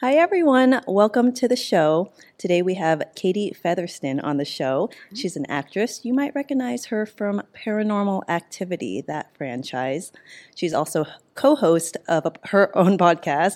Hi, 0.00 0.14
everyone. 0.14 0.80
Welcome 0.86 1.32
to 1.32 1.48
the 1.48 1.56
show. 1.56 2.12
Today 2.38 2.62
we 2.62 2.74
have 2.74 3.02
Katie 3.16 3.50
Featherston 3.50 4.20
on 4.20 4.36
the 4.36 4.44
show. 4.44 4.90
Mm-hmm. 4.92 5.16
She's 5.16 5.36
an 5.36 5.44
actress. 5.46 6.04
You 6.04 6.14
might 6.14 6.36
recognize 6.36 6.84
her 6.84 7.04
from 7.04 7.42
Paranormal 7.52 8.22
Activity, 8.28 9.00
that 9.08 9.36
franchise. 9.36 10.12
She's 10.54 10.72
also 10.72 11.04
co 11.34 11.56
host 11.56 11.96
of 12.06 12.26
a, 12.26 12.32
her 12.50 12.70
own 12.78 12.96
podcast 12.96 13.54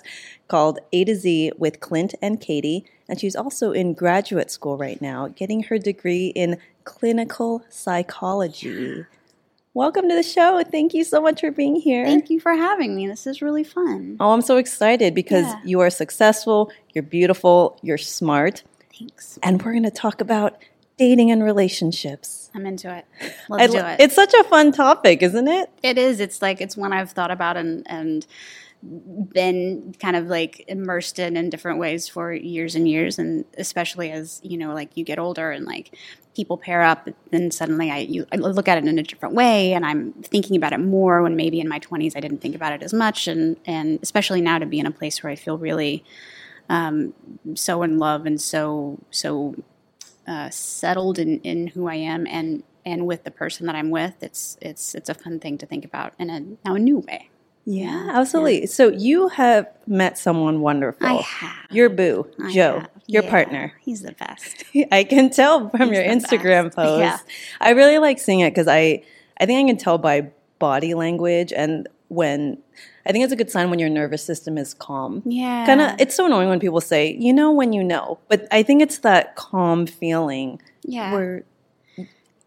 called 0.48 0.80
A 0.92 1.04
to 1.04 1.14
Z 1.14 1.52
with 1.58 1.78
Clint 1.78 2.16
and 2.20 2.40
Katie. 2.40 2.86
And 3.08 3.20
she's 3.20 3.36
also 3.36 3.70
in 3.70 3.94
graduate 3.94 4.50
school 4.50 4.76
right 4.76 5.00
now, 5.00 5.28
getting 5.28 5.62
her 5.62 5.78
degree 5.78 6.32
in 6.34 6.58
clinical 6.82 7.64
psychology. 7.68 9.06
Welcome 9.74 10.08
to 10.10 10.14
the 10.14 10.22
show. 10.22 10.62
Thank 10.70 10.92
you 10.92 11.02
so 11.02 11.22
much 11.22 11.40
for 11.40 11.50
being 11.50 11.76
here. 11.76 12.04
Thank 12.04 12.28
you 12.28 12.38
for 12.40 12.52
having 12.52 12.94
me. 12.94 13.06
This 13.06 13.26
is 13.26 13.40
really 13.40 13.64
fun. 13.64 14.18
Oh, 14.20 14.32
I'm 14.32 14.42
so 14.42 14.58
excited 14.58 15.14
because 15.14 15.46
Yeah. 15.46 15.60
you 15.64 15.80
are 15.80 15.88
successful, 15.88 16.70
you're 16.92 17.02
beautiful, 17.02 17.78
you're 17.82 17.96
smart, 17.96 18.64
Thanks. 18.98 19.38
and 19.42 19.62
we're 19.62 19.72
going 19.72 19.84
to 19.84 19.90
talk 19.90 20.20
about 20.20 20.58
dating 20.98 21.30
and 21.30 21.42
relationships. 21.42 22.50
I'm 22.54 22.66
into 22.66 22.94
it. 22.94 23.06
Let's 23.48 23.72
do 23.72 23.78
it. 23.78 23.98
It's 23.98 24.14
such 24.14 24.34
a 24.34 24.44
fun 24.44 24.72
topic, 24.72 25.22
isn't 25.22 25.48
it? 25.48 25.70
it 25.82 25.96
is. 25.96 26.20
It's 26.20 26.42
like 26.42 26.60
it's 26.60 26.76
one 26.76 26.92
I've 26.92 27.12
thought 27.12 27.30
about 27.30 27.56
and 27.56 27.86
and 27.88 28.26
been 28.82 29.94
kind 30.00 30.16
of 30.16 30.26
like 30.26 30.64
immersed 30.66 31.18
in 31.18 31.36
in 31.36 31.50
different 31.50 31.78
ways 31.78 32.08
for 32.08 32.32
years 32.32 32.74
and 32.74 32.88
years 32.88 33.18
and 33.18 33.44
especially 33.56 34.10
as 34.10 34.40
you 34.42 34.58
know 34.58 34.74
like 34.74 34.96
you 34.96 35.04
get 35.04 35.18
older 35.18 35.50
and 35.52 35.66
like 35.66 35.94
people 36.34 36.56
pair 36.56 36.82
up 36.82 37.08
then 37.30 37.50
suddenly 37.50 37.90
I 37.90 37.98
you 37.98 38.26
I 38.32 38.36
look 38.36 38.66
at 38.66 38.78
it 38.78 38.84
in 38.84 38.98
a 38.98 39.02
different 39.02 39.34
way 39.34 39.72
and 39.72 39.86
I'm 39.86 40.12
thinking 40.14 40.56
about 40.56 40.72
it 40.72 40.80
more 40.80 41.22
when 41.22 41.36
maybe 41.36 41.60
in 41.60 41.68
my 41.68 41.78
20s 41.78 42.16
I 42.16 42.20
didn't 42.20 42.40
think 42.40 42.56
about 42.56 42.72
it 42.72 42.82
as 42.82 42.92
much 42.92 43.28
and 43.28 43.56
and 43.66 44.00
especially 44.02 44.40
now 44.40 44.58
to 44.58 44.66
be 44.66 44.80
in 44.80 44.86
a 44.86 44.92
place 44.92 45.22
where 45.22 45.30
I 45.30 45.36
feel 45.36 45.58
really 45.58 46.04
um, 46.68 47.14
so 47.54 47.82
in 47.82 47.98
love 47.98 48.26
and 48.26 48.40
so 48.40 48.98
so 49.10 49.54
uh, 50.26 50.50
settled 50.50 51.18
in, 51.18 51.40
in 51.40 51.68
who 51.68 51.86
I 51.86 51.96
am 51.96 52.26
and 52.26 52.62
and 52.84 53.06
with 53.06 53.24
the 53.24 53.30
person 53.30 53.66
that 53.66 53.76
I'm 53.76 53.90
with, 53.90 54.22
it's 54.22 54.56
it's 54.60 54.94
it's 54.94 55.08
a 55.08 55.14
fun 55.14 55.40
thing 55.40 55.58
to 55.58 55.66
think 55.66 55.84
about 55.84 56.14
in 56.18 56.30
a 56.30 56.40
now 56.68 56.74
a 56.74 56.78
new 56.78 56.98
way. 56.98 57.28
Yeah, 57.64 58.10
absolutely. 58.12 58.66
So 58.66 58.88
you 58.88 59.28
have 59.28 59.66
met 59.86 60.18
someone 60.18 60.60
wonderful. 60.60 61.06
I 61.06 61.14
have 61.22 61.66
Your 61.70 61.88
boo, 61.88 62.26
I 62.42 62.52
Joe, 62.52 62.80
have. 62.80 62.90
your 63.06 63.22
Yeah, 63.24 63.30
partner. 63.30 63.72
He's 63.80 64.02
the 64.02 64.12
best. 64.12 64.64
I 64.92 65.04
can 65.04 65.30
tell 65.30 65.68
from 65.70 65.88
He's 65.88 65.98
your 65.98 66.02
Instagram 66.04 66.64
best. 66.64 66.76
post. 66.76 67.00
Yeah. 67.00 67.18
I 67.60 67.70
really 67.70 67.98
like 67.98 68.18
seeing 68.18 68.40
it 68.40 68.50
because 68.50 68.66
I, 68.68 69.04
I 69.40 69.46
think 69.46 69.64
I 69.64 69.70
can 69.70 69.78
tell 69.78 69.98
by 69.98 70.30
body 70.58 70.94
language 70.94 71.52
and 71.52 71.88
when 72.08 72.58
I 73.06 73.10
think 73.12 73.24
it's 73.24 73.32
a 73.32 73.36
good 73.36 73.50
sign 73.50 73.70
when 73.70 73.78
your 73.78 73.88
nervous 73.88 74.24
system 74.24 74.58
is 74.58 74.74
calm. 74.74 75.22
Yeah, 75.24 75.64
Kind 75.66 75.80
of, 75.80 76.00
it's 76.00 76.14
so 76.14 76.26
annoying 76.26 76.48
when 76.48 76.60
people 76.60 76.80
say, 76.80 77.16
"You 77.18 77.32
know 77.32 77.50
when 77.50 77.72
you 77.72 77.82
know," 77.82 78.18
but 78.28 78.46
I 78.52 78.62
think 78.62 78.80
it's 78.82 78.98
that 78.98 79.34
calm 79.34 79.86
feeling 79.86 80.60
yeah. 80.84 81.12
where 81.12 81.42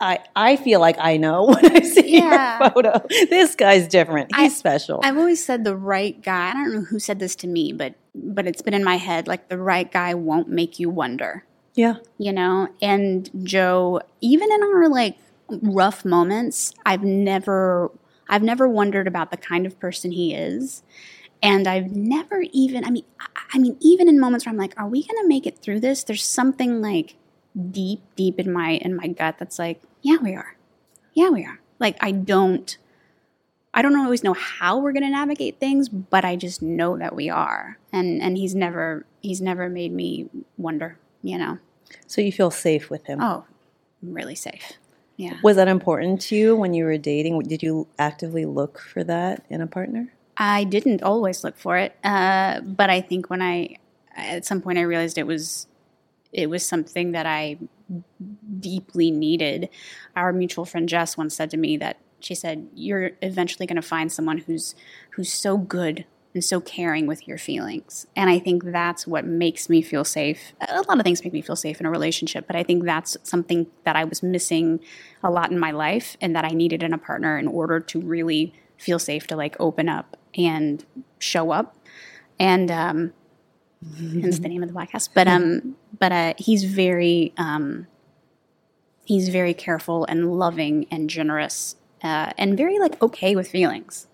I 0.06 0.20
I 0.36 0.56
feel 0.56 0.80
like 0.80 0.98
I 1.00 1.18
know 1.18 1.46
when 1.52 1.66
I 1.76 1.80
see 1.82 2.18
Yeah. 2.20 2.60
your 2.60 2.70
photo. 2.72 3.06
This 3.30 3.56
guy's 3.56 3.88
different. 3.88 4.36
He's 4.36 4.52
I- 4.54 4.56
special. 4.56 5.00
I've 5.04 5.18
always 5.18 5.44
said 5.44 5.64
the 5.64 5.76
right 5.76 6.22
guy. 6.22 6.50
I 6.52 6.54
don't 6.54 6.74
know 6.74 6.82
who 6.82 7.00
said 7.00 7.20
this 7.20 7.36
to 7.38 7.48
me, 7.48 7.74
but 7.74 7.96
but 8.14 8.48
it's 8.48 8.62
been 8.62 8.74
in 8.74 8.84
my 8.84 8.98
head. 8.98 9.28
Like 9.28 9.50
the 9.50 9.58
right 9.58 9.92
guy 9.92 10.14
won't 10.14 10.48
make 10.50 10.80
you 10.80 10.90
wonder. 10.90 11.44
yeah, 11.84 11.96
you 12.18 12.32
know 12.32 12.70
and 12.82 13.30
joe 13.44 14.00
even 14.22 14.50
in 14.56 14.62
our 14.64 14.88
like 14.88 15.18
rough 15.80 16.06
moments 16.06 16.74
i've 16.86 17.04
never 17.04 17.92
i've 18.30 18.42
never 18.52 18.66
wondered 18.80 19.08
about 19.12 19.30
the 19.30 19.38
kind 19.50 19.66
of 19.68 19.78
person 19.86 20.10
he 20.14 20.34
is 20.34 20.82
and 21.44 21.68
i've 21.68 21.92
never 21.92 22.38
even 22.54 22.86
i 22.86 22.90
mean 22.90 23.04
i, 23.20 23.28
I 23.56 23.58
mean 23.60 23.76
even 23.82 24.08
in 24.08 24.20
moments 24.26 24.46
where 24.46 24.54
i'm 24.54 24.58
like 24.66 24.74
are 24.78 24.88
we 24.88 25.04
gonna 25.06 25.28
make 25.28 25.46
it 25.46 25.60
through 25.60 25.82
this 25.82 26.04
there's 26.08 26.24
something 26.24 26.82
like 26.82 27.16
deep 27.80 28.00
deep 28.16 28.40
in 28.40 28.52
my 28.60 28.72
in 28.88 28.96
my 28.96 29.08
gut 29.08 29.36
that's 29.38 29.60
like 29.60 29.82
yeah 30.06 30.18
we 30.22 30.34
are 30.34 30.56
yeah 31.14 31.30
we 31.30 31.44
are 31.44 31.60
like 31.80 31.98
i 32.02 32.12
don't 32.12 32.78
i 33.74 33.82
don't 33.82 33.96
always 33.98 34.24
know 34.24 34.34
how 34.34 34.78
we're 34.78 34.94
gonna 34.94 35.10
navigate 35.10 35.60
things 35.60 35.90
but 35.90 36.24
i 36.24 36.36
just 36.36 36.62
know 36.62 36.98
that 36.98 37.16
we 37.16 37.30
are 37.30 37.78
and 37.92 38.22
and 38.22 38.38
he's 38.38 38.56
never 38.56 39.06
he's 39.22 39.42
never 39.42 39.70
made 39.70 39.92
me 39.92 40.30
wonder 40.58 40.98
you 41.22 41.38
know 41.38 41.60
so 42.08 42.22
you 42.22 42.32
feel 42.32 42.52
safe 42.52 42.90
with 42.90 43.06
him. 43.06 43.20
Oh, 43.22 43.46
I'm 44.02 44.14
really 44.14 44.36
safe. 44.36 44.74
Yeah. 45.18 45.38
Was 45.44 45.56
that 45.56 45.68
important 45.68 46.22
to 46.24 46.36
you 46.36 46.56
when 46.56 46.74
you 46.74 46.84
were 46.86 46.98
dating? 46.98 47.40
Did 47.40 47.64
you 47.64 47.88
actively 47.98 48.46
look 48.46 48.80
for 48.80 49.04
that 49.04 49.46
in 49.50 49.62
a 49.62 49.68
partner? 49.68 50.12
I 50.38 50.66
didn't 50.66 51.02
always 51.02 51.44
look 51.44 51.58
for 51.58 51.78
it, 51.78 51.96
uh, 52.04 52.60
but 52.62 52.90
I 52.90 53.00
think 53.00 53.30
when 53.30 53.42
I, 53.42 53.78
at 54.16 54.46
some 54.46 54.62
point, 54.62 54.78
I 54.78 54.82
realized 54.82 55.18
it 55.18 55.26
was, 55.26 55.68
it 56.36 56.50
was 56.50 56.66
something 56.66 57.14
that 57.14 57.26
I 57.26 57.58
deeply 58.60 59.10
needed. 59.10 59.70
Our 60.16 60.34
mutual 60.34 60.66
friend 60.66 60.88
Jess 60.88 61.18
once 61.18 61.34
said 61.34 61.50
to 61.52 61.58
me 61.58 61.78
that 61.78 61.98
she 62.20 62.36
said, 62.36 62.68
"You're 62.76 63.12
eventually 63.22 63.66
going 63.66 63.78
to 63.78 63.82
find 63.82 64.12
someone 64.12 64.40
who's 64.40 64.76
who's 65.12 65.32
so 65.32 65.58
good 65.58 66.06
and 66.34 66.44
so 66.44 66.60
caring 66.60 67.08
with 67.08 67.26
your 67.26 67.38
feelings." 67.38 68.06
And 68.18 68.30
I 68.30 68.38
think 68.38 68.66
that's 68.66 69.08
what 69.08 69.26
makes 69.26 69.70
me 69.70 69.82
feel 69.82 70.04
safe. 70.04 70.54
A 70.68 70.82
lot 70.82 71.00
of 71.00 71.04
things 71.04 71.24
make 71.24 71.34
me 71.34 71.42
feel 71.42 71.56
safe 71.56 71.80
in 71.80 71.86
a 71.86 71.92
relationship, 71.92 72.48
but 72.48 72.58
I 72.58 72.64
think 72.64 72.84
that's 72.84 73.16
something 73.24 73.68
that 73.86 73.96
I 73.96 74.04
was 74.04 74.22
missing 74.22 74.82
a 75.24 75.32
lot 75.32 75.52
in 75.52 75.60
my 75.60 75.72
life, 75.72 76.18
and 76.20 76.36
that 76.36 76.44
I 76.44 76.50
needed 76.50 76.84
in 76.84 76.94
a 76.94 76.98
partner 76.98 77.38
in 77.38 77.48
order 77.48 77.80
to 77.80 78.02
really 78.02 78.54
feel 78.78 79.00
safe 79.00 79.26
to 79.28 79.38
like 79.38 79.56
open 79.58 79.88
up 79.88 80.18
and 80.36 80.84
show 81.18 81.52
up. 81.52 81.78
And 82.38 82.70
um, 82.70 83.14
hence 84.22 84.40
the 84.40 84.50
name 84.50 84.64
of 84.64 84.70
the 84.70 84.76
podcast. 84.76 85.10
But 85.14 85.28
um, 85.28 85.76
but 86.00 86.12
uh, 86.12 86.34
he's 86.38 86.64
very 86.64 87.34
um, 87.38 87.88
he's 89.06 89.30
very 89.30 89.54
careful 89.54 90.06
and 90.06 90.38
loving 90.38 90.88
and 90.92 91.10
generous 91.10 91.76
uh, 92.04 92.32
and 92.38 92.58
very 92.58 92.80
like 92.80 93.02
okay 93.02 93.36
with 93.36 93.48
feelings. 93.48 94.08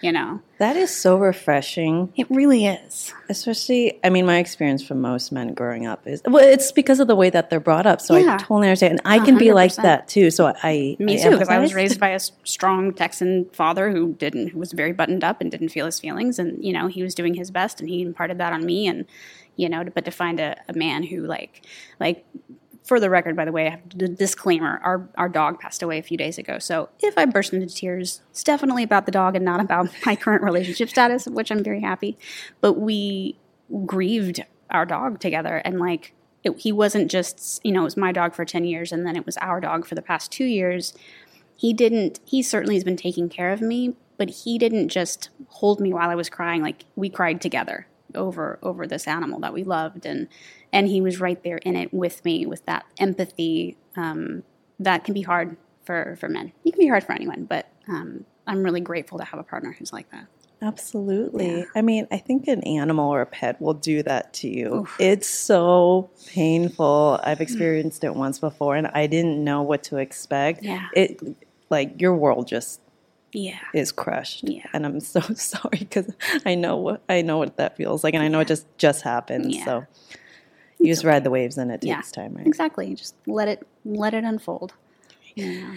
You 0.00 0.12
know, 0.12 0.42
That 0.58 0.76
is 0.76 0.94
so 0.94 1.16
refreshing. 1.16 2.12
it 2.14 2.30
really 2.30 2.66
is. 2.66 3.12
Especially, 3.28 3.98
I 4.04 4.10
mean, 4.10 4.26
my 4.26 4.38
experience 4.38 4.80
from 4.86 5.00
most 5.00 5.32
men 5.32 5.54
growing 5.54 5.86
up 5.86 6.06
is 6.06 6.22
well, 6.24 6.44
it's 6.44 6.70
because 6.70 7.00
of 7.00 7.08
the 7.08 7.16
way 7.16 7.30
that 7.30 7.50
they're 7.50 7.58
brought 7.58 7.84
up. 7.84 8.00
So 8.00 8.16
Yeah. 8.16 8.34
I 8.34 8.36
totally 8.36 8.68
understand, 8.68 8.92
and 8.92 9.00
I 9.04 9.18
can 9.24 9.38
be 9.38 9.52
like 9.52 9.74
that 9.76 10.06
too. 10.06 10.30
So 10.30 10.52
I 10.62 10.94
Me 11.00 11.14
I 11.18 11.22
too, 11.22 11.30
because 11.30 11.48
I 11.48 11.58
was 11.58 11.74
raised 11.74 11.98
by 11.98 12.10
a 12.10 12.20
strong 12.44 12.92
Texan 12.92 13.46
father 13.52 13.90
who 13.90 14.12
didn't, 14.12 14.48
who 14.48 14.60
was 14.60 14.72
very 14.72 14.92
buttoned 14.92 15.24
up 15.24 15.40
and 15.40 15.50
didn't 15.50 15.70
feel 15.70 15.86
his 15.86 15.98
feelings, 15.98 16.38
and 16.38 16.62
you 16.62 16.72
know 16.72 16.86
he 16.86 17.02
was 17.02 17.14
doing 17.14 17.34
his 17.34 17.50
best, 17.50 17.80
and 17.80 17.88
he 17.88 18.02
imparted 18.02 18.38
that 18.38 18.52
on 18.52 18.64
me, 18.64 18.86
and 18.86 19.04
you 19.58 19.68
know, 19.68 19.84
but 19.84 20.06
to 20.06 20.10
find 20.10 20.40
a, 20.40 20.56
a 20.68 20.72
man 20.72 21.02
who 21.02 21.26
like, 21.26 21.66
like, 22.00 22.24
for 22.84 22.98
the 22.98 23.10
record, 23.10 23.36
by 23.36 23.44
the 23.44 23.52
way, 23.52 23.66
I 23.66 23.70
have 23.70 23.80
a 24.00 24.08
disclaimer: 24.08 24.80
our 24.82 25.06
our 25.18 25.28
dog 25.28 25.60
passed 25.60 25.82
away 25.82 25.98
a 25.98 26.02
few 26.02 26.16
days 26.16 26.38
ago, 26.38 26.58
so 26.58 26.88
if 27.00 27.18
I 27.18 27.26
burst 27.26 27.52
into 27.52 27.66
tears, 27.66 28.22
it's 28.30 28.42
definitely 28.42 28.82
about 28.82 29.04
the 29.04 29.12
dog 29.12 29.36
and 29.36 29.44
not 29.44 29.60
about 29.60 29.90
my 30.06 30.16
current 30.16 30.42
relationship 30.42 30.88
status, 30.88 31.26
which 31.26 31.50
I'm 31.50 31.62
very 31.62 31.82
happy. 31.82 32.16
But 32.62 32.74
we 32.74 33.36
grieved 33.84 34.42
our 34.70 34.86
dog 34.86 35.20
together, 35.20 35.58
and 35.58 35.78
like. 35.78 36.14
It, 36.44 36.56
he 36.60 36.70
wasn't 36.70 37.10
just, 37.10 37.60
you 37.64 37.72
know, 37.72 37.80
it 37.80 37.84
was 37.84 37.96
my 37.96 38.12
dog 38.12 38.32
for 38.32 38.44
10 38.44 38.64
years 38.64 38.92
and 38.92 39.04
then 39.04 39.16
it 39.16 39.26
was 39.26 39.36
our 39.38 39.60
dog 39.60 39.84
for 39.84 39.96
the 39.96 40.00
past 40.00 40.30
two 40.30 40.44
years 40.44 40.94
he 41.56 41.72
didn't 41.72 42.20
he 42.24 42.40
certainly 42.40 42.76
has 42.76 42.84
been 42.84 42.96
taking 42.96 43.28
care 43.28 43.50
of 43.50 43.60
me 43.60 43.96
but 44.16 44.30
he 44.30 44.56
didn't 44.58 44.88
just 44.88 45.30
hold 45.48 45.80
me 45.80 45.92
while 45.92 46.08
i 46.08 46.14
was 46.14 46.30
crying 46.30 46.62
like 46.62 46.84
we 46.94 47.10
cried 47.10 47.40
together 47.40 47.87
over 48.14 48.58
over 48.62 48.86
this 48.86 49.06
animal 49.06 49.40
that 49.40 49.52
we 49.52 49.64
loved 49.64 50.06
and 50.06 50.28
and 50.72 50.88
he 50.88 51.00
was 51.00 51.20
right 51.20 51.42
there 51.42 51.58
in 51.58 51.76
it 51.76 51.92
with 51.92 52.24
me 52.24 52.46
with 52.46 52.64
that 52.66 52.84
empathy 52.98 53.76
um, 53.96 54.42
that 54.78 55.04
can 55.04 55.14
be 55.14 55.22
hard 55.22 55.56
for 55.84 56.16
for 56.20 56.28
men 56.28 56.52
it 56.64 56.72
can 56.72 56.80
be 56.80 56.88
hard 56.88 57.04
for 57.04 57.12
anyone 57.12 57.44
but 57.44 57.70
um, 57.88 58.24
i'm 58.46 58.62
really 58.62 58.80
grateful 58.80 59.18
to 59.18 59.24
have 59.24 59.40
a 59.40 59.44
partner 59.44 59.74
who's 59.78 59.92
like 59.92 60.10
that 60.10 60.26
Absolutely. 60.60 61.64
I 61.76 61.82
mean, 61.82 62.08
I 62.10 62.18
think 62.18 62.48
an 62.48 62.62
animal 62.64 63.08
or 63.10 63.20
a 63.20 63.26
pet 63.26 63.60
will 63.60 63.74
do 63.74 64.02
that 64.02 64.32
to 64.34 64.48
you. 64.48 64.88
It's 64.98 65.28
so 65.28 66.10
painful. 66.26 67.20
I've 67.22 67.40
experienced 67.40 68.02
it 68.02 68.14
once 68.14 68.40
before, 68.40 68.74
and 68.74 68.88
I 68.88 69.06
didn't 69.06 69.42
know 69.44 69.62
what 69.62 69.84
to 69.84 69.98
expect. 69.98 70.64
Yeah. 70.64 70.88
It 70.94 71.20
like 71.70 72.00
your 72.00 72.16
world 72.16 72.48
just 72.48 72.80
yeah 73.32 73.58
is 73.74 73.92
crushed. 73.92 74.48
Yeah. 74.48 74.66
And 74.72 74.86
I'm 74.86 75.00
so 75.00 75.20
sorry 75.34 75.78
because 75.78 76.10
I 76.46 76.54
know 76.54 76.76
what 76.76 77.02
I 77.08 77.22
know 77.22 77.38
what 77.38 77.56
that 77.56 77.76
feels 77.76 78.02
like, 78.04 78.14
and 78.14 78.22
I 78.22 78.28
know 78.28 78.40
it 78.40 78.48
just 78.48 78.66
just 78.78 79.02
happened. 79.02 79.52
Yeah. 79.52 79.64
So 79.64 79.86
you 80.78 80.86
just 80.86 81.04
ride 81.04 81.24
the 81.24 81.30
waves, 81.30 81.58
and 81.58 81.70
it 81.70 81.82
Yeah. 81.84 81.96
takes 81.96 82.12
time, 82.12 82.34
right? 82.34 82.46
exactly 82.46 82.94
just 82.94 83.14
let 83.26 83.48
it 83.48 83.66
let 83.84 84.14
it 84.14 84.24
unfold 84.24 84.74
yeah. 85.34 85.76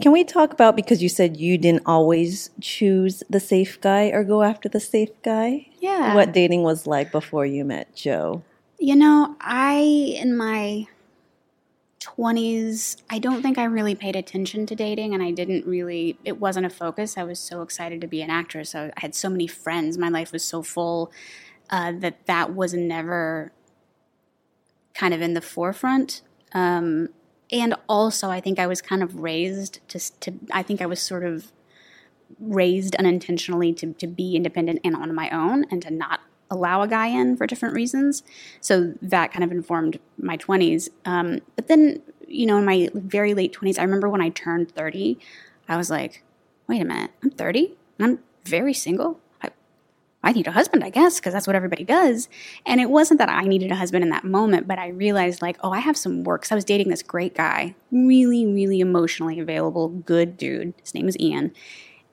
Can 0.00 0.12
we 0.12 0.22
talk 0.22 0.52
about 0.52 0.76
because 0.76 1.02
you 1.02 1.08
said 1.08 1.36
you 1.38 1.58
didn't 1.58 1.82
always 1.86 2.50
choose 2.60 3.22
the 3.28 3.40
safe 3.40 3.80
guy 3.80 4.08
or 4.10 4.22
go 4.22 4.42
after 4.42 4.68
the 4.68 4.78
safe 4.78 5.10
guy? 5.22 5.66
Yeah. 5.80 6.14
What 6.14 6.32
dating 6.32 6.62
was 6.62 6.86
like 6.86 7.10
before 7.10 7.44
you 7.46 7.64
met 7.64 7.96
Joe? 7.96 8.42
You 8.78 8.94
know, 8.94 9.34
I, 9.40 9.80
in 10.20 10.36
my 10.36 10.86
20s, 12.00 12.96
I 13.10 13.18
don't 13.18 13.42
think 13.42 13.58
I 13.58 13.64
really 13.64 13.94
paid 13.94 14.16
attention 14.16 14.66
to 14.66 14.74
dating 14.74 15.14
and 15.14 15.22
I 15.22 15.32
didn't 15.32 15.66
really, 15.66 16.18
it 16.24 16.38
wasn't 16.40 16.66
a 16.66 16.70
focus. 16.70 17.18
I 17.18 17.24
was 17.24 17.40
so 17.40 17.62
excited 17.62 18.00
to 18.00 18.06
be 18.06 18.22
an 18.22 18.30
actress. 18.30 18.74
I, 18.74 18.92
had 18.96 19.14
so 19.14 19.28
many 19.28 19.46
friends. 19.46 19.98
My 19.98 20.08
life 20.08 20.32
was 20.32 20.44
so 20.44 20.62
full. 20.62 21.10
uh, 21.70 21.92
that 21.98 22.26
that 22.26 22.54
was 22.54 22.74
never 22.74 23.52
kind 24.94 25.14
of 25.14 25.20
in 25.20 25.34
the 25.34 25.40
forefront. 25.40 26.22
Um, 26.52 27.08
and 27.50 27.74
also, 27.88 28.30
I 28.30 28.40
think 28.40 28.58
I 28.58 28.66
was 28.66 28.82
kind 28.82 29.02
of 29.02 29.20
raised 29.20 29.80
to, 29.88 30.20
to 30.20 30.32
I 30.52 30.62
think 30.62 30.82
I 30.82 30.86
was 30.86 31.00
sort 31.00 31.24
of 31.24 31.52
raised 32.38 32.94
unintentionally 32.96 33.72
to, 33.72 33.94
to 33.94 34.06
be 34.06 34.36
independent 34.36 34.80
and 34.84 34.94
on 34.94 35.14
my 35.14 35.30
own 35.30 35.64
and 35.70 35.80
to 35.82 35.90
not 35.90 36.20
allow 36.50 36.82
a 36.82 36.88
guy 36.88 37.08
in 37.08 37.36
for 37.36 37.46
different 37.46 37.74
reasons. 37.74 38.22
So 38.60 38.94
that 39.02 39.32
kind 39.32 39.44
of 39.44 39.52
informed 39.52 39.98
my 40.20 40.36
20s. 40.36 40.88
Um, 41.04 41.40
but 41.56 41.68
then, 41.68 42.02
you 42.26 42.46
know, 42.46 42.58
in 42.58 42.64
my 42.64 42.88
very 42.94 43.34
late 43.34 43.52
20s, 43.52 43.78
I 43.78 43.82
remember 43.82 44.08
when 44.08 44.20
I 44.20 44.30
turned 44.30 44.70
30, 44.72 45.18
I 45.68 45.76
was 45.76 45.90
like, 45.90 46.22
wait 46.66 46.80
a 46.80 46.84
minute, 46.84 47.10
I'm 47.22 47.30
30 47.30 47.76
and 47.98 48.06
I'm 48.06 48.18
very 48.44 48.74
single. 48.74 49.20
I, 49.42 49.50
I 50.22 50.32
need 50.32 50.46
a 50.46 50.52
husband, 50.52 50.84
I 50.84 50.90
guess, 50.90 51.18
because 51.18 51.32
that's 51.32 51.46
what 51.46 51.56
everybody 51.56 51.84
does. 51.84 52.28
And 52.64 52.80
it 52.80 52.90
wasn't 52.90 53.18
that 53.18 53.28
I 53.28 53.42
needed 53.42 53.70
a 53.70 53.76
husband 53.76 54.02
in 54.02 54.10
that 54.10 54.24
moment, 54.24 54.66
but 54.66 54.78
I 54.78 54.88
realized, 54.88 55.42
like, 55.42 55.58
oh, 55.62 55.72
I 55.72 55.80
have 55.80 55.96
some 55.96 56.24
work. 56.24 56.44
So 56.44 56.54
I 56.54 56.56
was 56.56 56.64
dating 56.64 56.88
this 56.88 57.02
great 57.02 57.34
guy, 57.34 57.74
really, 57.92 58.46
really 58.46 58.80
emotionally 58.80 59.38
available, 59.38 59.88
good 59.88 60.36
dude. 60.36 60.74
His 60.82 60.94
name 60.94 61.08
is 61.08 61.18
Ian. 61.18 61.52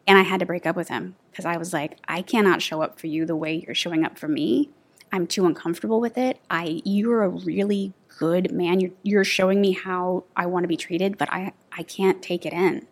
And 0.08 0.18
I 0.18 0.22
had 0.22 0.40
to 0.40 0.46
break 0.46 0.66
up 0.66 0.76
with 0.76 0.90
him 0.90 1.16
because 1.32 1.46
I 1.46 1.58
was 1.58 1.74
like, 1.74 1.98
I 2.08 2.22
cannot 2.22 2.62
show 2.62 2.82
up 2.82 3.00
for 3.00 3.08
you 3.08 3.26
the 3.26 3.36
way 3.36 3.64
you're 3.66 3.76
showing 3.76 4.06
up 4.06 4.18
for 4.18 4.28
me. 4.28 4.70
I'm 5.12 5.28
too 5.28 5.46
uncomfortable 5.46 6.00
with 6.00 6.18
it. 6.18 6.40
I 6.50 6.82
you're 6.84 7.24
a 7.24 7.30
really 7.30 7.94
good 8.20 8.52
man. 8.52 8.80
You're 8.80 8.92
you're 9.04 9.24
showing 9.24 9.62
me 9.62 9.72
how 9.72 10.26
I 10.36 10.46
want 10.46 10.64
to 10.64 10.68
be 10.68 10.78
treated, 10.78 11.18
but 11.18 11.32
I 11.32 11.54
I 11.72 11.84
can't 11.84 12.22
take 12.22 12.46
it 12.46 12.54
in. 12.54 12.88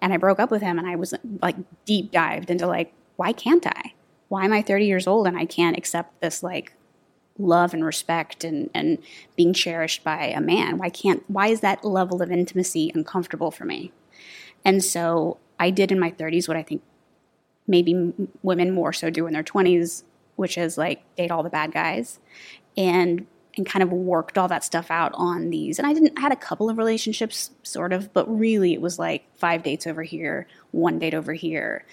And 0.00 0.12
I 0.12 0.16
broke 0.16 0.40
up 0.40 0.50
with 0.50 0.62
him 0.62 0.78
and 0.78 0.88
I 0.88 0.96
was 0.96 1.14
like 1.40 1.56
deep 1.84 2.10
dived 2.12 2.50
into 2.50 2.66
like, 2.66 2.92
why 3.16 3.32
can't 3.32 3.66
I? 3.66 3.94
Why 4.28 4.44
am 4.44 4.52
I 4.52 4.62
30 4.62 4.86
years 4.86 5.06
old 5.06 5.26
and 5.26 5.36
I 5.36 5.44
can't 5.44 5.76
accept 5.76 6.20
this 6.20 6.42
like 6.42 6.74
love 7.38 7.72
and 7.72 7.84
respect 7.84 8.44
and, 8.44 8.70
and 8.74 8.98
being 9.36 9.52
cherished 9.52 10.04
by 10.04 10.26
a 10.26 10.40
man? 10.40 10.78
Why 10.78 10.90
can't 10.90 11.22
why 11.28 11.48
is 11.48 11.60
that 11.60 11.84
level 11.84 12.22
of 12.22 12.30
intimacy 12.30 12.92
uncomfortable 12.94 13.50
for 13.50 13.64
me? 13.64 13.92
And 14.64 14.82
so 14.84 15.38
I 15.62 15.70
did 15.70 15.92
in 15.92 16.00
my 16.00 16.10
30s 16.10 16.48
what 16.48 16.56
I 16.56 16.64
think 16.64 16.82
maybe 17.68 18.12
women 18.42 18.72
more 18.72 18.92
so 18.92 19.10
do 19.10 19.28
in 19.28 19.32
their 19.32 19.44
20s, 19.44 20.02
which 20.34 20.58
is 20.58 20.76
like 20.76 21.02
date 21.14 21.30
all 21.30 21.44
the 21.44 21.50
bad 21.50 21.70
guys 21.70 22.18
and 22.76 23.26
and 23.56 23.66
kind 23.66 23.82
of 23.82 23.92
worked 23.92 24.38
all 24.38 24.48
that 24.48 24.64
stuff 24.64 24.90
out 24.90 25.12
on 25.14 25.50
these. 25.50 25.78
And 25.78 25.86
I 25.86 25.92
didn't 25.92 26.18
I 26.18 26.20
had 26.20 26.32
a 26.32 26.36
couple 26.36 26.68
of 26.68 26.78
relationships 26.78 27.52
sort 27.62 27.92
of, 27.92 28.12
but 28.12 28.26
really 28.28 28.72
it 28.72 28.80
was 28.80 28.98
like 28.98 29.24
five 29.36 29.62
dates 29.62 29.86
over 29.86 30.02
here, 30.02 30.48
one 30.72 30.98
date 30.98 31.14
over 31.14 31.32
here, 31.32 31.86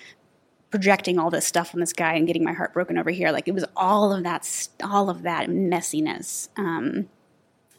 projecting 0.71 1.19
all 1.19 1.29
this 1.29 1.45
stuff 1.45 1.75
on 1.75 1.79
this 1.79 1.93
guy 1.93 2.15
and 2.15 2.25
getting 2.25 2.43
my 2.43 2.53
heart 2.53 2.73
broken 2.73 2.97
over 2.97 3.11
here. 3.11 3.31
Like 3.31 3.47
it 3.47 3.53
was 3.53 3.65
all 3.75 4.11
of 4.11 4.23
that 4.23 4.67
all 4.83 5.11
of 5.11 5.21
that 5.21 5.47
messiness. 5.47 6.49
Um, 6.57 7.07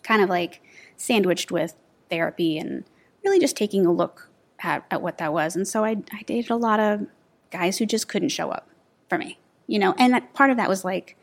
kind 0.05 0.23
of 0.23 0.29
like 0.29 0.63
sandwiched 0.97 1.51
with 1.51 1.75
therapy 2.11 2.59
and 2.59 2.85
really 3.25 3.41
just 3.41 3.57
taking 3.57 3.85
a 3.85 3.93
look 3.93 4.30
at, 4.63 4.85
at 4.91 5.03
what 5.03 5.19
that 5.19 5.33
was. 5.33 5.57
And 5.57 5.67
so 5.67 5.85
I, 5.85 5.97
I 6.13 6.23
dated 6.27 6.51
a 6.51 6.57
lot 6.57 6.81
of 6.81 7.07
guys 7.51 7.79
who 7.79 7.87
just 7.87 8.09
couldn't 8.09 8.31
show 8.31 8.51
up 8.51 8.69
for 9.09 9.19
me, 9.19 9.39
you 9.67 9.79
know, 9.79 9.95
and 9.99 10.13
that, 10.13 10.33
part 10.35 10.51
of 10.51 10.57
that 10.57 10.69
was 10.69 10.85
like, 10.85 11.17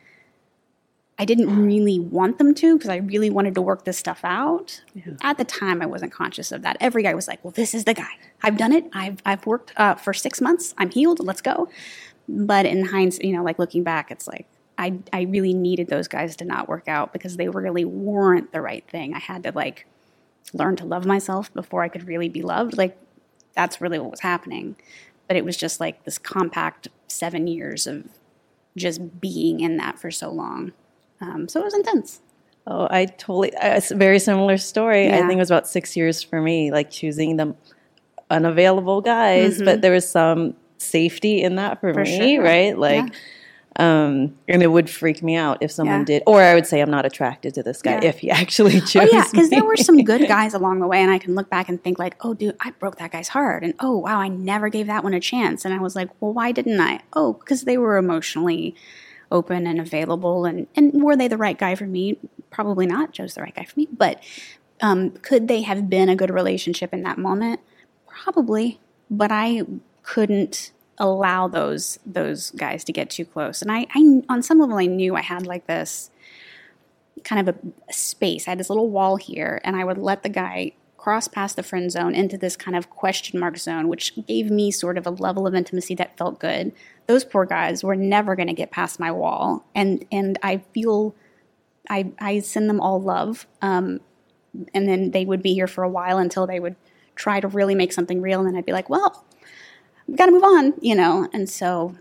I 1.20 1.26
didn't 1.26 1.66
really 1.66 2.00
want 2.00 2.38
them 2.38 2.54
to 2.54 2.78
because 2.78 2.90
I 2.90 2.98
really 2.98 3.30
wanted 3.30 3.56
to 3.56 3.62
work 3.62 3.86
this 3.86 3.98
stuff 3.98 4.20
out. 4.24 4.82
Yeah. 4.94 5.14
At 5.22 5.38
the 5.38 5.46
time, 5.46 5.82
I 5.82 5.88
wasn't 5.88 6.12
conscious 6.12 6.52
of 6.52 6.62
that. 6.62 6.78
Every 6.80 7.02
guy 7.02 7.16
was 7.16 7.28
like, 7.28 7.44
"Well, 7.44 7.52
this 7.52 7.74
is 7.74 7.86
the 7.86 7.96
guy. 7.96 8.12
I've 8.44 8.58
done 8.58 8.72
it. 8.72 8.86
I've 8.94 9.18
I've 9.26 9.44
worked 9.48 9.74
uh, 9.78 9.96
for 9.96 10.14
six 10.14 10.42
months. 10.42 10.76
I'm 10.78 10.92
healed. 10.92 11.20
Let's 11.20 11.42
go." 11.42 11.70
But 12.30 12.68
in 12.68 12.86
hindsight, 12.86 13.26
you 13.26 13.34
know, 13.34 13.44
like 13.44 13.58
looking 13.58 13.82
back, 13.84 14.12
it's 14.12 14.28
like 14.28 14.46
I 14.78 15.00
I 15.12 15.22
really 15.22 15.56
needed 15.56 15.88
those 15.88 16.08
guys 16.08 16.36
to 16.36 16.46
not 16.46 16.70
work 16.70 16.88
out 16.88 17.14
because 17.14 17.38
they 17.38 17.50
really 17.50 17.86
weren't 17.86 18.52
the 18.52 18.62
right 18.62 18.88
thing. 18.88 19.16
I 19.16 19.20
had 19.20 19.42
to 19.44 19.52
like 19.52 19.88
learn 20.54 20.76
to 20.78 20.86
love 20.86 21.06
myself 21.06 21.52
before 21.54 21.82
I 21.82 21.90
could 21.90 22.08
really 22.08 22.30
be 22.30 22.44
loved. 22.44 22.78
Like 22.78 22.98
that's 23.58 23.82
really 23.82 24.00
what 24.00 24.12
was 24.12 24.22
happening. 24.22 24.78
But 25.28 25.36
it 25.36 25.44
was 25.44 25.58
just 25.58 25.82
like 25.82 26.06
this 26.06 26.18
compact 26.18 26.88
seven 27.08 27.48
years 27.48 27.86
of 27.86 28.06
just 28.78 29.20
being 29.20 29.60
in 29.60 29.76
that 29.78 30.00
for 30.00 30.12
so 30.12 30.30
long. 30.32 30.72
Um, 31.20 31.50
so 31.50 31.60
it 31.60 31.66
was 31.66 31.74
intense. 31.74 32.22
Oh, 32.66 32.88
I 32.90 33.06
totally, 33.06 33.52
it's 33.62 33.92
a 33.92 33.96
very 33.96 34.20
similar 34.20 34.58
story. 34.58 35.08
Yeah. 35.08 35.18
I 35.18 35.20
think 35.22 35.34
it 35.34 35.38
was 35.38 35.50
about 35.50 35.68
six 35.68 35.98
years 35.98 36.22
for 36.22 36.42
me, 36.42 36.72
like 36.72 36.92
choosing 36.92 37.38
the 37.38 37.56
unavailable 38.30 39.02
guys, 39.02 39.56
mm-hmm. 39.56 39.66
but 39.66 39.82
there 39.82 39.94
was 39.94 40.08
some 40.08 40.56
safety 40.78 41.42
in 41.42 41.56
that 41.56 41.82
for, 41.82 41.94
for 41.94 42.04
me, 42.04 42.36
sure. 42.36 42.44
right? 42.44 42.78
Like, 42.78 43.06
yeah. 43.08 43.20
Um, 43.78 44.36
and 44.48 44.64
it 44.64 44.68
would 44.68 44.90
freak 44.90 45.22
me 45.22 45.36
out 45.36 45.60
if 45.62 45.72
someone 45.72 46.00
yeah. 46.00 46.06
did, 46.06 46.24
or 46.26 46.42
I 46.42 46.56
would 46.56 46.66
say 46.66 46.82
I'm 46.82 46.90
not 46.90 47.06
attracted 47.06 47.54
to 47.54 47.64
this 47.64 47.84
guy 47.84 48.00
yeah. 48.02 48.06
if 48.10 48.20
he 48.20 48.32
actually 48.32 48.82
chose. 48.82 49.08
Oh 49.12 49.16
yeah, 49.16 49.26
because 49.32 49.52
there 49.52 49.64
were 49.64 49.78
some 49.78 50.04
good 50.04 50.28
guys 50.28 50.56
along 50.56 50.80
the 50.80 50.88
way, 50.88 51.00
and 51.00 51.12
I 51.12 51.20
can 51.20 51.36
look 51.36 51.50
back 51.50 51.70
and 51.70 51.82
think 51.84 52.00
like, 52.00 52.16
oh, 52.22 52.34
dude, 52.34 52.58
I 52.60 52.72
broke 52.72 52.98
that 52.98 53.12
guy's 53.12 53.28
heart, 53.28 53.64
and 53.64 53.76
oh 53.80 53.98
wow, 54.00 54.20
I 54.20 54.30
never 54.30 54.70
gave 54.70 54.88
that 54.88 55.04
one 55.04 55.14
a 55.14 55.20
chance, 55.20 55.64
and 55.64 55.76
I 55.76 55.78
was 55.78 55.96
like, 55.96 56.10
well, 56.20 56.34
why 56.34 56.52
didn't 56.52 56.82
I? 56.82 57.02
Oh, 57.14 57.34
because 57.34 57.66
they 57.66 57.78
were 57.78 57.98
emotionally 57.98 58.76
open 59.32 59.68
and 59.68 59.80
available, 59.80 60.46
and 60.46 60.66
and 60.76 61.04
were 61.04 61.16
they 61.16 61.28
the 61.28 61.38
right 61.38 61.58
guy 61.58 61.76
for 61.76 61.86
me? 61.86 62.18
Probably 62.50 62.88
not. 62.88 63.12
Joe's 63.12 63.36
the 63.36 63.44
right 63.44 63.56
guy 63.56 63.66
for 63.66 63.80
me, 63.80 63.88
but 63.96 64.24
um, 64.82 65.12
could 65.12 65.48
they 65.48 65.62
have 65.62 65.88
been 65.88 66.10
a 66.10 66.16
good 66.16 66.32
relationship 66.32 66.94
in 66.94 67.04
that 67.04 67.20
moment? 67.20 67.60
Probably, 68.08 68.80
but 69.12 69.32
I 69.32 69.62
couldn't 70.02 70.72
allow 70.98 71.48
those 71.48 72.00
those 72.06 72.52
guys 72.52 72.84
to 72.86 72.92
get 72.92 73.10
too 73.10 73.26
close. 73.26 73.62
And 73.62 73.72
I, 73.72 73.88
I 73.94 74.22
on 74.30 74.42
some 74.42 74.60
level, 74.60 74.78
I 74.78 74.86
knew 74.86 75.16
I 75.16 75.22
had 75.22 75.46
like 75.46 75.68
this 75.68 76.10
kind 77.24 77.48
of 77.48 77.56
a, 77.56 77.94
space. 77.94 78.48
I 78.48 78.52
had 78.52 78.60
this 78.60 78.70
little 78.70 78.90
wall 78.90 79.18
here, 79.18 79.62
and 79.64 79.76
I 79.76 79.84
would 79.84 79.98
let 79.98 80.24
the 80.24 80.30
guy 80.30 80.74
cross 80.98 81.28
past 81.28 81.56
the 81.56 81.64
friend 81.64 81.92
zone 81.92 82.14
into 82.14 82.38
this 82.38 82.58
kind 82.58 82.76
of 82.76 82.90
question 82.90 83.40
mark 83.40 83.58
zone, 83.58 83.88
which 83.88 84.14
gave 84.28 84.50
me 84.50 84.72
sort 84.72 84.98
of 84.98 85.06
a 85.06 85.12
level 85.12 85.48
of 85.48 85.56
intimacy 85.56 85.96
that 85.96 86.18
felt 86.18 86.40
good. 86.40 86.74
Those 87.06 87.24
poor 87.24 87.46
guys 87.46 87.84
were 87.84 87.96
never 87.96 88.36
going 88.36 88.48
to 88.48 88.54
get 88.54 88.72
past 88.72 89.00
my 89.00 89.12
wall, 89.12 89.66
and 89.76 90.06
and 90.12 90.40
I 90.42 90.58
feel 90.74 91.16
I 91.90 92.12
I 92.20 92.40
send 92.40 92.70
them 92.70 92.82
all 92.82 93.02
love, 93.02 93.48
um, 93.62 94.02
and 94.74 94.88
then 94.88 95.12
they 95.12 95.26
would 95.26 95.44
be 95.44 95.54
here 95.54 95.68
for 95.68 95.84
a 95.84 95.90
while 95.90 96.18
until 96.18 96.48
they 96.48 96.60
would 96.60 96.76
try 97.16 97.40
to 97.40 97.48
really 97.48 97.76
make 97.76 97.94
something 97.94 98.22
real, 98.22 98.40
and 98.40 98.50
then 98.50 98.56
I'd 98.56 98.66
be 98.66 98.72
like, 98.72 98.90
well, 98.90 99.26
we 100.08 100.16
got 100.16 100.28
to 100.28 100.32
move 100.32 100.44
on, 100.44 100.74
you 100.82 100.96
know. 100.96 101.28
And 101.34 101.50
so, 101.50 101.96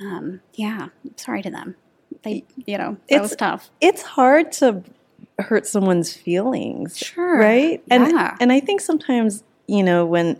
um, 0.00 0.40
yeah, 0.54 0.88
sorry 1.16 1.42
to 1.42 1.50
them. 1.50 1.76
They, 2.22 2.44
you 2.64 2.78
know, 2.78 2.96
that 3.08 3.16
it's, 3.16 3.22
was 3.22 3.36
tough. 3.36 3.70
It's 3.80 4.02
hard 4.02 4.52
to 4.52 4.82
hurt 5.38 5.66
someone's 5.66 6.12
feelings, 6.12 6.98
sure, 6.98 7.38
right? 7.38 7.82
And 7.90 8.12
yeah. 8.12 8.36
and 8.40 8.52
I 8.52 8.60
think 8.60 8.80
sometimes, 8.80 9.42
you 9.66 9.82
know, 9.82 10.04
when 10.06 10.38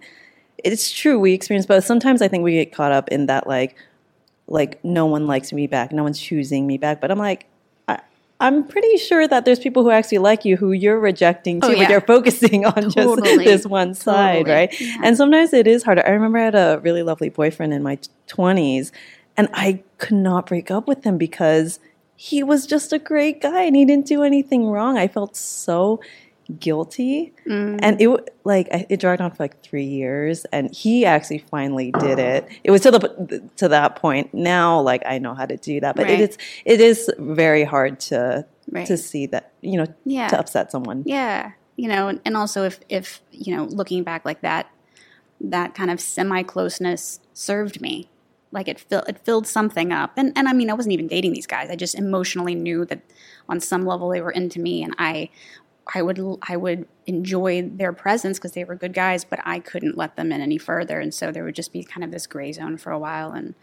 it's 0.64 0.90
true, 0.90 1.19
we 1.19 1.33
experience 1.33 1.67
both. 1.67 1.85
Sometimes 1.85 2.23
I 2.23 2.29
think 2.29 2.45
we 2.45 2.52
get 2.52 2.73
caught 2.73 2.93
up 2.93 3.09
in 3.09 3.26
that, 3.26 3.47
like, 3.47 3.76
like 4.49 4.83
no 4.85 5.07
one 5.07 5.26
likes 5.26 5.52
me 5.52 5.67
back, 5.67 5.93
no 5.93 6.02
one's 6.02 6.21
choosing 6.21 6.67
me 6.67 6.79
back. 6.79 7.00
But 7.00 7.11
I'm 7.11 7.19
like, 7.19 7.47
I'm 8.38 8.66
pretty 8.66 8.99
sure 8.99 9.26
that 9.26 9.45
there's 9.45 9.59
people 9.59 9.83
who 9.83 9.90
actually 9.90 10.19
like 10.19 10.45
you 10.45 10.57
who 10.57 10.73
you're 10.73 11.00
rejecting 11.00 11.61
oh, 11.62 11.69
too, 11.69 11.75
oh, 11.75 11.76
yeah. 11.76 11.85
but 11.85 11.90
you're 11.90 12.00
focusing 12.02 12.64
on 12.66 12.90
totally. 12.90 13.23
just 13.23 13.45
this 13.45 13.66
one 13.66 13.95
side, 13.95 14.38
totally. 14.38 14.55
right? 14.55 14.81
Yeah. 14.81 14.97
And 15.02 15.16
sometimes 15.16 15.52
it 15.52 15.66
is 15.66 15.83
harder. 15.83 16.07
I 16.07 16.11
remember 16.11 16.38
I 16.38 16.45
had 16.45 16.55
a 16.55 16.81
really 16.83 17.02
lovely 17.02 17.31
boyfriend 17.31 17.73
in 17.73 17.83
my 17.83 17.99
20s, 18.28 18.93
and 19.37 19.49
I 19.55 19.83
could 19.99 20.16
not 20.16 20.47
break 20.47 20.71
up 20.71 20.87
with 20.87 21.05
him 21.05 21.16
because 21.16 21.81
he 22.16 22.43
was 22.43 22.66
just 22.66 22.93
a 22.93 22.99
great 22.99 23.43
guy 23.43 23.62
and 23.62 23.76
he 23.76 23.85
didn't 23.85 24.07
do 24.07 24.23
anything 24.23 24.66
wrong. 24.66 24.97
I 24.97 25.07
felt 25.07 25.37
so 25.37 26.00
guilty 26.61 27.33
mm. 27.47 27.79
and 27.83 28.00
it 28.00 28.09
like 28.45 28.69
it 28.71 29.00
dragged 29.00 29.21
on 29.21 29.31
for 29.31 29.43
like 29.43 29.62
three 29.62 29.85
years 29.85 30.45
and 30.53 30.73
he 30.75 31.05
actually 31.05 31.38
finally 31.38 31.91
did 31.99 32.19
it 32.19 32.49
it 32.62 32.71
was 32.71 32.81
to 32.81 32.91
the 32.91 33.50
to 33.57 33.69
that 33.69 33.97
point 33.97 34.33
now 34.33 34.81
like 34.81 35.03
i 35.07 35.19
know 35.19 35.35
how 35.35 35.45
to 35.45 35.57
do 35.57 35.81
that 35.81 35.97
but 35.97 36.05
right. 36.05 36.21
it 36.21 36.31
is 36.31 36.38
it 36.65 36.81
is 36.81 37.11
very 37.19 37.65
hard 37.65 37.99
to 37.99 38.47
right. 38.71 38.87
to 38.87 38.97
see 38.97 39.26
that 39.26 39.53
you 39.61 39.76
know 39.76 39.87
yeah. 40.05 40.29
to 40.29 40.38
upset 40.38 40.71
someone 40.71 41.03
yeah 41.05 41.50
you 41.76 41.88
know 41.88 42.17
and 42.25 42.37
also 42.37 42.62
if 42.62 42.79
if 42.88 43.21
you 43.33 43.55
know 43.55 43.65
looking 43.65 44.05
back 44.05 44.25
like 44.25 44.41
that 44.43 44.71
that 45.41 45.75
kind 45.75 45.91
of 45.91 46.00
semi 46.00 46.43
closeness 46.43 47.21
served 47.33 47.81
me 47.81 48.09
like 48.53 48.69
it 48.69 48.79
filled 48.79 49.05
it 49.09 49.19
filled 49.25 49.47
something 49.47 49.93
up 49.93 50.12
and 50.17 50.33
and 50.37 50.49
i 50.49 50.53
mean 50.53 50.71
i 50.71 50.75
wasn't 50.75 50.93
even 50.93 51.07
dating 51.09 51.33
these 51.33 51.47
guys 51.47 51.71
i 51.71 51.76
just 51.76 51.95
emotionally 51.95 52.55
knew 52.55 52.85
that 52.85 53.00
on 53.49 53.61
some 53.61 53.85
level 53.85 54.09
they 54.09 54.21
were 54.21 54.31
into 54.31 54.61
me 54.61 54.83
and 54.83 54.95
i 54.99 55.29
I 55.95 56.02
would 56.02 56.21
I 56.43 56.57
would 56.57 56.87
enjoy 57.07 57.62
their 57.62 57.93
presence 57.93 58.38
because 58.38 58.52
they 58.52 58.64
were 58.64 58.75
good 58.75 58.93
guys, 58.93 59.25
but 59.25 59.40
I 59.45 59.61
couldn't 59.61 59.97
let 59.97 60.16
them 60.16 60.33
in 60.33 60.40
any 60.40 60.59
further, 60.59 61.00
and 61.00 61.14
so 61.14 61.31
there 61.31 61.45
would 61.45 61.55
just 61.55 61.73
be 61.73 61.85
kind 61.85 62.02
of 62.02 62.11
this 62.11 62.26
gray 62.26 62.52
zone 62.52 62.76
for 62.76 62.90
a 62.90 62.99
while. 62.99 63.33
And 63.33 63.55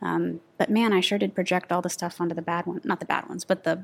um, 0.00 0.40
but 0.58 0.70
man, 0.70 0.92
I 0.92 1.00
sure 1.00 1.18
did 1.18 1.34
project 1.34 1.72
all 1.72 1.82
the 1.82 1.90
stuff 1.90 2.20
onto 2.20 2.34
the 2.34 2.42
bad 2.42 2.66
one, 2.66 2.80
not 2.84 3.00
the 3.00 3.06
bad 3.06 3.28
ones, 3.28 3.44
but 3.44 3.64
the 3.64 3.82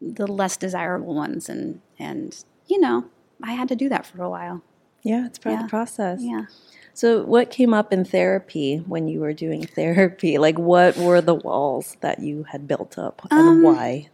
the 0.00 0.26
less 0.26 0.56
desirable 0.56 1.14
ones, 1.14 1.48
and 1.48 1.80
and 1.98 2.44
you 2.66 2.80
know 2.80 3.06
I 3.42 3.52
had 3.52 3.68
to 3.68 3.76
do 3.76 3.88
that 3.88 4.06
for 4.06 4.22
a 4.22 4.30
while. 4.30 4.62
Yeah, 5.02 5.26
it's 5.26 5.38
part 5.38 5.56
of 5.56 5.62
the 5.62 5.68
process. 5.68 6.20
Yeah. 6.22 6.46
So, 6.92 7.22
what 7.22 7.50
came 7.50 7.72
up 7.72 7.92
in 7.92 8.04
therapy 8.04 8.78
when 8.78 9.06
you 9.06 9.20
were 9.20 9.32
doing 9.32 9.66
therapy? 9.74 10.38
Like, 10.38 10.58
what 10.58 10.96
were 10.96 11.20
the 11.20 11.34
walls 11.34 11.96
that 12.00 12.20
you 12.20 12.44
had 12.44 12.66
built 12.66 12.98
up 12.98 13.22
and 13.30 13.40
Um, 13.40 13.62
why? 13.62 14.08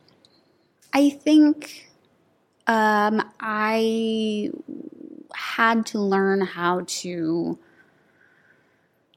I 0.93 1.11
think 1.11 1.91
um, 2.67 3.23
I 3.41 4.51
had 5.35 5.87
to 5.87 5.99
learn 5.99 6.41
how 6.41 6.83
to 6.87 7.59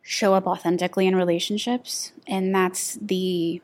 show 0.02 0.34
up 0.34 0.48
authentically 0.48 1.08
in 1.08 1.16
relationships, 1.16 2.12
and 2.28 2.54
that's 2.54 2.96
the 3.02 3.62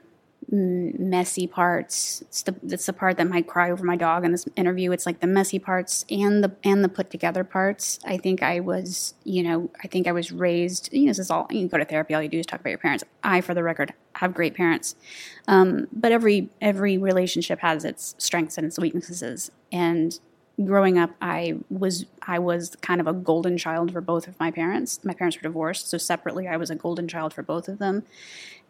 messy 0.54 1.48
parts. 1.48 2.22
It's 2.22 2.44
the 2.44 2.56
it's 2.64 2.86
the 2.86 2.94
part 2.94 3.18
that 3.18 3.28
might 3.28 3.48
cry 3.48 3.72
over 3.72 3.84
my 3.84 3.96
dog 3.96 4.24
in 4.24 4.32
this 4.32 4.46
interview. 4.56 4.92
It's 4.92 5.06
like 5.06 5.20
the 5.20 5.28
messy 5.28 5.58
parts 5.58 6.06
and 6.12 6.44
the 6.44 6.56
and 6.64 6.84
the 6.84 6.90
put 6.90 7.10
together 7.10 7.44
parts. 7.44 8.00
I 8.06 8.18
think 8.18 8.44
I 8.44 8.60
was, 8.60 9.16
you 9.24 9.42
know, 9.42 9.72
I 9.84 9.88
think 9.88 10.08
I 10.08 10.12
was 10.12 10.32
raised. 10.32 10.94
You 10.94 11.06
know, 11.06 11.10
this 11.10 11.20
is 11.20 11.32
all 11.32 11.48
you 11.50 11.68
go 11.68 11.78
to 11.78 11.86
therapy. 11.86 12.14
All 12.14 12.22
you 12.22 12.30
do 12.30 12.38
is 12.38 12.46
talk 12.46 12.60
about 12.60 12.70
your 12.70 12.78
parents. 12.78 13.04
I, 13.24 13.42
for 13.42 13.56
the 13.56 13.64
record, 13.64 13.94
have 14.16 14.36
great 14.36 14.54
parents. 14.54 14.96
Um, 15.48 15.88
but 15.92 16.12
every 16.12 16.50
every 16.62 17.00
relationship 17.00 17.60
has 17.60 17.84
its 17.84 18.14
strengths 18.20 18.58
and 18.58 18.68
its 18.68 18.78
weaknesses. 18.78 19.50
And 19.72 20.20
growing 20.64 21.00
up, 21.00 21.10
I 21.20 21.56
was 21.72 22.06
I 22.28 22.38
was 22.38 22.76
kind 22.82 23.02
of 23.02 23.08
a 23.08 23.14
golden 23.14 23.58
child 23.58 23.92
for 23.92 24.02
both 24.02 24.28
of 24.28 24.40
my 24.40 24.52
parents. 24.52 25.04
My 25.04 25.16
parents 25.16 25.36
were 25.36 25.42
divorced, 25.42 25.90
so 25.90 25.98
separately, 25.98 26.48
I 26.48 26.58
was 26.58 26.70
a 26.70 26.76
golden 26.76 27.08
child 27.08 27.34
for 27.34 27.42
both 27.42 27.68
of 27.68 27.80
them. 27.80 28.04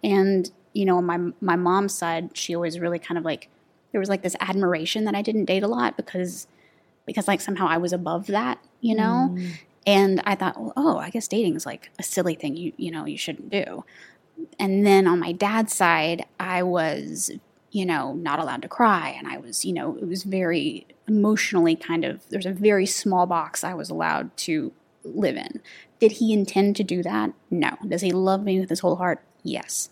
And 0.01 0.49
you 0.74 0.86
know, 0.86 0.98
on 0.98 1.06
my 1.06 1.20
my 1.42 1.56
mom's 1.56 1.96
side, 1.96 2.36
she 2.36 2.56
always 2.56 2.80
really 2.80 3.00
kind 3.00 3.18
of 3.18 3.24
like 3.24 3.50
there 3.92 4.00
was 4.00 4.10
like 4.10 4.24
this 4.24 4.36
admiration 4.39 5.06
that 5.06 5.15
I 5.15 5.22
didn't 5.22 5.46
date 5.46 5.63
a 5.63 5.68
lot 5.68 5.98
because 5.98 6.48
because 7.06 7.27
like 7.27 7.42
somehow 7.42 7.68
I 7.68 7.77
was 7.77 7.94
above 7.94 8.27
that, 8.27 8.60
you 8.82 8.96
know. 8.96 9.30
Mm. 9.32 9.51
And 9.86 10.22
I 10.25 10.36
thought, 10.36 10.58
well, 10.58 10.72
oh, 10.77 10.98
I 10.98 11.10
guess 11.10 11.27
dating 11.27 11.58
is 11.58 11.65
like 11.65 11.92
a 12.00 12.03
silly 12.03 12.36
thing 12.36 12.56
you 12.56 12.74
you 12.77 12.89
know 12.89 13.06
you 13.06 13.18
shouldn't 13.18 13.50
do 13.50 13.84
and 14.60 14.86
then 14.86 15.08
on 15.08 15.20
my 15.20 15.32
dad's 15.32 15.75
side, 15.75 16.25
I 16.39 16.63
was, 16.63 17.32
you 17.72 17.86
know, 17.86 18.13
not 18.13 18.39
allowed 18.39 18.62
to 18.63 18.68
cry. 18.68 19.10
And 19.18 19.27
I 19.27 19.38
was, 19.38 19.65
you 19.65 19.74
know, 19.74 19.98
it 19.98 20.08
was 20.08 20.24
very 20.24 20.88
emotionally 21.08 21.75
kind 21.75 22.06
of, 22.06 22.27
there's 22.30 22.46
a 22.46 22.51
very 22.51 22.86
small 22.86 23.25
box 23.25 23.63
I 23.63 23.74
was 23.74 23.89
allowed 23.89 24.36
to 24.38 24.72
live 25.03 25.36
in. 25.36 25.62
Did 26.00 26.13
he 26.13 26.34
intend 26.34 26.75
to 26.77 26.84
do 26.84 27.03
that? 27.03 27.34
No. 27.50 27.77
Does 27.88 28.01
he 28.01 28.12
love 28.12 28.44
me 28.44 28.60
with 28.60 28.70
his 28.70 28.80
whole 28.80 28.98
heart? 28.98 29.22
Yes. 29.44 29.89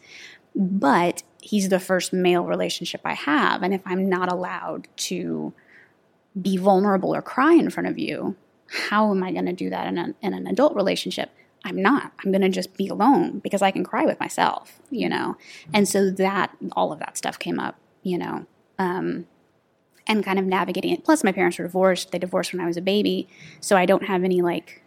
But 0.55 1.23
he's 1.41 1.69
the 1.69 1.79
first 1.79 2.13
male 2.13 2.43
relationship 2.43 3.01
I 3.03 3.13
have. 3.13 3.63
And 3.63 3.73
if 3.73 3.81
I'm 3.85 4.09
not 4.09 4.31
allowed 4.31 4.87
to 4.97 5.53
be 6.39 6.57
vulnerable 6.57 7.15
or 7.15 7.21
cry 7.21 7.53
in 7.53 7.69
front 7.69 7.87
of 7.87 7.97
you, 7.97 8.35
how 8.89 9.11
am 9.11 9.23
I 9.23 9.31
going 9.31 9.45
to 9.47 9.53
do 9.53 9.69
that 9.69 9.87
in, 9.87 9.97
a, 9.97 10.13
in 10.21 10.33
an 10.33 10.47
adult 10.47 10.75
relationship? 10.75 11.29
I'm 11.63 11.81
not. 11.81 12.11
I'm 12.23 12.31
going 12.31 12.41
to 12.41 12.49
just 12.49 12.75
be 12.75 12.87
alone 12.87 13.39
because 13.39 13.61
I 13.61 13.71
can 13.71 13.83
cry 13.83 14.05
with 14.05 14.19
myself, 14.19 14.79
you 14.89 15.07
know? 15.09 15.37
And 15.73 15.87
so 15.87 16.09
that, 16.11 16.55
all 16.73 16.91
of 16.91 16.99
that 16.99 17.17
stuff 17.17 17.37
came 17.37 17.59
up, 17.59 17.77
you 18.03 18.17
know? 18.17 18.45
Um, 18.79 19.27
and 20.07 20.23
kind 20.23 20.39
of 20.39 20.45
navigating 20.45 20.91
it. 20.91 21.03
Plus, 21.03 21.23
my 21.23 21.31
parents 21.31 21.57
were 21.57 21.65
divorced. 21.65 22.11
They 22.11 22.19
divorced 22.19 22.53
when 22.53 22.61
I 22.61 22.65
was 22.65 22.77
a 22.77 22.81
baby. 22.81 23.27
So 23.59 23.77
I 23.77 23.85
don't 23.85 24.05
have 24.05 24.23
any 24.23 24.41
like 24.41 24.81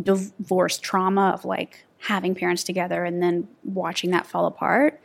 divorce 0.00 0.78
trauma 0.78 1.30
of 1.30 1.44
like 1.44 1.84
having 2.00 2.34
parents 2.34 2.64
together 2.64 3.04
and 3.04 3.22
then 3.22 3.48
watching 3.64 4.10
that 4.10 4.26
fall 4.26 4.46
apart. 4.46 5.00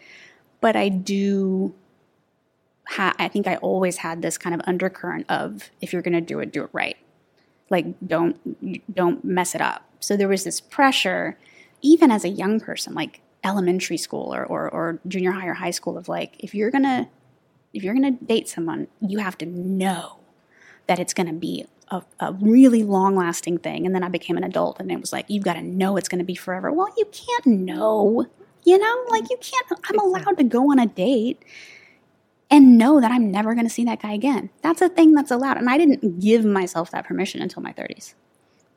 But 0.62 0.76
I 0.76 0.90
do, 0.90 1.76
ha- 2.88 3.14
I 3.20 3.28
think 3.28 3.48
I 3.48 3.58
always 3.58 3.98
had 3.98 4.22
this 4.22 4.38
kind 4.38 4.56
of 4.56 4.62
undercurrent 4.66 5.26
of 5.30 5.70
if 5.82 5.94
you're 5.94 6.02
going 6.02 6.14
to 6.14 6.22
do 6.22 6.40
it, 6.40 6.52
do 6.52 6.64
it 6.64 6.70
right 6.74 6.98
like 7.70 7.86
don't 8.06 8.94
don't 8.94 9.24
mess 9.24 9.56
it 9.56 9.62
up 9.62 9.84
so 10.00 10.16
there 10.16 10.28
was 10.28 10.44
this 10.44 10.62
pressure 10.62 11.38
even 11.82 12.12
as 12.12 12.24
a 12.24 12.30
young 12.30 12.60
person 12.60 12.94
like 12.94 13.22
elementary 13.44 13.98
school 13.98 14.34
or, 14.34 14.44
or, 14.44 14.70
or 14.70 15.00
junior 15.08 15.32
high 15.32 15.46
or 15.46 15.54
high 15.54 15.72
school 15.72 15.98
of 15.98 16.08
like 16.08 16.36
if 16.40 16.56
you're 16.56 16.72
gonna 16.72 17.08
if 17.74 17.84
you're 17.84 17.94
gonna 17.94 18.12
date 18.12 18.48
someone 18.48 18.88
you 19.02 19.20
have 19.20 19.38
to 19.38 19.46
know 19.46 20.18
that 20.88 21.00
it's 21.00 21.14
gonna 21.14 21.34
be 21.34 21.66
a, 21.90 22.02
a 22.20 22.34
really 22.34 22.84
long 22.84 23.16
lasting 23.16 23.58
thing 23.58 23.86
and 23.86 23.94
then 23.94 24.04
i 24.04 24.10
became 24.10 24.38
an 24.38 24.44
adult 24.44 24.80
and 24.80 24.92
it 24.92 25.00
was 25.00 25.14
like 25.14 25.26
you've 25.28 25.44
got 25.44 25.54
to 25.54 25.62
know 25.62 25.98
it's 25.98 26.10
gonna 26.10 26.24
be 26.24 26.36
forever 26.36 26.72
well 26.72 26.92
you 26.98 27.06
can't 27.12 27.46
know 27.46 28.26
you 28.64 28.78
know 28.78 29.06
like 29.10 29.30
you 29.30 29.38
can't 29.38 29.82
i'm 29.90 30.00
allowed 30.00 30.38
to 30.38 30.44
go 30.44 30.72
on 30.72 30.80
a 30.80 30.88
date 30.88 31.44
and 32.50 32.78
know 32.78 33.02
that 33.02 33.12
I'm 33.12 33.32
never 33.32 33.54
going 33.54 33.66
to 33.66 33.74
see 33.74 33.86
that 33.86 34.02
guy 34.02 34.14
again. 34.14 34.50
That's 34.62 34.82
a 34.82 34.90
thing 34.90 35.14
that's 35.14 35.32
allowed. 35.32 35.58
And 35.58 35.70
I 35.70 35.78
didn't 35.78 36.20
give 36.20 36.46
myself 36.46 36.92
that 36.92 37.06
permission 37.06 37.42
until 37.42 37.62
my 37.62 37.74
30s. 37.74 38.14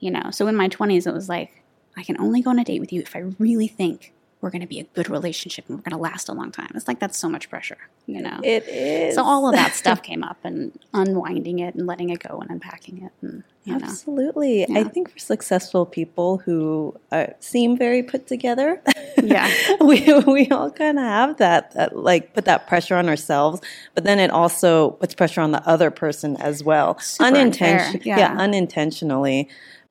You 0.00 0.10
know, 0.10 0.30
so 0.30 0.46
in 0.46 0.56
my 0.56 0.68
20s, 0.68 1.06
it 1.06 1.12
was 1.12 1.28
like, 1.28 1.62
I 1.96 2.02
can 2.02 2.20
only 2.20 2.40
go 2.40 2.50
on 2.50 2.58
a 2.58 2.64
date 2.64 2.80
with 2.80 2.92
you 2.92 3.00
if 3.00 3.16
I 3.16 3.24
really 3.38 3.68
think 3.68 4.12
we're 4.40 4.50
going 4.50 4.60
to 4.60 4.66
be 4.68 4.78
a 4.78 4.84
good 4.84 5.10
relationship 5.10 5.64
and 5.68 5.78
we're 5.78 5.82
going 5.82 5.96
to 5.96 6.02
last 6.02 6.28
a 6.28 6.32
long 6.32 6.52
time. 6.52 6.70
It's 6.74 6.86
like 6.86 7.00
that's 7.00 7.18
so 7.18 7.28
much 7.28 7.50
pressure, 7.50 7.78
you 8.06 8.22
know. 8.22 8.40
It 8.42 8.66
is. 8.68 9.14
so 9.16 9.24
all 9.24 9.48
of 9.48 9.54
that 9.54 9.74
stuff 9.74 10.02
came 10.02 10.22
up 10.22 10.38
and 10.44 10.78
unwinding 10.94 11.58
it 11.58 11.74
and 11.74 11.86
letting 11.86 12.10
it 12.10 12.20
go 12.20 12.38
and 12.38 12.50
unpacking 12.50 13.02
it 13.02 13.12
and 13.20 13.42
you 13.64 13.76
know. 13.76 13.84
Absolutely. 13.86 14.64
I 14.76 14.84
think 14.84 15.10
for 15.12 15.18
successful 15.18 15.84
people 15.84 16.38
who 16.38 16.94
uh, 17.12 17.26
seem 17.40 17.76
very 17.76 18.02
put 18.02 18.26
together, 18.26 18.80
Yeah. 19.22 19.50
we, 19.80 20.00
we 20.26 20.48
all 20.48 20.70
kind 20.70 20.98
of 20.98 21.04
have 21.04 21.36
that, 21.38 21.72
that, 21.72 21.96
like 21.96 22.34
put 22.34 22.44
that 22.46 22.66
pressure 22.66 22.94
on 22.94 23.08
ourselves, 23.08 23.60
but 23.94 24.04
then 24.04 24.18
it 24.18 24.30
also 24.30 24.90
puts 24.92 25.14
pressure 25.14 25.40
on 25.40 25.50
the 25.52 25.66
other 25.68 25.90
person 25.90 26.36
as 26.36 26.62
well. 26.62 26.98
Unintentionally. 27.20 28.02
yeah. 28.04 28.18
yeah. 28.18 28.36
unintentionally, 28.38 29.48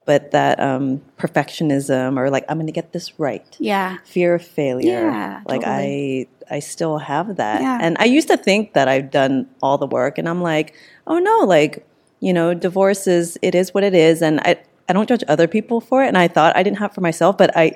but 0.08 0.30
that 0.30 0.58
um, 0.58 1.02
perfectionism 1.18 2.16
or 2.18 2.30
like, 2.30 2.44
I'm 2.48 2.56
going 2.56 2.66
to 2.66 2.72
get 2.72 2.92
this 2.94 3.18
right. 3.20 3.44
Yeah. 3.60 3.98
Fear 4.04 4.36
of 4.36 4.44
failure. 4.44 5.02
Yeah, 5.10 5.42
like 5.44 5.60
totally. 5.62 6.28
I 6.50 6.56
I 6.56 6.60
still 6.60 6.96
have 6.96 7.36
that. 7.36 7.60
Yeah. 7.60 7.78
And 7.80 7.96
I 8.00 8.06
used 8.06 8.28
to 8.28 8.38
think 8.38 8.72
that 8.72 8.88
I've 8.88 9.10
done 9.10 9.46
all 9.62 9.76
the 9.76 9.86
work 9.86 10.16
and 10.16 10.26
I'm 10.26 10.40
like, 10.42 10.74
oh 11.06 11.18
no, 11.18 11.36
like, 11.40 11.86
you 12.20 12.32
know, 12.32 12.54
divorce 12.54 13.06
is 13.06 13.38
it 13.42 13.54
is 13.54 13.74
what 13.74 13.84
it 13.84 13.94
is 13.94 14.22
and 14.22 14.40
I 14.40 14.56
I 14.88 14.94
don't 14.94 15.06
judge 15.12 15.24
other 15.28 15.46
people 15.46 15.78
for 15.82 16.02
it 16.02 16.08
and 16.08 16.16
I 16.16 16.26
thought 16.26 16.56
I 16.56 16.62
didn't 16.62 16.78
have 16.78 16.94
for 16.94 17.02
myself, 17.02 17.36
but 17.36 17.50
I 17.54 17.66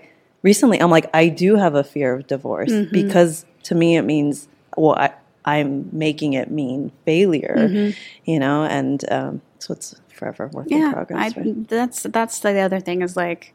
recently 0.42 0.78
I'm 0.80 0.90
like 0.90 1.08
I 1.14 1.28
do 1.28 1.56
have 1.56 1.74
a 1.74 1.84
fear 1.84 2.14
of 2.14 2.26
divorce 2.26 2.72
Mm-hmm. 2.72 2.92
because 2.92 3.44
to 3.68 3.74
me 3.74 3.96
it 4.00 4.04
means 4.14 4.48
well 4.76 4.96
I 4.96 5.10
I'm 5.44 5.88
making 5.92 6.32
it 6.40 6.50
mean 6.50 6.92
failure, 7.04 7.56
you 8.24 8.38
know, 8.38 8.62
and 8.64 8.98
um, 9.10 9.42
so 9.58 9.74
it's 9.74 9.94
forever 10.22 10.48
work 10.52 10.70
in 10.70 10.78
yeah, 10.78 10.92
progress. 10.92 11.36
I, 11.36 11.40
right? 11.40 11.68
that's 11.68 12.02
that's 12.04 12.38
the 12.38 12.60
other 12.60 12.78
thing 12.78 13.02
is 13.02 13.16
like, 13.16 13.54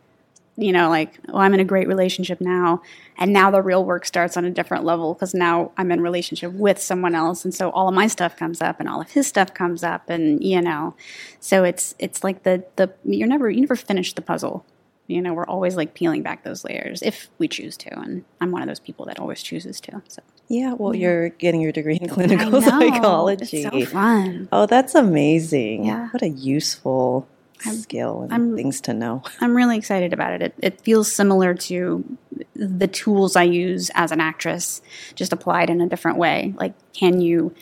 you 0.58 0.74
know, 0.74 0.90
like 0.90 1.20
well, 1.28 1.38
I'm 1.38 1.54
in 1.54 1.60
a 1.60 1.66
great 1.66 1.88
relationship 1.88 2.42
now, 2.42 2.82
and 3.18 3.32
now 3.32 3.50
the 3.52 3.62
real 3.62 3.86
work 3.86 4.06
starts 4.06 4.36
on 4.36 4.44
a 4.44 4.52
different 4.52 4.84
level 4.84 5.14
because 5.14 5.34
now 5.34 5.72
I'm 5.78 5.92
in 5.92 6.02
relationship 6.02 6.52
with 6.52 6.80
someone 6.80 7.16
else, 7.16 7.46
and 7.46 7.54
so 7.54 7.70
all 7.70 7.88
of 7.88 7.96
my 7.96 8.08
stuff 8.08 8.36
comes 8.36 8.62
up, 8.62 8.80
and 8.80 8.90
all 8.90 9.00
of 9.00 9.12
his 9.12 9.28
stuff 9.28 9.54
comes 9.54 9.84
up, 9.84 10.10
and 10.10 10.44
you 10.44 10.62
know, 10.62 10.96
so 11.40 11.64
it's 11.64 11.96
it's 12.00 12.24
like 12.24 12.44
the 12.44 12.66
the 12.76 12.94
you're 13.06 13.28
never 13.28 13.50
you 13.50 13.62
never 13.62 13.76
finish 13.76 14.14
the 14.14 14.22
puzzle. 14.22 14.66
You 15.08 15.22
know, 15.22 15.34
we're 15.34 15.48
always 15.48 15.78
like 15.78 15.94
peeling 15.94 16.22
back 16.22 16.44
those 16.44 16.66
layers 16.66 17.02
if 17.02 17.30
we 17.38 17.48
choose 17.48 17.78
to, 17.78 17.98
and 17.98 18.26
I'm 18.42 18.52
one 18.52 18.62
of 18.62 18.68
those 18.68 18.82
people 18.82 19.06
that 19.06 19.20
always 19.20 19.42
chooses 19.42 19.80
to. 19.82 20.02
So 20.10 20.22
Yeah, 20.50 20.74
well, 20.74 20.96
you're 20.96 21.30
getting 21.30 21.60
your 21.62 21.72
degree 21.74 21.98
in 22.02 22.08
clinical 22.08 22.62
psychology. 22.62 23.64
It's 23.64 23.86
so 23.88 23.92
fun. 23.92 24.48
Oh, 24.52 24.66
that's 24.66 24.96
amazing. 24.96 25.86
Yeah. 25.86 26.10
What 26.12 26.22
a 26.22 26.30
useful 26.30 27.28
skill 27.60 28.22
and 28.24 28.32
I'm- 28.32 28.56
things 28.56 28.80
to 28.82 28.94
know. 28.94 29.24
I'm 29.42 29.56
really 29.56 29.78
excited 29.78 30.14
about 30.14 30.34
it. 30.34 30.42
it. 30.42 30.54
It 30.60 30.82
feels 30.82 31.12
similar 31.12 31.54
to 31.54 32.18
the 32.56 32.88
tools 32.88 33.36
I 33.36 33.44
use 33.44 33.90
as 33.96 34.12
an 34.12 34.22
actress, 34.22 34.82
just 35.16 35.34
applied 35.34 35.70
in 35.70 35.82
a 35.82 35.88
different 35.88 36.18
way. 36.18 36.54
Like, 36.58 36.74
can 36.94 37.20
you 37.20 37.54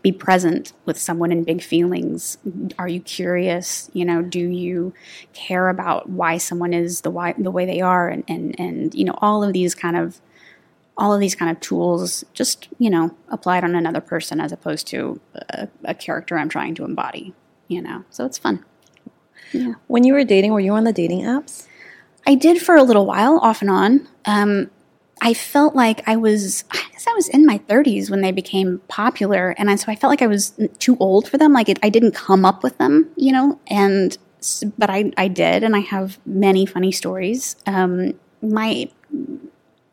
be 0.00 0.10
present 0.10 0.72
with 0.84 0.98
someone 0.98 1.30
in 1.30 1.44
big 1.44 1.62
feelings? 1.62 2.38
Are 2.76 2.88
you 2.88 3.00
curious? 3.00 3.88
You 3.92 4.04
know, 4.04 4.20
do 4.22 4.40
you 4.40 4.94
care 5.32 5.68
about 5.68 6.08
why 6.08 6.38
someone 6.38 6.72
is 6.72 7.02
the 7.02 7.10
why 7.10 7.34
the 7.38 7.52
way 7.52 7.66
they 7.66 7.80
are, 7.80 8.08
and 8.08 8.24
and 8.26 8.58
and 8.58 8.94
you 8.96 9.04
know, 9.04 9.14
all 9.18 9.44
of 9.44 9.52
these 9.52 9.76
kind 9.76 9.96
of 9.96 10.20
all 10.96 11.14
of 11.14 11.20
these 11.20 11.34
kind 11.34 11.50
of 11.50 11.60
tools, 11.60 12.24
just 12.32 12.68
you 12.78 12.90
know, 12.90 13.16
applied 13.28 13.64
on 13.64 13.74
another 13.74 14.00
person 14.00 14.40
as 14.40 14.52
opposed 14.52 14.86
to 14.88 15.20
a, 15.34 15.68
a 15.84 15.94
character 15.94 16.36
I'm 16.38 16.48
trying 16.48 16.74
to 16.76 16.84
embody. 16.84 17.34
You 17.68 17.82
know, 17.82 18.04
so 18.10 18.26
it's 18.26 18.38
fun. 18.38 18.64
When 19.86 20.04
you 20.04 20.14
were 20.14 20.24
dating, 20.24 20.52
were 20.52 20.60
you 20.60 20.72
on 20.72 20.84
the 20.84 20.92
dating 20.92 21.22
apps? 21.22 21.66
I 22.26 22.34
did 22.34 22.60
for 22.60 22.76
a 22.76 22.82
little 22.82 23.06
while, 23.06 23.38
off 23.38 23.62
and 23.62 23.70
on. 23.70 24.08
Um, 24.24 24.70
I 25.20 25.34
felt 25.34 25.74
like 25.74 26.06
I 26.06 26.16
was, 26.16 26.64
I 26.70 26.82
guess 26.92 27.06
I 27.06 27.12
was 27.12 27.28
in 27.28 27.46
my 27.46 27.58
30s 27.58 28.10
when 28.10 28.20
they 28.20 28.32
became 28.32 28.80
popular. 28.88 29.50
And 29.58 29.70
I, 29.70 29.76
so 29.76 29.90
I 29.90 29.96
felt 29.96 30.10
like 30.10 30.22
I 30.22 30.26
was 30.26 30.58
too 30.78 30.96
old 30.98 31.28
for 31.28 31.38
them. 31.38 31.52
Like 31.52 31.68
it, 31.68 31.78
I 31.82 31.88
didn't 31.88 32.12
come 32.12 32.44
up 32.44 32.62
with 32.62 32.78
them, 32.78 33.08
you 33.16 33.32
know, 33.32 33.60
and, 33.68 34.16
but 34.76 34.90
I, 34.90 35.12
I 35.16 35.28
did. 35.28 35.62
And 35.62 35.76
I 35.76 35.80
have 35.80 36.18
many 36.26 36.66
funny 36.66 36.92
stories. 36.92 37.56
Um, 37.66 38.14
my 38.40 38.90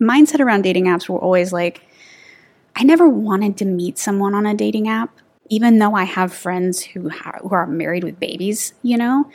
mindset 0.02 0.40
around 0.40 0.64
dating 0.64 0.86
apps 0.86 1.10
were 1.10 1.20
always 1.20 1.52
like, 1.54 1.82
I 2.76 2.84
never 2.84 3.10
wanted 3.10 3.58
to 3.58 3.66
meet 3.66 3.98
someone 3.98 4.34
on 4.34 4.46
a 4.46 4.54
dating 4.54 4.88
app, 4.88 5.18
even 5.50 5.80
though 5.80 5.96
I 5.96 6.04
have 6.04 6.34
friends 6.34 6.82
who, 6.82 7.10
ha- 7.10 7.40
who 7.42 7.54
are 7.54 7.68
married 7.68 8.04
with 8.04 8.20
babies, 8.20 8.74
you 8.84 8.98
know? 8.98 9.30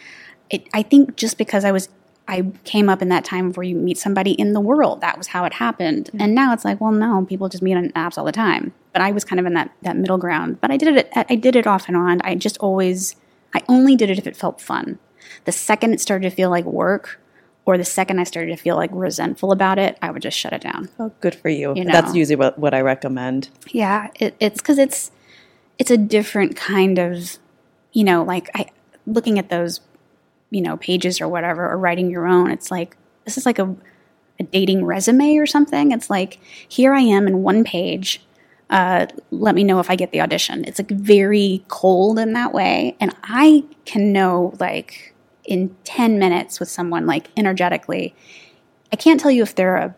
it, 0.50 0.68
I 0.72 0.82
think 0.82 1.16
just 1.16 1.38
because 1.38 1.64
I 1.64 1.72
was 1.72 1.88
I 2.26 2.50
came 2.64 2.88
up 2.88 3.02
in 3.02 3.10
that 3.10 3.24
time 3.24 3.52
where 3.52 3.64
you 3.64 3.76
meet 3.76 3.98
somebody 3.98 4.32
in 4.32 4.54
the 4.54 4.60
world. 4.60 5.02
That 5.02 5.18
was 5.18 5.26
how 5.26 5.44
it 5.44 5.52
happened. 5.52 6.06
Mm-hmm. 6.06 6.22
And 6.22 6.34
now 6.34 6.54
it's 6.54 6.64
like, 6.64 6.80
well, 6.80 6.90
no, 6.90 7.26
people 7.26 7.50
just 7.50 7.62
meet 7.62 7.76
on 7.76 7.90
apps 7.90 8.16
all 8.16 8.24
the 8.24 8.32
time. 8.32 8.72
But 8.94 9.02
I 9.02 9.12
was 9.12 9.24
kind 9.24 9.38
of 9.38 9.44
in 9.44 9.52
that 9.54 9.70
that 9.82 9.96
middle 9.96 10.16
ground. 10.18 10.60
But 10.60 10.70
I 10.70 10.76
did 10.76 10.96
it. 10.96 11.10
I 11.14 11.34
did 11.34 11.56
it 11.56 11.66
off 11.66 11.88
and 11.88 11.96
on. 11.96 12.20
I 12.22 12.34
just 12.34 12.56
always. 12.58 13.16
I 13.54 13.62
only 13.68 13.94
did 13.94 14.10
it 14.10 14.18
if 14.18 14.26
it 14.26 14.36
felt 14.36 14.60
fun. 14.60 14.98
The 15.44 15.52
second 15.52 15.92
it 15.92 16.00
started 16.00 16.28
to 16.28 16.34
feel 16.34 16.50
like 16.50 16.64
work, 16.64 17.20
or 17.66 17.78
the 17.78 17.84
second 17.84 18.18
I 18.18 18.24
started 18.24 18.50
to 18.50 18.56
feel 18.56 18.76
like 18.76 18.90
resentful 18.92 19.52
about 19.52 19.78
it, 19.78 19.98
I 20.02 20.10
would 20.10 20.22
just 20.22 20.38
shut 20.38 20.52
it 20.52 20.60
down. 20.60 20.90
Oh, 20.98 21.12
good 21.20 21.34
for 21.34 21.48
you. 21.48 21.74
You 21.74 21.84
know. 21.84 21.92
That's 21.92 22.14
usually 22.14 22.36
what, 22.36 22.58
what 22.58 22.74
I 22.74 22.80
recommend. 22.80 23.48
Yeah, 23.68 24.10
it, 24.16 24.36
it's 24.38 24.60
because 24.60 24.78
it's 24.78 25.10
it's 25.78 25.90
a 25.90 25.96
different 25.96 26.56
kind 26.56 26.98
of, 26.98 27.38
you 27.92 28.04
know, 28.04 28.22
like 28.22 28.50
I 28.54 28.66
looking 29.06 29.38
at 29.38 29.48
those, 29.48 29.80
you 30.50 30.60
know, 30.60 30.76
pages 30.76 31.20
or 31.20 31.28
whatever, 31.28 31.68
or 31.68 31.78
writing 31.78 32.10
your 32.10 32.26
own. 32.26 32.50
It's 32.50 32.70
like 32.70 32.96
this 33.24 33.38
is 33.38 33.46
like 33.46 33.58
a 33.58 33.74
a 34.38 34.42
dating 34.42 34.84
resume 34.84 35.36
or 35.36 35.46
something. 35.46 35.92
It's 35.92 36.10
like 36.10 36.38
here 36.68 36.92
I 36.92 37.00
am 37.00 37.26
in 37.26 37.42
one 37.42 37.64
page. 37.64 38.20
Uh, 38.70 39.06
let 39.30 39.54
me 39.54 39.62
know 39.62 39.78
if 39.78 39.90
I 39.90 39.96
get 39.96 40.10
the 40.10 40.20
audition. 40.20 40.64
It's 40.64 40.78
like 40.78 40.90
very 40.90 41.64
cold 41.68 42.18
in 42.18 42.32
that 42.32 42.52
way, 42.52 42.96
and 43.00 43.14
I 43.22 43.64
can 43.84 44.12
know 44.12 44.54
like 44.58 45.13
in 45.44 45.74
ten 45.84 46.18
minutes 46.18 46.60
with 46.60 46.68
someone 46.68 47.06
like 47.06 47.30
energetically. 47.36 48.14
I 48.92 48.96
can't 48.96 49.20
tell 49.20 49.30
you 49.30 49.42
if 49.42 49.54
they're 49.54 49.76
a 49.76 49.94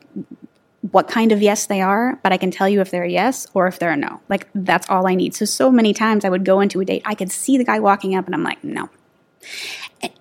what 0.93 1.09
kind 1.09 1.33
of 1.33 1.43
yes 1.43 1.67
they 1.67 1.81
are, 1.81 2.19
but 2.23 2.33
I 2.33 2.37
can 2.37 2.51
tell 2.51 2.69
you 2.69 2.81
if 2.81 2.91
they're 2.91 3.05
a 3.05 3.11
yes 3.11 3.47
or 3.55 3.67
if 3.67 3.79
they're 3.79 3.91
a 3.91 3.97
no. 3.97 4.21
Like 4.29 4.49
that's 4.55 4.89
all 4.89 5.07
I 5.07 5.15
need. 5.15 5.35
So 5.35 5.45
so 5.45 5.71
many 5.71 5.93
times 5.93 6.25
I 6.25 6.29
would 6.29 6.45
go 6.45 6.61
into 6.61 6.81
a 6.81 6.85
date, 6.85 7.03
I 7.05 7.15
could 7.15 7.33
see 7.33 7.59
the 7.59 7.65
guy 7.65 7.81
walking 7.81 8.15
up 8.15 8.27
and 8.27 8.35
I'm 8.35 8.45
like, 8.45 8.63
no. 8.63 8.89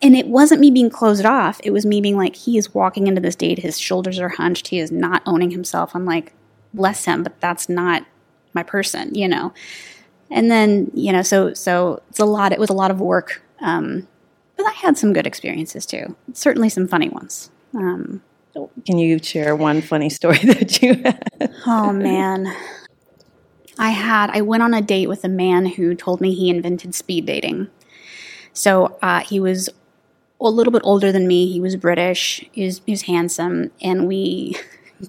And 0.02 0.16
it 0.16 0.28
wasn't 0.28 0.62
me 0.62 0.72
being 0.72 0.90
closed 0.90 1.26
off. 1.26 1.60
It 1.64 1.72
was 1.72 1.86
me 1.86 2.00
being 2.02 2.18
like, 2.18 2.36
he 2.36 2.58
is 2.58 2.74
walking 2.74 3.08
into 3.08 3.22
this 3.22 3.36
date, 3.36 3.60
his 3.60 3.80
shoulders 3.80 4.20
are 4.20 4.30
hunched, 4.30 4.70
he 4.70 4.80
is 4.80 4.92
not 4.92 5.22
owning 5.26 5.52
himself. 5.52 5.96
I'm 5.96 6.06
like, 6.06 6.34
bless 6.74 7.06
him, 7.06 7.24
but 7.24 7.40
that's 7.40 7.70
not 7.70 8.06
my 8.54 8.64
person, 8.64 9.14
you 9.14 9.28
know. 9.28 9.54
And 10.32 10.50
then, 10.50 10.90
you 10.94 11.12
know, 11.12 11.22
so 11.22 11.54
so 11.54 12.02
it's 12.10 12.20
a 12.20 12.26
lot 12.26 12.52
it 12.52 12.60
was 12.60 12.70
a 12.70 12.74
lot 12.74 12.92
of 12.92 13.00
work. 13.00 13.44
Um, 13.60 14.08
but 14.58 14.66
I 14.66 14.72
had 14.72 14.98
some 14.98 15.14
good 15.14 15.28
experiences 15.28 15.86
too. 15.86 16.16
Certainly 16.34 16.70
some 16.70 16.88
funny 16.88 17.10
ones. 17.10 17.50
Um, 17.74 18.22
Can 18.86 18.98
you 18.98 19.20
share 19.22 19.56
one 19.56 19.82
funny 19.82 20.10
story 20.10 20.38
that 20.44 20.82
you 20.82 20.96
had? 20.96 21.54
Oh 21.66 21.92
man. 21.92 22.54
I 23.78 23.90
had 23.90 24.30
I 24.30 24.42
went 24.42 24.64
on 24.64 24.74
a 24.74 24.82
date 24.82 25.08
with 25.08 25.24
a 25.24 25.30
man 25.30 25.66
who 25.66 25.96
told 25.96 26.22
me 26.22 26.34
he 26.34 26.50
invented 26.50 26.96
speed 26.96 27.26
dating. 27.26 27.68
So 28.54 28.98
uh, 29.02 29.20
he 29.20 29.40
was 29.40 29.70
a 30.40 30.50
little 30.50 30.72
bit 30.72 30.82
older 30.86 31.12
than 31.12 31.28
me. 31.28 31.52
He 31.52 31.60
was 31.60 31.76
British. 31.76 32.46
He 32.52 32.66
was, 32.66 32.82
he 32.86 32.92
was 32.92 33.04
handsome, 33.04 33.72
and 33.82 34.08
we 34.08 34.56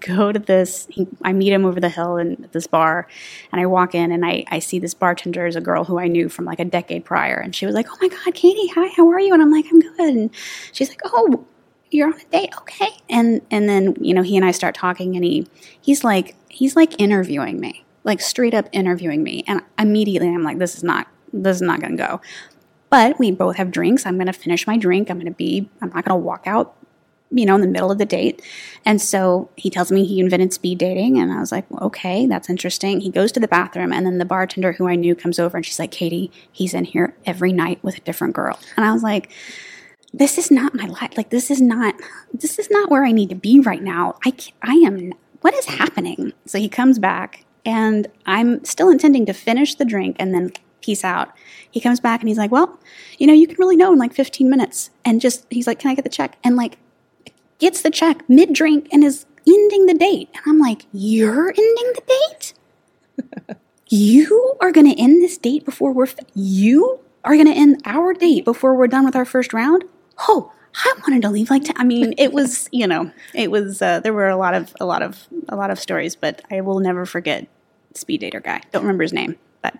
go 0.00 0.32
to 0.32 0.38
this. 0.38 0.88
I 1.22 1.32
meet 1.32 1.52
him 1.52 1.64
over 1.64 1.80
the 1.80 1.88
hill 1.88 2.16
in 2.16 2.48
this 2.52 2.66
bar, 2.66 3.06
and 3.52 3.60
I 3.60 3.66
walk 3.66 3.94
in, 3.94 4.12
and 4.12 4.24
I, 4.24 4.44
I 4.48 4.58
see 4.58 4.78
this 4.78 4.94
bartender 4.94 5.46
is 5.46 5.56
a 5.56 5.60
girl 5.60 5.84
who 5.84 5.98
I 5.98 6.08
knew 6.08 6.28
from 6.28 6.44
like 6.44 6.60
a 6.60 6.64
decade 6.64 7.04
prior, 7.04 7.36
and 7.36 7.54
she 7.54 7.66
was 7.66 7.74
like, 7.74 7.86
"Oh 7.90 7.96
my 8.00 8.08
God, 8.08 8.34
Katie, 8.34 8.68
hi, 8.68 8.88
how 8.96 9.08
are 9.10 9.20
you?" 9.20 9.32
And 9.32 9.42
I'm 9.42 9.52
like, 9.52 9.66
"I'm 9.70 9.80
good." 9.80 10.14
And 10.14 10.30
she's 10.72 10.88
like, 10.88 11.00
"Oh, 11.04 11.44
you're 11.90 12.08
on 12.08 12.20
a 12.20 12.24
date, 12.30 12.50
okay?" 12.58 12.90
And 13.08 13.40
and 13.50 13.68
then 13.68 13.96
you 14.00 14.14
know 14.14 14.22
he 14.22 14.36
and 14.36 14.44
I 14.44 14.50
start 14.50 14.74
talking, 14.74 15.16
and 15.16 15.24
he 15.24 15.46
he's 15.80 16.04
like 16.04 16.36
he's 16.48 16.76
like 16.76 17.00
interviewing 17.00 17.60
me, 17.60 17.84
like 18.04 18.20
straight 18.20 18.54
up 18.54 18.68
interviewing 18.72 19.22
me, 19.22 19.44
and 19.46 19.62
immediately 19.78 20.28
I'm 20.28 20.42
like, 20.42 20.58
"This 20.58 20.76
is 20.76 20.84
not 20.84 21.08
this 21.32 21.56
is 21.56 21.62
not 21.62 21.80
to 21.80 21.92
go." 21.96 22.20
But 22.88 23.18
we 23.18 23.32
both 23.32 23.56
have 23.56 23.72
drinks. 23.72 24.06
I'm 24.06 24.14
going 24.14 24.28
to 24.28 24.32
finish 24.32 24.64
my 24.64 24.76
drink. 24.76 25.10
I'm 25.10 25.18
going 25.18 25.26
to 25.26 25.36
be. 25.36 25.68
I'm 25.82 25.88
not 25.88 26.04
going 26.04 26.20
to 26.20 26.24
walk 26.24 26.44
out 26.46 26.76
you 27.30 27.44
know, 27.44 27.54
in 27.54 27.60
the 27.60 27.66
middle 27.66 27.90
of 27.90 27.98
the 27.98 28.04
date. 28.04 28.42
And 28.84 29.00
so 29.00 29.50
he 29.56 29.68
tells 29.68 29.90
me 29.90 30.04
he 30.04 30.20
invented 30.20 30.52
speed 30.52 30.78
dating. 30.78 31.18
And 31.18 31.32
I 31.32 31.40
was 31.40 31.50
like, 31.50 31.68
well, 31.70 31.84
okay, 31.84 32.26
that's 32.26 32.48
interesting. 32.48 33.00
He 33.00 33.10
goes 33.10 33.32
to 33.32 33.40
the 33.40 33.48
bathroom, 33.48 33.92
and 33.92 34.06
then 34.06 34.18
the 34.18 34.24
bartender 34.24 34.72
who 34.72 34.88
I 34.88 34.94
knew 34.94 35.14
comes 35.14 35.38
over 35.38 35.56
and 35.56 35.66
she's 35.66 35.78
like, 35.78 35.90
Katie, 35.90 36.30
he's 36.52 36.74
in 36.74 36.84
here 36.84 37.14
every 37.24 37.52
night 37.52 37.82
with 37.82 37.96
a 37.96 38.00
different 38.00 38.34
girl. 38.34 38.58
And 38.76 38.86
I 38.86 38.92
was 38.92 39.02
like, 39.02 39.30
this 40.12 40.38
is 40.38 40.50
not 40.50 40.74
my 40.74 40.86
life. 40.86 41.16
Like, 41.16 41.30
this 41.30 41.50
is 41.50 41.60
not, 41.60 41.94
this 42.32 42.58
is 42.58 42.70
not 42.70 42.90
where 42.90 43.04
I 43.04 43.12
need 43.12 43.28
to 43.30 43.34
be 43.34 43.60
right 43.60 43.82
now. 43.82 44.16
I, 44.24 44.32
I 44.62 44.74
am, 44.74 45.12
what 45.40 45.54
is 45.54 45.66
happening? 45.66 46.32
So 46.46 46.58
he 46.58 46.68
comes 46.68 46.98
back, 46.98 47.44
and 47.64 48.06
I'm 48.24 48.64
still 48.64 48.88
intending 48.88 49.26
to 49.26 49.32
finish 49.32 49.74
the 49.74 49.84
drink 49.84 50.16
and 50.18 50.32
then 50.32 50.52
peace 50.80 51.04
out. 51.04 51.32
He 51.70 51.80
comes 51.80 51.98
back 51.98 52.20
and 52.20 52.28
he's 52.28 52.38
like, 52.38 52.52
well, 52.52 52.78
you 53.18 53.26
know, 53.26 53.32
you 53.32 53.48
can 53.48 53.56
really 53.58 53.76
know 53.76 53.92
in 53.92 53.98
like 53.98 54.14
15 54.14 54.48
minutes. 54.48 54.90
And 55.04 55.20
just, 55.20 55.44
he's 55.50 55.66
like, 55.66 55.80
can 55.80 55.90
I 55.90 55.94
get 55.94 56.04
the 56.04 56.10
check? 56.10 56.38
And 56.44 56.54
like, 56.56 56.78
gets 57.58 57.82
the 57.82 57.90
check 57.90 58.28
mid 58.28 58.52
drink 58.52 58.88
and 58.92 59.02
is 59.04 59.26
ending 59.46 59.86
the 59.86 59.94
date. 59.94 60.28
And 60.34 60.42
I'm 60.46 60.58
like, 60.58 60.86
You're 60.92 61.48
ending 61.50 61.92
the 61.94 62.02
date? 62.06 62.54
you 63.88 64.56
are 64.60 64.72
going 64.72 64.92
to 64.92 65.00
end 65.00 65.22
this 65.22 65.38
date 65.38 65.64
before 65.64 65.92
we're, 65.92 66.06
fi- 66.06 66.24
you 66.34 67.00
are 67.24 67.34
going 67.34 67.46
to 67.46 67.52
end 67.52 67.80
our 67.84 68.12
date 68.14 68.44
before 68.44 68.74
we're 68.74 68.88
done 68.88 69.04
with 69.04 69.16
our 69.16 69.24
first 69.24 69.52
round? 69.52 69.84
Oh, 70.28 70.52
I 70.74 70.92
wanted 71.00 71.22
to 71.22 71.30
leave 71.30 71.50
like, 71.50 71.64
t- 71.64 71.72
I 71.76 71.84
mean, 71.84 72.14
it 72.18 72.32
was, 72.32 72.68
you 72.72 72.86
know, 72.86 73.10
it 73.34 73.50
was, 73.50 73.80
uh, 73.80 74.00
there 74.00 74.12
were 74.12 74.28
a 74.28 74.36
lot 74.36 74.54
of, 74.54 74.74
a 74.80 74.84
lot 74.84 75.02
of, 75.02 75.26
a 75.48 75.56
lot 75.56 75.70
of 75.70 75.78
stories, 75.78 76.16
but 76.16 76.42
I 76.50 76.60
will 76.60 76.80
never 76.80 77.06
forget 77.06 77.46
speed 77.94 78.20
dater 78.22 78.42
guy. 78.42 78.60
Don't 78.72 78.82
remember 78.82 79.02
his 79.04 79.12
name, 79.12 79.36
but 79.62 79.74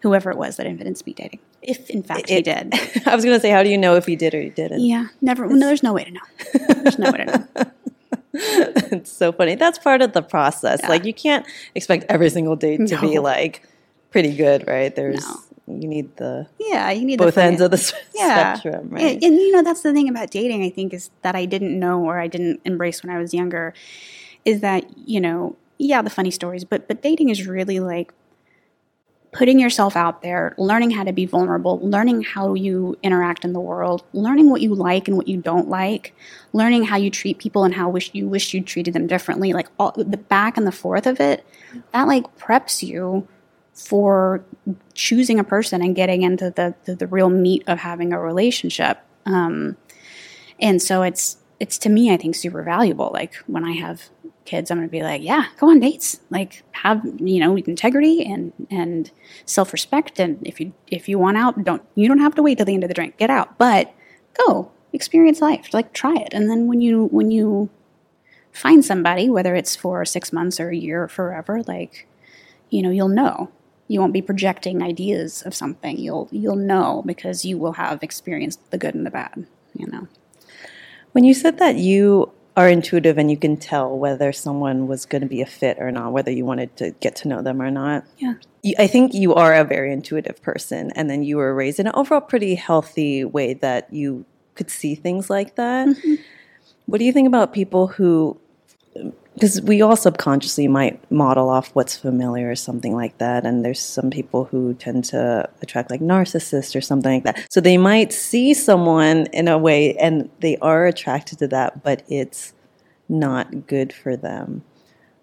whoever 0.00 0.30
it 0.30 0.38
was 0.38 0.56
that 0.56 0.66
invented 0.66 0.96
speed 0.96 1.16
dating. 1.16 1.40
If 1.62 1.90
in 1.90 2.02
fact 2.02 2.28
he 2.30 2.40
did. 2.42 2.72
I 3.06 3.14
was 3.14 3.24
going 3.24 3.36
to 3.36 3.40
say, 3.40 3.50
how 3.50 3.62
do 3.62 3.68
you 3.68 3.76
know 3.78 3.96
if 3.96 4.06
he 4.06 4.16
did 4.16 4.34
or 4.34 4.40
he 4.40 4.48
didn't? 4.50 4.80
Yeah, 4.80 5.06
never. 5.20 5.46
No, 5.46 5.66
there's 5.66 5.82
no 5.82 5.92
way 5.92 6.04
to 6.04 6.10
know. 6.10 6.20
There's 6.82 6.98
no 6.98 7.10
way 7.12 7.24
to 7.24 7.26
know. 7.26 7.70
it's 8.32 9.12
so 9.12 9.32
funny. 9.32 9.54
That's 9.56 9.78
part 9.78 10.02
of 10.02 10.12
the 10.12 10.22
process. 10.22 10.80
Yeah. 10.82 10.88
Like 10.88 11.04
you 11.04 11.12
can't 11.14 11.44
expect 11.74 12.06
every 12.08 12.30
single 12.30 12.56
date 12.56 12.86
to 12.88 13.00
be 13.00 13.18
like 13.18 13.62
pretty 14.10 14.34
good, 14.36 14.66
right? 14.66 14.94
There's 14.94 15.20
No. 15.26 15.36
you 15.78 15.88
need 15.88 16.16
the 16.16 16.46
Yeah, 16.58 16.90
you 16.90 17.04
need 17.04 17.18
both 17.18 17.36
ends 17.36 17.60
of 17.60 17.70
the 17.70 17.92
yeah. 18.14 18.54
spectrum, 18.54 18.84
And, 18.84 18.92
right? 18.92 19.22
and 19.22 19.34
you 19.36 19.52
know 19.52 19.62
that's 19.62 19.82
the 19.82 19.92
thing 19.92 20.08
about 20.08 20.30
dating. 20.30 20.62
I 20.64 20.70
think 20.70 20.94
is 20.94 21.10
that 21.22 21.34
I 21.34 21.44
didn't 21.44 21.78
know 21.78 22.02
or 22.04 22.18
I 22.18 22.26
didn't 22.26 22.60
embrace 22.64 23.02
when 23.02 23.14
I 23.14 23.18
was 23.18 23.34
younger. 23.34 23.74
Is 24.44 24.60
that 24.60 24.84
you 25.06 25.20
know 25.20 25.56
yeah 25.78 26.00
the 26.02 26.10
funny 26.10 26.30
stories, 26.30 26.64
but 26.64 26.88
but 26.88 27.02
dating 27.02 27.28
is 27.28 27.46
really 27.46 27.80
like 27.80 28.12
putting 29.32 29.60
yourself 29.60 29.96
out 29.96 30.22
there, 30.22 30.54
learning 30.58 30.90
how 30.90 31.04
to 31.04 31.12
be 31.12 31.24
vulnerable, 31.24 31.78
learning 31.80 32.22
how 32.22 32.54
you 32.54 32.98
interact 33.02 33.44
in 33.44 33.52
the 33.52 33.60
world, 33.60 34.02
learning 34.12 34.50
what 34.50 34.60
you 34.60 34.74
like 34.74 35.06
and 35.06 35.16
what 35.16 35.28
you 35.28 35.36
don't 35.36 35.68
like, 35.68 36.14
learning 36.52 36.82
how 36.84 36.96
you 36.96 37.10
treat 37.10 37.38
people 37.38 37.62
and 37.62 37.74
how 37.74 37.88
wish 37.88 38.10
you 38.12 38.28
wish 38.28 38.52
you 38.52 38.60
treated 38.60 38.92
them 38.92 39.06
differently. 39.06 39.52
Like 39.52 39.68
all 39.78 39.92
the 39.96 40.16
back 40.16 40.56
and 40.56 40.66
the 40.66 40.72
forth 40.72 41.06
of 41.06 41.20
it, 41.20 41.46
that 41.92 42.08
like 42.08 42.24
preps 42.38 42.82
you 42.82 43.28
for 43.72 44.44
choosing 44.94 45.38
a 45.38 45.44
person 45.44 45.80
and 45.80 45.94
getting 45.94 46.22
into 46.22 46.50
the 46.50 46.74
the, 46.84 46.96
the 46.96 47.06
real 47.06 47.30
meat 47.30 47.62
of 47.68 47.78
having 47.78 48.12
a 48.12 48.20
relationship. 48.20 48.98
Um, 49.26 49.76
and 50.58 50.82
so 50.82 51.02
it's 51.02 51.36
it's 51.60 51.78
to 51.78 51.88
me, 51.88 52.12
I 52.12 52.16
think, 52.16 52.34
super 52.34 52.62
valuable. 52.62 53.10
Like 53.12 53.34
when 53.46 53.64
I 53.64 53.72
have 53.72 54.08
kids, 54.44 54.70
I'm 54.70 54.78
going 54.78 54.88
to 54.88 54.92
be 54.92 55.02
like, 55.02 55.22
yeah, 55.22 55.46
go 55.58 55.70
on 55.70 55.80
dates. 55.80 56.20
Like 56.30 56.62
have 56.72 57.04
you 57.18 57.40
know 57.40 57.56
integrity 57.56 58.24
and 58.24 58.52
and 58.70 59.10
self 59.46 59.72
respect. 59.72 60.18
And 60.18 60.38
if 60.46 60.60
you 60.60 60.72
if 60.88 61.08
you 61.08 61.18
want 61.18 61.36
out, 61.36 61.62
don't 61.64 61.82
you 61.94 62.08
don't 62.08 62.18
have 62.18 62.34
to 62.36 62.42
wait 62.42 62.58
till 62.58 62.66
the 62.66 62.74
end 62.74 62.84
of 62.84 62.88
the 62.88 62.94
drink. 62.94 63.16
Get 63.16 63.30
out, 63.30 63.58
but 63.58 63.92
go 64.46 64.70
experience 64.92 65.40
life. 65.40 65.72
Like 65.72 65.92
try 65.92 66.14
it, 66.16 66.32
and 66.32 66.50
then 66.50 66.66
when 66.66 66.80
you 66.80 67.06
when 67.06 67.30
you 67.30 67.70
find 68.52 68.84
somebody, 68.84 69.30
whether 69.30 69.54
it's 69.54 69.76
for 69.76 70.04
six 70.04 70.32
months 70.32 70.58
or 70.58 70.70
a 70.70 70.76
year 70.76 71.04
or 71.04 71.08
forever, 71.08 71.62
like 71.66 72.06
you 72.70 72.82
know, 72.82 72.90
you'll 72.90 73.08
know. 73.08 73.50
You 73.88 73.98
won't 73.98 74.12
be 74.12 74.22
projecting 74.22 74.82
ideas 74.82 75.42
of 75.42 75.54
something. 75.54 75.98
You'll 75.98 76.28
you'll 76.30 76.56
know 76.56 77.02
because 77.04 77.44
you 77.44 77.58
will 77.58 77.72
have 77.72 78.02
experienced 78.02 78.70
the 78.70 78.78
good 78.78 78.94
and 78.94 79.04
the 79.04 79.10
bad. 79.10 79.46
You 79.74 79.86
know. 79.88 80.08
When 81.12 81.24
you 81.24 81.34
said 81.34 81.58
that 81.58 81.76
you 81.76 82.32
are 82.56 82.68
intuitive 82.68 83.16
and 83.16 83.30
you 83.30 83.36
can 83.36 83.56
tell 83.56 83.96
whether 83.96 84.32
someone 84.32 84.86
was 84.86 85.06
going 85.06 85.22
to 85.22 85.28
be 85.28 85.40
a 85.40 85.46
fit 85.46 85.78
or 85.80 85.90
not, 85.90 86.12
whether 86.12 86.30
you 86.30 86.44
wanted 86.44 86.76
to 86.76 86.90
get 87.00 87.16
to 87.16 87.28
know 87.28 87.42
them 87.42 87.62
or 87.62 87.70
not. 87.70 88.04
Yeah. 88.18 88.34
I 88.78 88.86
think 88.86 89.14
you 89.14 89.34
are 89.34 89.54
a 89.54 89.64
very 89.64 89.92
intuitive 89.92 90.42
person, 90.42 90.90
and 90.94 91.08
then 91.08 91.22
you 91.22 91.38
were 91.38 91.54
raised 91.54 91.80
in 91.80 91.86
an 91.86 91.92
overall 91.94 92.20
pretty 92.20 92.54
healthy 92.54 93.24
way 93.24 93.54
that 93.54 93.92
you 93.92 94.26
could 94.54 94.70
see 94.70 94.94
things 94.94 95.30
like 95.30 95.54
that. 95.54 95.88
Mm-hmm. 95.88 96.14
What 96.86 96.98
do 96.98 97.04
you 97.04 97.12
think 97.12 97.26
about 97.26 97.54
people 97.54 97.86
who, 97.86 98.38
because 99.34 99.60
we 99.62 99.80
all 99.80 99.96
subconsciously 99.96 100.68
might 100.68 101.10
model 101.10 101.48
off 101.48 101.70
what's 101.74 101.96
familiar 101.96 102.50
or 102.50 102.56
something 102.56 102.94
like 102.94 103.16
that, 103.18 103.46
and 103.46 103.64
there's 103.64 103.80
some 103.80 104.10
people 104.10 104.44
who 104.44 104.74
tend 104.74 105.04
to 105.06 105.48
attract 105.62 105.90
like 105.90 106.00
narcissists 106.00 106.76
or 106.76 106.80
something 106.80 107.12
like 107.12 107.24
that. 107.24 107.46
So 107.50 107.60
they 107.60 107.78
might 107.78 108.12
see 108.12 108.54
someone 108.54 109.26
in 109.32 109.48
a 109.48 109.58
way 109.58 109.96
and 109.96 110.28
they 110.40 110.56
are 110.58 110.86
attracted 110.86 111.38
to 111.38 111.48
that, 111.48 111.82
but 111.82 112.02
it's 112.08 112.52
not 113.08 113.66
good 113.66 113.92
for 113.92 114.16
them. 114.16 114.62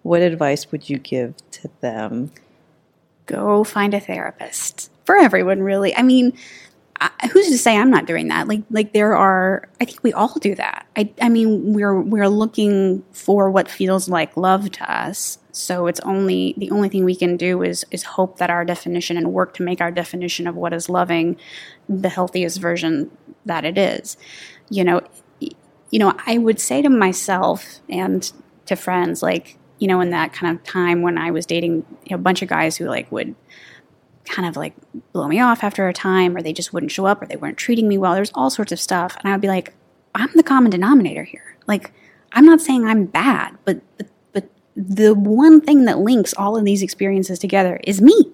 What 0.02 0.22
advice 0.22 0.72
would 0.72 0.88
you 0.88 0.98
give 0.98 1.34
to 1.52 1.70
them? 1.80 2.30
go 3.28 3.62
find 3.62 3.94
a 3.94 4.00
therapist 4.00 4.90
for 5.04 5.16
everyone 5.16 5.62
really 5.62 5.94
i 5.94 6.02
mean 6.02 6.36
I, 7.00 7.28
who's 7.28 7.48
to 7.48 7.58
say 7.58 7.76
I'm 7.76 7.90
not 7.90 8.06
doing 8.06 8.28
that? 8.28 8.48
Like, 8.48 8.62
like 8.70 8.92
there 8.92 9.16
are. 9.16 9.68
I 9.80 9.84
think 9.84 10.02
we 10.02 10.12
all 10.12 10.34
do 10.40 10.54
that. 10.54 10.86
I, 10.96 11.12
I 11.20 11.28
mean, 11.28 11.72
we're 11.72 12.00
we're 12.00 12.28
looking 12.28 13.04
for 13.12 13.50
what 13.50 13.70
feels 13.70 14.08
like 14.08 14.36
love 14.36 14.70
to 14.72 14.92
us. 14.92 15.38
So 15.52 15.86
it's 15.86 16.00
only 16.00 16.54
the 16.56 16.70
only 16.70 16.88
thing 16.88 17.04
we 17.04 17.16
can 17.16 17.36
do 17.36 17.62
is 17.62 17.84
is 17.90 18.02
hope 18.02 18.38
that 18.38 18.50
our 18.50 18.64
definition 18.64 19.16
and 19.16 19.32
work 19.32 19.54
to 19.54 19.62
make 19.62 19.80
our 19.80 19.90
definition 19.90 20.46
of 20.46 20.56
what 20.56 20.72
is 20.72 20.88
loving 20.88 21.36
the 21.88 22.08
healthiest 22.08 22.60
version 22.60 23.10
that 23.46 23.64
it 23.64 23.78
is. 23.78 24.16
You 24.70 24.84
know, 24.84 25.00
you 25.90 25.98
know, 25.98 26.14
I 26.26 26.38
would 26.38 26.60
say 26.60 26.82
to 26.82 26.90
myself 26.90 27.80
and 27.88 28.30
to 28.66 28.76
friends, 28.76 29.22
like, 29.22 29.56
you 29.78 29.88
know, 29.88 30.00
in 30.00 30.10
that 30.10 30.32
kind 30.32 30.56
of 30.56 30.62
time 30.64 31.02
when 31.02 31.16
I 31.16 31.30
was 31.30 31.46
dating 31.46 31.86
you 32.04 32.10
know, 32.10 32.16
a 32.16 32.18
bunch 32.18 32.42
of 32.42 32.48
guys 32.48 32.76
who 32.76 32.86
like 32.86 33.10
would 33.10 33.34
kind 34.28 34.48
of 34.48 34.56
like 34.56 34.74
blow 35.12 35.28
me 35.28 35.40
off 35.40 35.64
after 35.64 35.88
a 35.88 35.92
time 35.92 36.36
or 36.36 36.42
they 36.42 36.52
just 36.52 36.72
wouldn't 36.72 36.92
show 36.92 37.06
up 37.06 37.22
or 37.22 37.26
they 37.26 37.36
weren't 37.36 37.58
treating 37.58 37.88
me 37.88 37.98
well. 37.98 38.14
There's 38.14 38.32
all 38.34 38.50
sorts 38.50 38.72
of 38.72 38.80
stuff. 38.80 39.16
And 39.18 39.28
I 39.28 39.32
would 39.32 39.40
be 39.40 39.48
like, 39.48 39.74
I'm 40.14 40.30
the 40.34 40.42
common 40.42 40.70
denominator 40.70 41.24
here. 41.24 41.56
Like, 41.66 41.92
I'm 42.32 42.44
not 42.44 42.60
saying 42.60 42.84
I'm 42.84 43.04
bad, 43.06 43.56
but, 43.64 43.80
but, 43.96 44.08
but 44.32 44.48
the 44.76 45.14
one 45.14 45.60
thing 45.60 45.84
that 45.84 45.98
links 45.98 46.34
all 46.34 46.56
of 46.56 46.64
these 46.64 46.82
experiences 46.82 47.38
together 47.38 47.80
is 47.84 48.00
me. 48.00 48.32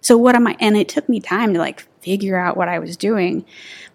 So 0.00 0.16
what 0.16 0.34
am 0.34 0.46
I? 0.46 0.56
And 0.60 0.76
it 0.76 0.88
took 0.88 1.08
me 1.08 1.20
time 1.20 1.52
to 1.54 1.58
like 1.58 1.80
figure 2.00 2.38
out 2.38 2.56
what 2.56 2.68
I 2.68 2.78
was 2.78 2.96
doing. 2.96 3.44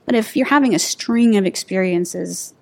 But 0.06 0.16
if 0.16 0.36
you're 0.36 0.48
having 0.48 0.76
a 0.76 0.80
string 0.80 1.36
of 1.36 1.46
experiences, 1.46 2.54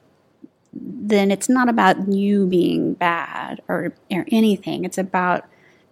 then 0.73 1.29
it's 1.29 1.49
not 1.49 1.69
about 1.69 2.11
you 2.11 2.47
being 2.47 2.93
bad 2.93 3.61
or, 3.67 3.93
or 4.11 4.25
anything. 4.31 4.85
It's 4.85 4.97
about 4.97 5.45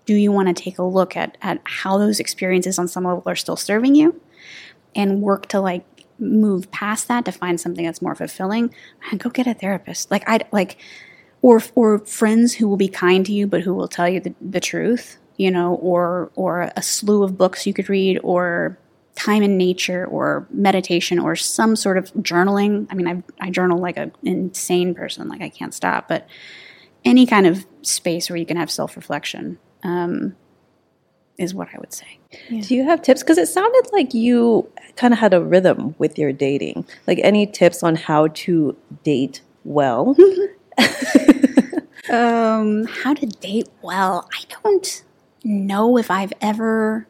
do 0.06 0.16
you 0.16 0.32
want 0.32 0.48
to 0.48 0.64
take 0.64 0.78
a 0.78 0.84
look 0.84 1.16
at, 1.16 1.38
at 1.42 1.62
how 1.64 1.98
those 1.98 2.20
experiences 2.20 2.80
on 2.80 2.88
some 2.88 3.04
level 3.04 3.24
are 3.26 3.36
still 3.36 3.56
serving 3.56 3.96
you? 3.96 4.20
And 4.96 5.22
work 5.22 5.48
to 5.48 5.62
like 5.62 5.86
move 6.20 6.70
past 6.72 7.08
that 7.08 7.26
to 7.26 7.32
find 7.32 7.60
something 7.60 7.86
that's 7.86 8.02
more 8.02 8.16
fulfilling. 8.16 8.74
And 9.10 9.20
go 9.20 9.30
get 9.30 9.48
a 9.48 9.54
therapist. 9.54 10.12
Like 10.12 10.24
i 10.28 10.40
like 10.52 10.78
or 11.42 11.62
or 11.76 12.00
friends 12.00 12.54
who 12.54 12.68
will 12.68 12.78
be 12.78 12.88
kind 12.88 13.26
to 13.26 13.34
you 13.34 13.48
but 13.48 13.62
who 13.62 13.74
will 13.74 13.88
tell 13.88 14.08
you 14.08 14.20
the, 14.20 14.34
the 14.42 14.60
truth 14.60 15.18
you 15.38 15.52
know 15.52 15.76
or 15.76 16.32
or 16.36 16.72
a 16.76 16.82
slew 16.82 17.24
of 17.24 17.38
books 17.38 17.66
you 17.66 17.74
could 17.74 17.90
read 17.90 18.20
or 18.24 18.78
time 19.16 19.44
in 19.44 19.58
nature 19.58 20.06
or 20.06 20.48
meditation 20.52 21.20
or 21.20 21.36
some 21.36 21.76
sort 21.76 21.98
of 21.98 22.14
journaling. 22.14 22.88
I 22.90 22.96
mean 22.96 23.08
i, 23.08 23.46
I 23.46 23.50
journal 23.50 23.80
like 23.80 23.98
an 23.98 24.12
insane 24.24 24.94
person 24.94 25.28
like 25.28 25.42
i 25.42 25.50
can't 25.50 25.74
stop 25.74 26.08
but 26.08 26.28
any 27.04 27.26
kind 27.26 27.48
of 27.48 27.66
space 27.82 28.30
where 28.30 28.38
you 28.38 28.46
can 28.46 28.58
have 28.58 28.70
self-reflection 28.70 29.58
um, 29.84 30.36
is 31.38 31.54
what 31.54 31.70
I 31.74 31.78
would 31.80 31.94
say. 31.94 32.20
Yeah. 32.50 32.62
Do 32.62 32.76
you 32.76 32.84
have 32.86 33.02
tips? 33.02 33.22
Because 33.22 33.38
it 33.38 33.48
sounded 33.48 33.89
like 33.91 34.13
you 34.13 34.70
kind 34.96 35.13
of 35.13 35.20
had 35.20 35.34
a 35.34 35.41
rhythm 35.41 35.96
with 35.98 36.17
your 36.17 36.32
dating. 36.32 36.86
Like 37.08 37.20
any 37.24 37.46
tips 37.46 37.84
on 37.84 37.96
how 37.96 38.28
to 38.28 38.78
date 39.04 39.41
well? 39.63 40.15
um, 42.12 42.86
how 42.86 43.13
to 43.13 43.26
date 43.26 43.70
well? 43.82 44.30
I 44.34 44.44
don't 44.63 45.04
know 45.44 45.98
if 45.98 46.12
I've 46.12 46.34
ever 46.41 47.08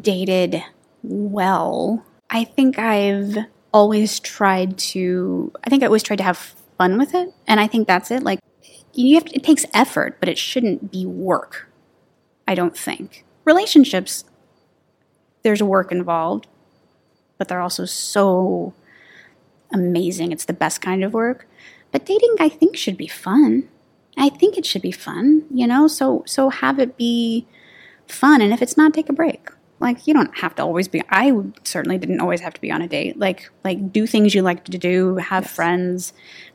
dated 0.00 0.62
well. 1.02 2.04
I 2.30 2.44
think 2.44 2.78
I've 2.78 3.36
always 3.72 4.20
tried 4.20 4.78
to. 4.78 5.52
I 5.64 5.70
think 5.70 5.82
I 5.82 5.86
always 5.86 6.02
tried 6.02 6.16
to 6.16 6.24
have 6.24 6.54
fun 6.78 6.98
with 6.98 7.14
it, 7.14 7.32
and 7.46 7.60
I 7.60 7.66
think 7.66 7.86
that's 7.86 8.10
it. 8.10 8.22
Like 8.22 8.40
you 8.96 9.14
have 9.14 9.24
to, 9.26 9.34
it 9.34 9.44
takes 9.44 9.66
effort, 9.74 10.18
but 10.20 10.28
it 10.28 10.38
shouldn't 10.38 10.90
be 10.90 11.06
work. 11.06 11.68
I 12.46 12.54
don't 12.54 12.76
think. 12.76 13.24
Relationships, 13.44 14.24
there's 15.42 15.62
work 15.62 15.90
involved, 15.92 16.46
but 17.38 17.48
they're 17.48 17.60
also 17.60 17.84
so 17.84 18.74
amazing. 19.72 20.32
It's 20.32 20.44
the 20.44 20.52
best 20.52 20.80
kind 20.80 21.02
of 21.04 21.12
work. 21.12 21.46
But 21.92 22.06
dating, 22.06 22.36
I 22.40 22.48
think, 22.48 22.76
should 22.76 22.96
be 22.96 23.06
fun. 23.06 23.68
I 24.16 24.28
think 24.28 24.56
it 24.56 24.66
should 24.66 24.82
be 24.82 24.92
fun, 24.92 25.44
you 25.50 25.66
know. 25.66 25.88
So 25.88 26.22
so 26.26 26.48
have 26.50 26.78
it 26.78 26.96
be 26.96 27.46
fun, 28.06 28.40
and 28.40 28.52
if 28.52 28.62
it's 28.62 28.76
not, 28.76 28.94
take 28.94 29.08
a 29.08 29.12
break. 29.12 29.48
Like 29.80 30.06
you 30.06 30.14
don't 30.14 30.38
have 30.38 30.54
to 30.56 30.62
always 30.62 30.88
be. 30.88 31.02
I 31.10 31.32
certainly 31.64 31.98
didn't 31.98 32.20
always 32.20 32.40
have 32.40 32.54
to 32.54 32.60
be 32.60 32.70
on 32.70 32.82
a 32.82 32.88
date. 32.88 33.18
Like 33.18 33.50
like 33.64 33.92
do 33.92 34.06
things 34.06 34.34
you 34.34 34.42
like 34.42 34.64
to 34.64 34.78
do, 34.78 35.16
have 35.16 35.44
yes. 35.44 35.54
friends, 35.54 36.12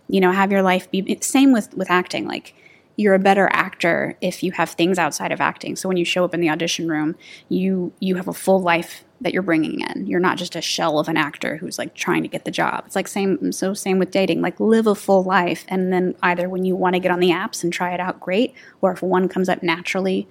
you 0.10 0.19
know 0.19 0.32
have 0.32 0.52
your 0.52 0.63
life 0.63 0.89
be 0.91 1.17
same 1.22 1.54
with 1.54 1.74
with 1.76 1.89
acting. 1.89 2.28
Like 2.28 2.56
you're 2.98 3.13
a 3.13 3.19
better 3.19 3.48
actor 3.54 4.17
if 4.19 4.43
you 4.43 4.52
have 4.52 4.72
things 4.72 5.00
outside 5.00 5.32
of 5.32 5.39
acting. 5.39 5.78
So 5.78 5.88
when 5.88 5.95
you 5.95 6.04
show 6.04 6.26
up 6.26 6.34
in 6.34 6.41
the 6.41 6.50
audition 6.50 6.89
room 6.89 7.15
you 7.48 7.93
you 8.00 8.15
have 8.15 8.28
a 8.28 8.34
full 8.34 8.60
life 8.60 9.06
that 9.22 9.34
you're 9.34 9.43
bringing 9.43 9.82
in. 9.82 10.08
You're 10.08 10.19
not 10.19 10.38
just 10.38 10.56
a 10.56 10.62
shell 10.62 10.98
of 10.98 11.08
an 11.08 11.17
actor 11.17 11.58
who's 11.58 11.78
like 11.78 11.93
trying 11.93 12.24
to 12.24 12.30
get 12.30 12.45
the 12.45 12.52
job. 12.52 12.84
It's 12.86 12.95
like 12.95 13.08
same 13.08 13.52
so 13.52 13.74
same 13.74 14.00
with 14.00 14.12
dating. 14.12 14.41
Like 14.41 14.60
live 14.60 14.88
a 14.88 14.95
full 14.95 15.24
life 15.24 15.63
and 15.67 15.93
then 15.93 16.15
either 16.24 16.50
when 16.50 16.65
you 16.65 16.76
want 16.76 16.95
to 16.95 17.00
get 17.00 17.12
on 17.12 17.19
the 17.19 17.30
apps 17.30 17.63
and 17.63 17.72
try 17.72 17.93
it 17.93 18.00
out 18.00 18.19
great 18.19 18.54
or 18.82 18.91
if 18.91 19.02
one 19.02 19.30
comes 19.30 19.48
up 19.48 19.62
naturally 19.63 20.28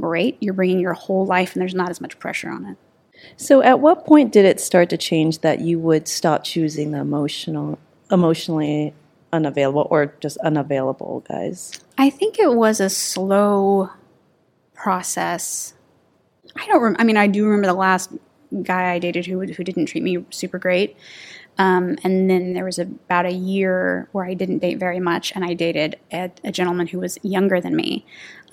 great 0.00 0.36
you're 0.40 0.54
bringing 0.54 0.80
your 0.80 0.92
whole 0.92 1.24
life 1.24 1.54
and 1.54 1.62
there's 1.62 1.74
not 1.74 1.88
as 1.88 2.00
much 2.00 2.18
pressure 2.18 2.50
on 2.50 2.66
it. 2.66 2.76
So 3.36 3.62
at 3.62 3.80
what 3.80 4.04
point 4.04 4.32
did 4.32 4.44
it 4.44 4.60
start 4.60 4.90
to 4.90 4.96
change 4.96 5.38
that 5.40 5.60
you 5.60 5.78
would 5.78 6.08
stop 6.08 6.44
choosing 6.44 6.90
the 6.90 6.98
emotional 6.98 7.78
emotionally 8.10 8.92
unavailable 9.34 9.86
or 9.90 10.14
just 10.20 10.38
unavailable 10.38 11.24
guys? 11.28 11.80
I 11.98 12.10
think 12.10 12.38
it 12.38 12.54
was 12.54 12.80
a 12.80 12.88
slow 12.88 13.90
process. 14.74 15.74
I 16.56 16.66
don't. 16.66 16.82
Rem- 16.82 16.96
I 16.98 17.04
mean, 17.04 17.16
I 17.16 17.26
do 17.26 17.44
remember 17.44 17.66
the 17.66 17.74
last 17.74 18.10
guy 18.62 18.92
I 18.92 18.98
dated 18.98 19.26
who 19.26 19.40
who 19.40 19.64
didn't 19.64 19.86
treat 19.86 20.02
me 20.02 20.24
super 20.30 20.58
great. 20.58 20.96
Um, 21.56 21.96
and 22.02 22.28
then 22.28 22.52
there 22.52 22.64
was 22.64 22.78
about 22.78 23.26
a 23.26 23.32
year 23.32 24.08
where 24.10 24.24
I 24.24 24.34
didn't 24.34 24.58
date 24.58 24.78
very 24.78 24.98
much, 24.98 25.32
and 25.34 25.44
I 25.44 25.54
dated 25.54 25.96
a, 26.12 26.30
a 26.42 26.50
gentleman 26.50 26.88
who 26.88 26.98
was 26.98 27.18
younger 27.22 27.60
than 27.60 27.76
me. 27.76 28.04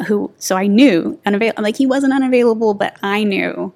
Who 0.08 0.32
so 0.38 0.56
I 0.56 0.68
knew 0.68 1.20
unavailable. 1.26 1.64
like 1.64 1.78
he 1.78 1.88
wasn't 1.88 2.14
unavailable, 2.14 2.74
but 2.74 2.98
I 3.02 3.24
knew 3.24 3.74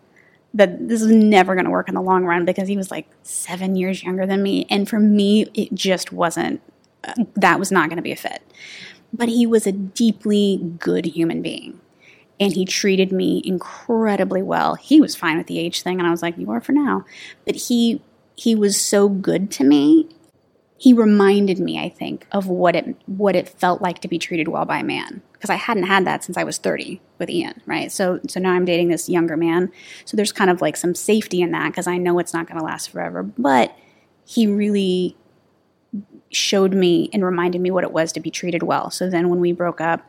that 0.53 0.87
this 0.87 1.01
was 1.01 1.11
never 1.11 1.53
going 1.53 1.65
to 1.65 1.71
work 1.71 1.89
in 1.89 1.95
the 1.95 2.01
long 2.01 2.25
run 2.25 2.45
because 2.45 2.67
he 2.67 2.77
was 2.77 2.89
like 2.89 3.07
seven 3.23 3.75
years 3.75 4.03
younger 4.03 4.25
than 4.25 4.43
me, 4.43 4.67
and 4.69 4.87
for 4.87 4.99
me, 4.99 5.47
it 5.53 5.73
just 5.73 6.11
wasn't 6.11 6.61
that 7.35 7.59
was 7.59 7.71
not 7.71 7.89
going 7.89 7.97
to 7.97 8.03
be 8.03 8.11
a 8.11 8.15
fit. 8.15 8.41
But 9.13 9.29
he 9.29 9.45
was 9.45 9.65
a 9.65 9.71
deeply 9.71 10.59
good 10.79 11.05
human 11.05 11.41
being. 11.41 11.79
And 12.39 12.53
he 12.53 12.65
treated 12.65 13.11
me 13.11 13.41
incredibly 13.45 14.41
well. 14.41 14.75
He 14.75 14.99
was 14.99 15.15
fine 15.15 15.37
with 15.37 15.47
the 15.47 15.59
age 15.59 15.83
thing, 15.83 15.99
and 15.99 16.07
I 16.07 16.11
was 16.11 16.21
like, 16.21 16.37
"You 16.37 16.51
are 16.51 16.59
for 16.59 16.73
now." 16.73 17.05
But 17.45 17.55
he 17.55 18.01
he 18.35 18.55
was 18.55 18.79
so 18.79 19.07
good 19.07 19.49
to 19.51 19.63
me. 19.63 20.09
He 20.77 20.91
reminded 20.91 21.59
me, 21.59 21.79
I 21.79 21.87
think, 21.87 22.27
of 22.33 22.47
what 22.47 22.75
it 22.75 22.97
what 23.05 23.37
it 23.37 23.47
felt 23.47 23.81
like 23.81 23.99
to 23.99 24.09
be 24.09 24.19
treated 24.19 24.49
well 24.49 24.65
by 24.65 24.79
a 24.79 24.83
man 24.83 25.21
because 25.45 25.49
I 25.49 25.55
hadn't 25.55 25.83
had 25.83 26.05
that 26.05 26.23
since 26.23 26.37
I 26.37 26.43
was 26.43 26.57
30 26.57 26.99
with 27.19 27.29
Ian, 27.29 27.61
right? 27.65 27.91
So 27.91 28.19
so 28.27 28.39
now 28.39 28.53
I'm 28.53 28.65
dating 28.65 28.89
this 28.89 29.07
younger 29.07 29.37
man. 29.37 29.71
So 30.03 30.17
there's 30.17 30.31
kind 30.31 30.49
of 30.49 30.59
like 30.59 30.75
some 30.75 30.95
safety 30.95 31.41
in 31.41 31.51
that 31.51 31.69
because 31.69 31.87
I 31.87 31.97
know 31.97 32.17
it's 32.19 32.33
not 32.33 32.47
going 32.47 32.59
to 32.59 32.65
last 32.65 32.89
forever. 32.89 33.23
But 33.23 33.77
he 34.25 34.47
really 34.47 35.15
showed 36.35 36.73
me 36.73 37.09
and 37.13 37.23
reminded 37.23 37.61
me 37.61 37.71
what 37.71 37.83
it 37.83 37.91
was 37.91 38.11
to 38.11 38.19
be 38.19 38.29
treated 38.29 38.63
well. 38.63 38.91
So 38.91 39.09
then 39.09 39.29
when 39.29 39.39
we 39.39 39.51
broke 39.51 39.81
up, 39.81 40.01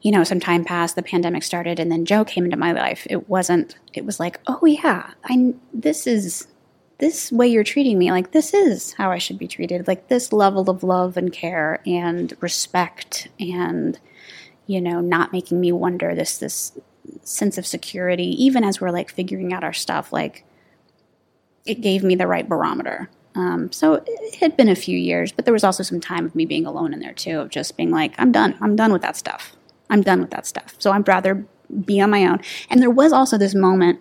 you 0.00 0.12
know, 0.12 0.24
some 0.24 0.40
time 0.40 0.64
passed, 0.64 0.96
the 0.96 1.02
pandemic 1.02 1.42
started, 1.42 1.80
and 1.80 1.90
then 1.90 2.04
Joe 2.04 2.24
came 2.24 2.44
into 2.44 2.56
my 2.56 2.72
life. 2.72 3.06
It 3.08 3.28
wasn't, 3.28 3.76
it 3.94 4.04
was 4.04 4.20
like, 4.20 4.38
oh 4.46 4.64
yeah, 4.66 5.10
I, 5.24 5.54
this 5.72 6.06
is, 6.06 6.46
this 6.98 7.32
way 7.32 7.48
you're 7.48 7.64
treating 7.64 7.98
me, 7.98 8.10
like 8.10 8.32
this 8.32 8.52
is 8.54 8.92
how 8.92 9.10
I 9.10 9.18
should 9.18 9.38
be 9.38 9.48
treated. 9.48 9.88
Like 9.88 10.08
this 10.08 10.32
level 10.32 10.68
of 10.68 10.82
love 10.82 11.16
and 11.16 11.32
care 11.32 11.80
and 11.86 12.36
respect 12.40 13.28
and, 13.40 13.98
you 14.66 14.80
know, 14.80 15.00
not 15.00 15.32
making 15.32 15.58
me 15.58 15.72
wonder 15.72 16.14
this, 16.14 16.38
this 16.38 16.78
sense 17.22 17.58
of 17.58 17.66
security, 17.66 18.44
even 18.44 18.62
as 18.62 18.80
we're 18.80 18.90
like 18.90 19.10
figuring 19.10 19.52
out 19.52 19.64
our 19.64 19.72
stuff, 19.72 20.12
like 20.12 20.44
it 21.64 21.80
gave 21.80 22.04
me 22.04 22.14
the 22.14 22.26
right 22.26 22.48
barometer 22.48 23.08
um, 23.34 23.72
so 23.72 24.02
it 24.06 24.36
had 24.36 24.56
been 24.56 24.68
a 24.68 24.76
few 24.76 24.96
years, 24.96 25.32
but 25.32 25.44
there 25.44 25.54
was 25.54 25.64
also 25.64 25.82
some 25.82 26.00
time 26.00 26.24
of 26.24 26.34
me 26.34 26.46
being 26.46 26.66
alone 26.66 26.92
in 26.92 27.00
there 27.00 27.12
too, 27.12 27.40
of 27.40 27.50
just 27.50 27.76
being 27.76 27.90
like, 27.90 28.14
I'm 28.18 28.32
done. 28.32 28.56
I'm 28.60 28.76
done 28.76 28.92
with 28.92 29.02
that 29.02 29.16
stuff. 29.16 29.56
I'm 29.90 30.02
done 30.02 30.20
with 30.20 30.30
that 30.30 30.46
stuff. 30.46 30.74
So 30.78 30.92
I'd 30.92 31.06
rather 31.08 31.44
be 31.84 32.00
on 32.00 32.10
my 32.10 32.26
own. 32.26 32.40
And 32.70 32.80
there 32.80 32.90
was 32.90 33.12
also 33.12 33.36
this 33.36 33.54
moment, 33.54 34.00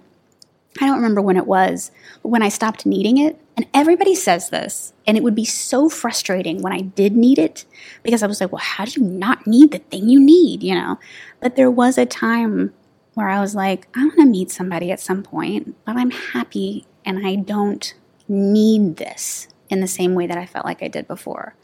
I 0.79 0.85
don't 0.85 0.95
remember 0.97 1.21
when 1.21 1.37
it 1.37 1.47
was, 1.47 1.91
but 2.21 2.29
when 2.29 2.43
I 2.43 2.49
stopped 2.49 2.85
needing 2.85 3.17
it. 3.17 3.39
And 3.55 3.67
everybody 3.73 4.15
says 4.15 4.49
this, 4.49 4.93
and 5.05 5.15
it 5.15 5.23
would 5.23 5.35
be 5.35 5.45
so 5.45 5.87
frustrating 5.87 6.61
when 6.61 6.73
I 6.73 6.79
did 6.81 7.15
need 7.15 7.37
it 7.37 7.65
because 8.01 8.23
I 8.23 8.27
was 8.27 8.41
like, 8.41 8.51
well, 8.51 8.61
how 8.63 8.85
do 8.85 8.99
you 8.99 9.05
not 9.05 9.45
need 9.45 9.71
the 9.71 9.77
thing 9.77 10.09
you 10.09 10.19
need, 10.19 10.63
you 10.63 10.73
know? 10.73 10.99
But 11.39 11.55
there 11.55 11.69
was 11.69 11.97
a 11.97 12.05
time 12.05 12.73
where 13.13 13.29
I 13.29 13.39
was 13.39 13.53
like, 13.53 13.87
I 13.95 14.05
want 14.05 14.19
to 14.19 14.25
meet 14.25 14.49
somebody 14.49 14.91
at 14.91 14.99
some 14.99 15.21
point, 15.21 15.75
but 15.85 15.97
I'm 15.97 16.09
happy 16.09 16.87
and 17.05 17.25
I 17.25 17.35
don't 17.35 17.93
need 18.27 18.97
this 18.97 19.47
in 19.69 19.79
the 19.81 19.87
same 19.87 20.13
way 20.15 20.27
that 20.27 20.37
I 20.37 20.45
felt 20.45 20.65
like 20.65 20.83
I 20.83 20.87
did 20.87 21.07
before. 21.07 21.55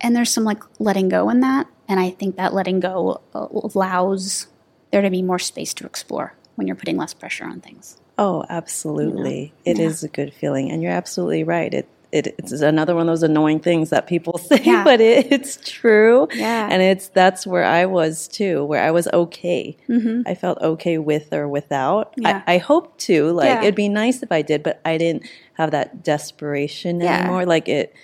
And 0.00 0.16
there's 0.16 0.30
some 0.30 0.44
like 0.44 0.62
letting 0.78 1.08
go 1.08 1.28
in 1.30 1.40
that. 1.40 1.66
And 1.88 2.00
I 2.00 2.10
think 2.10 2.36
that 2.36 2.54
letting 2.54 2.80
go 2.80 3.20
uh, 3.34 3.46
allows 3.52 4.48
there 4.90 5.02
to 5.02 5.10
be 5.10 5.22
more 5.22 5.38
space 5.38 5.72
to 5.74 5.86
explore 5.86 6.34
when 6.56 6.66
you're 6.66 6.76
putting 6.76 6.96
less 6.96 7.14
pressure 7.14 7.44
on 7.44 7.60
things. 7.60 7.98
Oh, 8.18 8.44
absolutely. 8.48 9.52
It 9.64 9.78
Yeah. 9.78 9.86
is 9.86 10.02
a 10.02 10.08
good 10.08 10.34
feeling. 10.34 10.70
And 10.70 10.82
you're 10.82 10.92
absolutely 10.92 11.44
right. 11.44 11.72
It, 11.72 11.88
it 12.12 12.34
it's 12.38 12.52
another 12.52 12.94
one 12.94 13.02
of 13.02 13.06
those 13.08 13.22
annoying 13.22 13.58
things 13.58 13.90
that 13.90 14.06
people 14.06 14.36
say, 14.48 14.60
Yeah. 14.62 14.84
but 14.84 15.00
it, 15.00 15.32
it's 15.32 15.56
true. 15.68 16.28
Yeah. 16.34 16.68
And 16.70 16.82
it's 16.82 17.08
that's 17.08 17.46
where 17.46 17.64
I 17.64 17.86
was 17.86 18.28
too, 18.28 18.64
where 18.64 18.82
I 18.84 18.90
was 18.90 19.08
okay. 19.08 19.76
Mm-hmm. 19.88 20.22
I 20.26 20.34
felt 20.34 20.58
okay 20.60 20.98
with 20.98 21.32
or 21.32 21.48
without. 21.48 22.12
Yeah. 22.16 22.42
I, 22.46 22.54
I 22.54 22.58
hope 22.58 22.98
to. 22.98 23.32
Like 23.32 23.46
Yeah. 23.46 23.62
it'd 23.62 23.74
be 23.74 23.88
nice 23.88 24.22
if 24.22 24.30
I 24.30 24.42
did, 24.42 24.62
but 24.62 24.80
I 24.84 24.98
didn't 24.98 25.24
have 25.54 25.70
that 25.72 26.04
desperation 26.04 27.00
Yeah. 27.00 27.20
anymore. 27.20 27.46
Like 27.46 27.68
it 27.68 27.94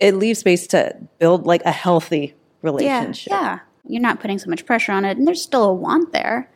it 0.00 0.14
leaves 0.16 0.40
space 0.40 0.66
to 0.68 0.96
build 1.18 1.46
like 1.46 1.62
a 1.64 1.70
healthy 1.70 2.34
relationship. 2.62 3.30
Yeah, 3.30 3.42
yeah. 3.42 3.58
You're 3.86 4.02
not 4.02 4.18
putting 4.20 4.38
so 4.38 4.48
much 4.50 4.64
pressure 4.66 4.92
on 4.92 5.04
it, 5.04 5.16
and 5.18 5.26
there's 5.26 5.42
still 5.42 5.64
a 5.64 5.74
want 5.74 6.12
there 6.12 6.50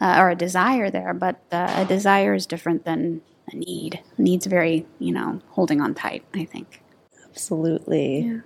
uh, 0.00 0.16
or 0.18 0.30
a 0.30 0.34
desire 0.36 0.90
there, 0.90 1.14
but 1.14 1.40
uh, 1.50 1.72
a 1.78 1.84
desire 1.86 2.34
is 2.34 2.46
different 2.46 2.84
than 2.84 3.22
a 3.48 3.56
need. 3.56 4.00
A 4.18 4.22
need's 4.22 4.46
very, 4.46 4.86
you 4.98 5.12
know, 5.12 5.40
holding 5.48 5.80
on 5.80 5.94
tight. 5.94 6.24
I 6.34 6.44
think. 6.44 6.82
Absolutely. 7.24 8.20
Yeah. 8.20 8.38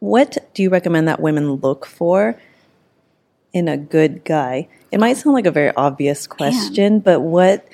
What 0.00 0.36
do 0.54 0.62
you 0.62 0.70
recommend 0.70 1.08
that 1.08 1.20
women 1.20 1.54
look 1.54 1.84
for 1.84 2.40
in 3.52 3.66
a 3.68 3.76
good 3.76 4.24
guy? 4.24 4.68
It 4.92 5.00
might 5.00 5.16
sound 5.16 5.34
like 5.34 5.46
a 5.46 5.50
very 5.50 5.74
obvious 5.74 6.26
question, 6.26 7.00
but 7.00 7.20
what 7.20 7.66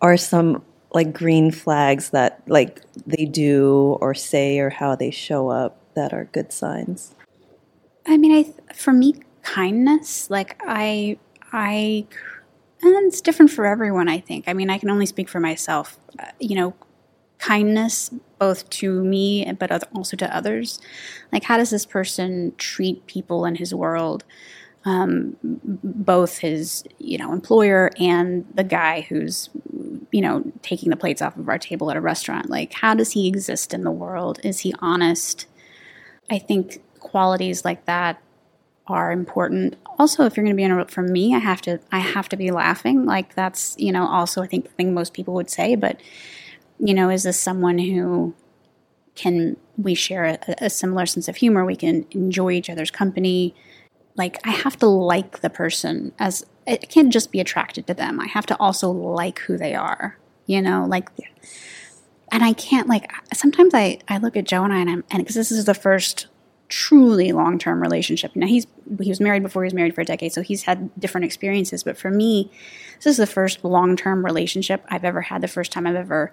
are 0.00 0.16
some 0.16 0.62
like 0.92 1.12
green 1.12 1.50
flags 1.50 2.10
that 2.10 2.42
like 2.46 2.82
they 3.06 3.24
do 3.24 3.96
or 4.00 4.14
say 4.14 4.58
or 4.58 4.68
how 4.68 4.94
they 4.94 5.10
show 5.10 5.48
up 5.48 5.78
that 5.94 6.12
are 6.12 6.26
good 6.32 6.52
signs? 6.52 7.14
I 8.06 8.16
mean, 8.16 8.32
I 8.32 8.74
for 8.74 8.92
me, 8.92 9.14
kindness. 9.42 10.28
Like 10.30 10.60
I, 10.66 11.18
I, 11.52 12.06
and 12.82 13.06
it's 13.06 13.20
different 13.20 13.50
for 13.50 13.66
everyone. 13.66 14.08
I 14.08 14.18
think. 14.20 14.44
I 14.46 14.52
mean, 14.52 14.70
I 14.70 14.78
can 14.78 14.90
only 14.90 15.06
speak 15.06 15.28
for 15.28 15.40
myself. 15.40 15.98
Uh, 16.18 16.26
you 16.40 16.56
know, 16.56 16.74
kindness 17.38 18.10
both 18.38 18.70
to 18.70 19.02
me 19.02 19.50
but 19.58 19.70
also 19.94 20.16
to 20.16 20.36
others. 20.36 20.80
Like, 21.32 21.44
how 21.44 21.56
does 21.56 21.70
this 21.70 21.84
person 21.84 22.54
treat 22.56 23.06
people 23.06 23.44
in 23.44 23.56
his 23.56 23.74
world? 23.74 24.24
Um, 24.84 25.36
both 25.42 26.38
his, 26.38 26.82
you 26.98 27.18
know, 27.18 27.32
employer 27.32 27.90
and 28.00 28.44
the 28.52 28.64
guy 28.64 29.02
who's, 29.02 29.48
you 30.10 30.20
know, 30.20 30.42
taking 30.62 30.90
the 30.90 30.96
plates 30.96 31.22
off 31.22 31.36
of 31.36 31.48
our 31.48 31.58
table 31.58 31.88
at 31.90 31.96
a 31.96 32.00
restaurant. 32.00 32.50
Like, 32.50 32.72
how 32.72 32.94
does 32.94 33.12
he 33.12 33.28
exist 33.28 33.72
in 33.72 33.84
the 33.84 33.92
world? 33.92 34.40
Is 34.42 34.60
he 34.60 34.74
honest? 34.80 35.46
I 36.30 36.38
think 36.38 36.82
qualities 36.98 37.64
like 37.64 37.84
that 37.86 38.20
are 38.86 39.12
important. 39.12 39.76
Also, 39.98 40.24
if 40.24 40.36
you're 40.36 40.44
going 40.44 40.54
to 40.54 40.60
be 40.60 40.64
in 40.64 40.70
a 40.70 40.76
room 40.76 40.86
for 40.86 41.02
me, 41.02 41.34
I 41.34 41.38
have 41.38 41.60
to 41.62 41.78
I 41.90 41.98
have 41.98 42.28
to 42.30 42.36
be 42.36 42.50
laughing. 42.50 43.04
Like 43.04 43.34
that's 43.34 43.74
you 43.78 43.92
know 43.92 44.06
also 44.06 44.42
I 44.42 44.46
think 44.46 44.64
the 44.64 44.72
thing 44.72 44.94
most 44.94 45.14
people 45.14 45.34
would 45.34 45.50
say. 45.50 45.76
But 45.76 46.00
you 46.78 46.94
know, 46.94 47.10
is 47.10 47.22
this 47.22 47.38
someone 47.38 47.78
who 47.78 48.34
can 49.14 49.56
we 49.76 49.94
share 49.94 50.24
a, 50.24 50.38
a 50.58 50.70
similar 50.70 51.06
sense 51.06 51.28
of 51.28 51.36
humor? 51.36 51.64
We 51.64 51.76
can 51.76 52.06
enjoy 52.10 52.52
each 52.52 52.70
other's 52.70 52.90
company. 52.90 53.54
Like 54.16 54.38
I 54.44 54.50
have 54.50 54.78
to 54.78 54.86
like 54.86 55.40
the 55.40 55.50
person 55.50 56.12
as 56.18 56.44
I 56.66 56.76
can't 56.76 57.12
just 57.12 57.32
be 57.32 57.40
attracted 57.40 57.86
to 57.86 57.94
them. 57.94 58.20
I 58.20 58.26
have 58.26 58.46
to 58.46 58.56
also 58.58 58.90
like 58.90 59.40
who 59.40 59.56
they 59.56 59.74
are. 59.74 60.18
You 60.46 60.60
know, 60.60 60.86
like 60.86 61.08
and 62.32 62.42
I 62.42 62.52
can't 62.54 62.88
like 62.88 63.12
sometimes 63.32 63.74
I 63.74 63.98
I 64.08 64.18
look 64.18 64.36
at 64.36 64.44
Joe 64.44 64.64
and 64.64 64.72
I 64.72 64.78
and 64.78 64.90
I'm 64.90 65.04
and 65.10 65.22
because 65.22 65.36
this 65.36 65.52
is 65.52 65.66
the 65.66 65.74
first 65.74 66.26
truly 66.72 67.32
long 67.32 67.58
term 67.58 67.82
relationship. 67.82 68.34
Now 68.34 68.46
he's 68.46 68.66
he 68.98 69.10
was 69.10 69.20
married 69.20 69.42
before 69.42 69.62
he 69.62 69.66
was 69.66 69.74
married 69.74 69.94
for 69.94 70.00
a 70.00 70.06
decade, 70.06 70.32
so 70.32 70.40
he's 70.40 70.62
had 70.62 70.90
different 70.98 71.26
experiences. 71.26 71.84
But 71.84 71.98
for 71.98 72.10
me, 72.10 72.50
this 72.96 73.06
is 73.06 73.16
the 73.18 73.26
first 73.26 73.62
long 73.62 73.94
term 73.94 74.24
relationship 74.24 74.82
I've 74.88 75.04
ever 75.04 75.20
had. 75.20 75.42
The 75.42 75.48
first 75.48 75.70
time 75.70 75.86
I've 75.86 75.96
ever 75.96 76.32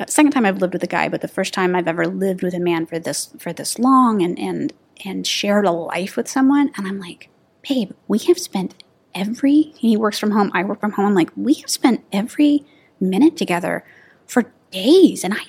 uh, 0.00 0.06
second 0.06 0.32
time 0.32 0.44
I've 0.44 0.58
lived 0.58 0.72
with 0.72 0.82
a 0.82 0.88
guy, 0.88 1.08
but 1.08 1.20
the 1.20 1.28
first 1.28 1.54
time 1.54 1.76
I've 1.76 1.86
ever 1.86 2.08
lived 2.08 2.42
with 2.42 2.54
a 2.54 2.58
man 2.58 2.86
for 2.86 2.98
this 2.98 3.32
for 3.38 3.52
this 3.52 3.78
long 3.78 4.20
and 4.20 4.36
and 4.36 4.72
and 5.04 5.24
shared 5.24 5.64
a 5.64 5.70
life 5.70 6.16
with 6.16 6.28
someone. 6.28 6.72
And 6.76 6.88
I'm 6.88 6.98
like, 6.98 7.28
babe, 7.68 7.92
we 8.08 8.18
have 8.18 8.40
spent 8.40 8.82
every. 9.14 9.74
He 9.76 9.96
works 9.96 10.18
from 10.18 10.32
home. 10.32 10.50
I 10.52 10.64
work 10.64 10.80
from 10.80 10.92
home. 10.92 11.06
I'm 11.06 11.14
like, 11.14 11.30
we 11.36 11.54
have 11.54 11.70
spent 11.70 12.04
every 12.12 12.64
minute 12.98 13.36
together 13.36 13.84
for 14.26 14.52
days, 14.72 15.22
and 15.22 15.34
I 15.34 15.44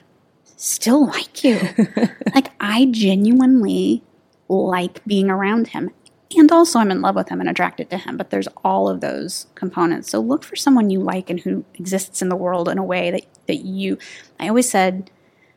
still 0.55 1.07
like 1.07 1.43
you. 1.43 1.59
like 2.35 2.51
I 2.59 2.85
genuinely 2.91 4.03
like 4.47 5.03
being 5.05 5.29
around 5.29 5.67
him. 5.67 5.91
And 6.35 6.51
also 6.51 6.79
I'm 6.79 6.91
in 6.91 7.01
love 7.01 7.15
with 7.15 7.29
him 7.29 7.39
and 7.39 7.49
attracted 7.49 7.89
to 7.91 7.97
him, 7.97 8.17
but 8.17 8.31
there's 8.31 8.47
all 8.63 8.89
of 8.89 9.01
those 9.01 9.45
components. 9.55 10.09
So 10.09 10.19
look 10.19 10.43
for 10.43 10.55
someone 10.55 10.89
you 10.89 10.99
like 10.99 11.29
and 11.29 11.39
who 11.39 11.63
exists 11.75 12.21
in 12.21 12.29
the 12.29 12.35
world 12.35 12.67
in 12.69 12.77
a 12.77 12.83
way 12.83 13.11
that, 13.11 13.25
that 13.47 13.65
you 13.65 13.97
I 14.39 14.47
always 14.47 14.69
said 14.69 15.11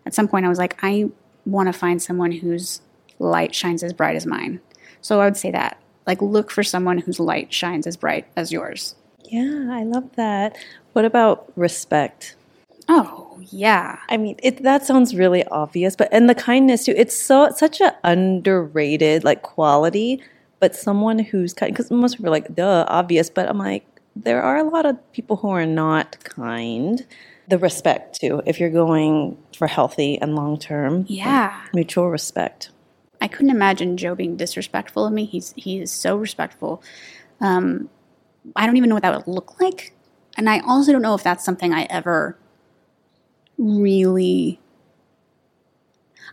at 0.05 0.15
some 0.15 0.29
point 0.29 0.45
I 0.45 0.51
was 0.51 0.59
like, 0.59 0.79
I 0.83 1.11
want 1.47 1.69
to 1.69 1.73
find 1.73 2.03
someone 2.03 2.33
whose 2.33 2.83
light 3.19 3.55
shines 3.55 3.83
as 3.83 3.93
bright 3.93 4.17
as 4.17 4.27
mine. 4.27 4.61
So 5.01 5.21
I 5.21 5.25
would 5.25 5.37
say 5.37 5.51
that. 5.51 5.81
Like 6.07 6.21
look 6.23 6.51
for 6.51 6.63
someone 6.63 6.99
whose 6.99 7.19
light 7.19 7.53
shines 7.53 7.87
as 7.87 7.97
bright 7.97 8.27
as 8.37 8.53
yours. 8.53 8.95
Yeah, 9.25 9.69
I 9.71 9.83
love 9.83 10.15
that. 10.17 10.57
What 10.93 11.05
about 11.05 11.53
respect? 11.57 12.37
Oh, 12.89 13.26
yeah. 13.41 13.99
I 14.09 14.17
mean, 14.17 14.37
it 14.43 14.63
that 14.63 14.85
sounds 14.85 15.15
really 15.15 15.45
obvious, 15.47 15.97
but 15.97 16.09
and 16.13 16.29
the 16.29 16.35
kindness 16.35 16.85
too. 16.85 16.95
It's 16.97 17.17
so 17.17 17.51
such 17.51 17.81
an 17.81 17.93
underrated 18.05 19.25
like 19.25 19.43
quality, 19.43 20.23
but 20.61 20.75
someone 20.75 21.19
who's 21.19 21.53
kind 21.55 21.73
because 21.73 21.91
most 21.91 22.15
people 22.17 22.27
are 22.27 22.31
like, 22.31 22.55
duh, 22.55 22.85
obvious. 22.89 23.31
But 23.31 23.49
I'm 23.49 23.59
like, 23.59 23.87
there 24.15 24.43
are 24.43 24.57
a 24.59 24.65
lot 24.65 24.87
of 24.87 24.97
people 25.13 25.37
who 25.37 25.51
are 25.51 25.67
not 25.67 26.23
kind. 26.25 27.07
The 27.49 27.59
respect 27.59 28.21
too, 28.21 28.43
if 28.45 28.59
you're 28.59 28.71
going 28.71 29.39
for 29.57 29.69
healthy 29.69 30.19
and 30.21 30.35
long 30.35 30.59
term, 30.59 31.05
Yeah. 31.09 31.55
mutual 31.73 32.11
respect. 32.11 32.71
I 33.21 33.29
couldn't 33.29 33.51
imagine 33.51 33.97
Joe 33.97 34.15
being 34.17 34.37
disrespectful 34.37 35.07
of 35.07 35.13
me. 35.13 35.25
He's 35.27 35.55
he 35.57 35.81
is 35.81 35.93
so 35.93 36.17
respectful. 36.17 36.83
Um, 37.41 37.89
I 38.57 38.67
don't 38.67 38.77
even 38.77 38.89
know 38.89 38.97
what 38.97 39.03
that 39.05 39.15
would 39.27 39.33
look 39.33 39.61
like, 39.61 39.93
and 40.37 40.51
I 40.51 40.59
also 40.61 40.91
don't 40.93 41.03
know 41.03 41.15
if 41.15 41.23
that's 41.23 41.45
something 41.45 41.73
I 41.73 41.83
ever 41.85 42.37
really. 43.59 44.61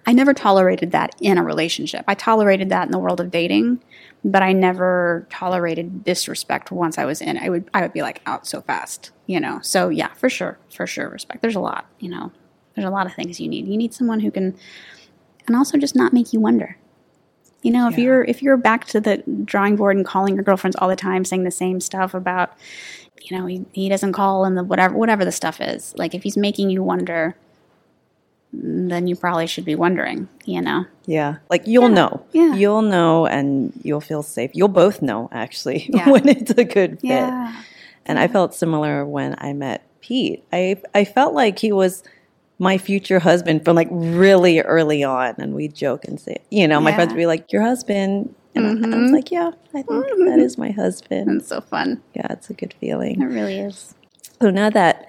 I 0.05 0.11
never 0.11 0.33
tolerated 0.33 0.91
that 0.91 1.15
in 1.21 1.37
a 1.37 1.43
relationship. 1.43 2.03
I 2.07 2.13
tolerated 2.13 2.69
that 2.69 2.85
in 2.85 2.91
the 2.91 2.99
world 2.99 3.21
of 3.21 3.31
dating, 3.31 3.81
but 4.25 4.43
I 4.43 4.51
never 4.51 5.25
tolerated 5.29 6.03
disrespect 6.03 6.71
once 6.71 6.97
I 6.97 7.05
was 7.05 7.21
in. 7.21 7.37
I 7.37 7.49
would 7.49 7.69
I 7.73 7.81
would 7.81 7.93
be 7.93 8.01
like 8.01 8.21
out 8.25 8.45
so 8.45 8.61
fast, 8.61 9.11
you 9.27 9.39
know. 9.39 9.59
So 9.61 9.89
yeah, 9.89 10.13
for 10.13 10.29
sure, 10.29 10.57
for 10.69 10.85
sure, 10.85 11.07
respect. 11.09 11.41
There's 11.41 11.55
a 11.55 11.61
lot, 11.61 11.85
you 11.99 12.09
know. 12.09 12.31
There's 12.75 12.87
a 12.87 12.91
lot 12.91 13.05
of 13.05 13.13
things 13.13 13.39
you 13.39 13.47
need. 13.47 13.67
You 13.67 13.77
need 13.77 13.93
someone 13.93 14.19
who 14.19 14.31
can 14.31 14.57
and 15.47 15.55
also 15.55 15.77
just 15.77 15.95
not 15.95 16.13
make 16.13 16.33
you 16.33 16.39
wonder. 16.39 16.77
You 17.63 17.71
know, 17.71 17.87
if 17.87 17.97
Yeah. 17.97 18.03
you're 18.05 18.23
if 18.25 18.41
you're 18.43 18.57
back 18.57 18.85
to 18.87 19.01
the 19.01 19.23
drawing 19.45 19.75
board 19.75 19.97
and 19.97 20.05
calling 20.05 20.35
your 20.35 20.43
girlfriends 20.43 20.75
all 20.77 20.87
the 20.89 20.95
time, 20.95 21.25
saying 21.25 21.43
the 21.43 21.51
same 21.51 21.79
stuff 21.79 22.13
about, 22.13 22.51
you 23.21 23.37
know, 23.37 23.45
he, 23.45 23.65
he 23.71 23.89
doesn't 23.89 24.13
call 24.13 24.45
and 24.45 24.55
the 24.57 24.63
whatever 24.63 24.95
whatever 24.95 25.23
the 25.25 25.31
stuff 25.31 25.59
is. 25.61 25.93
Like 25.97 26.13
if 26.13 26.23
he's 26.23 26.37
making 26.37 26.69
you 26.69 26.83
wonder, 26.83 27.35
then 28.51 29.07
you 29.07 29.15
probably 29.15 29.47
should 29.47 29.65
be 29.65 29.75
wondering. 29.75 30.27
You 30.45 30.61
know, 30.61 30.85
Yeah, 31.05 31.37
like 31.49 31.65
you'll 31.65 31.89
Yeah, 31.89 31.95
know. 31.95 32.25
yeah. 32.33 32.53
You'll 32.53 32.81
know, 32.83 33.25
and 33.25 33.73
you'll 33.81 34.01
feel 34.01 34.21
safe. 34.23 34.51
You'll 34.53 34.67
both 34.67 35.01
know 35.01 35.29
actually 35.31 35.89
Yeah. 35.93 36.09
when 36.09 36.27
it's 36.27 36.51
a 36.51 36.63
good 36.63 36.99
fit. 36.99 37.07
yeah, 37.09 37.63
And 38.05 38.19
I 38.19 38.27
felt 38.27 38.53
similar 38.53 39.05
when 39.05 39.35
I 39.39 39.53
met 39.53 39.81
Pete. 40.01 40.43
I 40.51 40.81
I 40.93 41.05
felt 41.05 41.33
like 41.33 41.59
he 41.59 41.71
was 41.71 42.03
my 42.59 42.77
future 42.77 43.19
husband 43.19 43.65
from 43.65 43.75
like 43.75 43.87
really 43.91 44.61
early 44.61 45.03
on, 45.03 45.35
and 45.37 45.53
we 45.55 45.67
joke 45.67 46.05
and 46.05 46.19
say, 46.19 46.37
you 46.49 46.67
know, 46.67 46.79
my 46.79 46.91
Yeah. 46.91 46.95
friends 46.95 47.11
would 47.13 47.17
be 47.17 47.25
like, 47.25 47.51
"Your 47.51 47.61
husband," 47.63 48.33
and 48.55 48.85
I, 48.85 48.97
I 48.97 49.01
was 49.01 49.11
like, 49.11 49.31
"Yeah, 49.31 49.51
I 49.73 49.81
think 49.81 49.87
that 50.27 50.39
is 50.39 50.57
my 50.57 50.71
husband." 50.71 51.29
it's 51.41 51.47
so 51.47 51.61
fun. 51.61 52.01
Yeah, 52.13 52.27
it's 52.29 52.49
a 52.49 52.53
good 52.53 52.73
feeling. 52.79 53.21
It 53.21 53.25
really 53.25 53.57
is. 53.59 53.95
So 54.41 54.49
now 54.49 54.69
that 54.69 55.07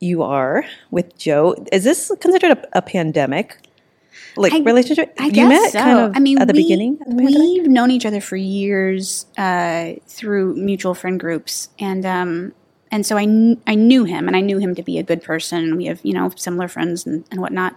you 0.00 0.22
are 0.22 0.64
with 0.90 1.16
Joe, 1.16 1.54
is 1.72 1.84
this 1.84 2.10
considered 2.20 2.52
a, 2.58 2.78
a 2.78 2.82
pandemic? 2.82 3.56
Like 4.36 4.52
I- 4.52 4.60
relationship? 4.60 5.14
I 5.18 5.26
you 5.26 5.30
guess 5.32 5.48
met 5.48 5.72
so. 5.72 5.78
kind 5.78 5.98
of 6.00 6.16
I 6.16 6.18
mean, 6.20 6.38
at 6.38 6.48
the 6.48 6.52
we, 6.54 6.62
beginning 6.64 6.96
the 7.06 7.24
we've 7.24 7.66
known 7.68 7.90
each 7.90 8.04
other 8.04 8.20
for 8.20 8.36
years 8.36 9.26
uh, 9.38 9.92
through 10.06 10.54
mutual 10.56 10.94
friend 10.94 11.18
groups, 11.20 11.68
and 11.78 12.04
um, 12.04 12.52
and 12.92 13.06
so 13.06 13.16
I 13.16 13.24
kn- 13.24 13.60
I 13.66 13.74
knew 13.74 14.04
him, 14.04 14.28
and 14.28 14.36
I 14.36 14.40
knew 14.40 14.58
him 14.58 14.74
to 14.74 14.82
be 14.82 14.98
a 14.98 15.02
good 15.02 15.22
person. 15.22 15.58
And 15.60 15.76
we 15.76 15.86
have 15.86 16.00
you 16.04 16.12
know 16.12 16.30
similar 16.36 16.68
friends 16.68 17.06
and, 17.06 17.24
and 17.30 17.40
whatnot, 17.40 17.74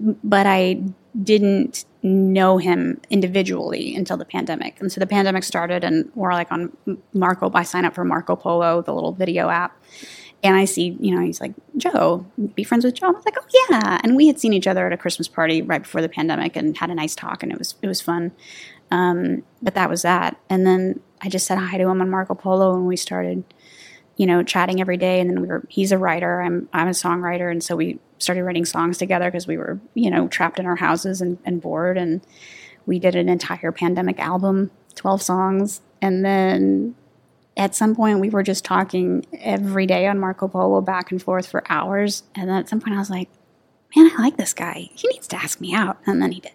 but 0.00 0.46
I 0.46 0.82
didn't 1.22 1.84
know 2.02 2.58
him 2.58 3.00
individually 3.10 3.94
until 3.94 4.16
the 4.16 4.24
pandemic. 4.24 4.80
And 4.80 4.90
so 4.90 4.98
the 4.98 5.06
pandemic 5.06 5.44
started, 5.44 5.84
and 5.84 6.10
we're 6.14 6.32
like 6.32 6.50
on 6.50 6.76
Marco. 7.12 7.50
I 7.54 7.62
sign 7.62 7.84
up 7.84 7.94
for 7.94 8.04
Marco 8.04 8.34
Polo, 8.34 8.82
the 8.82 8.94
little 8.94 9.12
video 9.12 9.50
app. 9.50 9.78
And 10.42 10.56
I 10.56 10.66
see, 10.66 10.94
you 11.00 11.14
know, 11.14 11.22
he's 11.22 11.40
like, 11.40 11.54
Joe, 11.78 12.26
be 12.54 12.64
friends 12.64 12.84
with 12.84 12.94
Joe. 12.94 13.06
I 13.06 13.10
was 13.12 13.24
like, 13.24 13.36
oh 13.38 13.66
yeah. 13.70 13.98
And 14.02 14.14
we 14.14 14.26
had 14.26 14.38
seen 14.38 14.52
each 14.52 14.66
other 14.66 14.86
at 14.86 14.92
a 14.92 14.96
Christmas 14.98 15.26
party 15.26 15.62
right 15.62 15.82
before 15.82 16.02
the 16.02 16.08
pandemic 16.08 16.54
and 16.54 16.76
had 16.76 16.90
a 16.90 16.94
nice 16.94 17.14
talk, 17.14 17.42
and 17.42 17.52
it 17.52 17.58
was 17.58 17.76
it 17.82 17.86
was 17.86 18.00
fun. 18.00 18.32
Um, 18.90 19.42
but 19.62 19.74
that 19.74 19.90
was 19.90 20.02
that. 20.02 20.38
And 20.48 20.66
then 20.66 21.00
I 21.20 21.28
just 21.28 21.46
said 21.46 21.58
hi 21.58 21.78
to 21.78 21.88
him 21.88 22.00
on 22.00 22.10
Marco 22.10 22.34
Polo, 22.34 22.74
and 22.74 22.86
we 22.86 22.96
started 22.96 23.44
you 24.16 24.26
know, 24.26 24.42
chatting 24.42 24.80
every 24.80 24.96
day. 24.96 25.20
And 25.20 25.30
then 25.30 25.40
we 25.40 25.48
were, 25.48 25.64
he's 25.68 25.92
a 25.92 25.98
writer, 25.98 26.40
I'm, 26.40 26.68
I'm 26.72 26.88
a 26.88 26.92
songwriter. 26.92 27.50
And 27.50 27.62
so 27.62 27.76
we 27.76 27.98
started 28.18 28.44
writing 28.44 28.64
songs 28.64 28.98
together 28.98 29.30
because 29.30 29.46
we 29.46 29.56
were, 29.56 29.80
you 29.94 30.10
know, 30.10 30.28
trapped 30.28 30.58
in 30.58 30.66
our 30.66 30.76
houses 30.76 31.20
and, 31.20 31.38
and 31.44 31.60
bored. 31.60 31.98
And 31.98 32.20
we 32.86 32.98
did 32.98 33.16
an 33.16 33.28
entire 33.28 33.72
pandemic 33.72 34.20
album, 34.20 34.70
12 34.94 35.22
songs. 35.22 35.80
And 36.00 36.24
then 36.24 36.94
at 37.56 37.74
some 37.74 37.94
point 37.94 38.20
we 38.20 38.30
were 38.30 38.42
just 38.42 38.64
talking 38.64 39.24
every 39.40 39.86
day 39.86 40.06
on 40.06 40.18
Marco 40.18 40.48
Polo 40.48 40.80
back 40.80 41.10
and 41.10 41.22
forth 41.22 41.46
for 41.46 41.64
hours. 41.68 42.22
And 42.34 42.48
then 42.48 42.56
at 42.56 42.68
some 42.68 42.80
point 42.80 42.96
I 42.96 42.98
was 42.98 43.10
like, 43.10 43.28
man, 43.96 44.10
I 44.16 44.22
like 44.22 44.36
this 44.36 44.52
guy. 44.52 44.88
He 44.94 45.08
needs 45.08 45.28
to 45.28 45.36
ask 45.36 45.60
me 45.60 45.74
out. 45.74 45.98
And 46.06 46.22
then 46.22 46.32
he 46.32 46.40
did. 46.40 46.52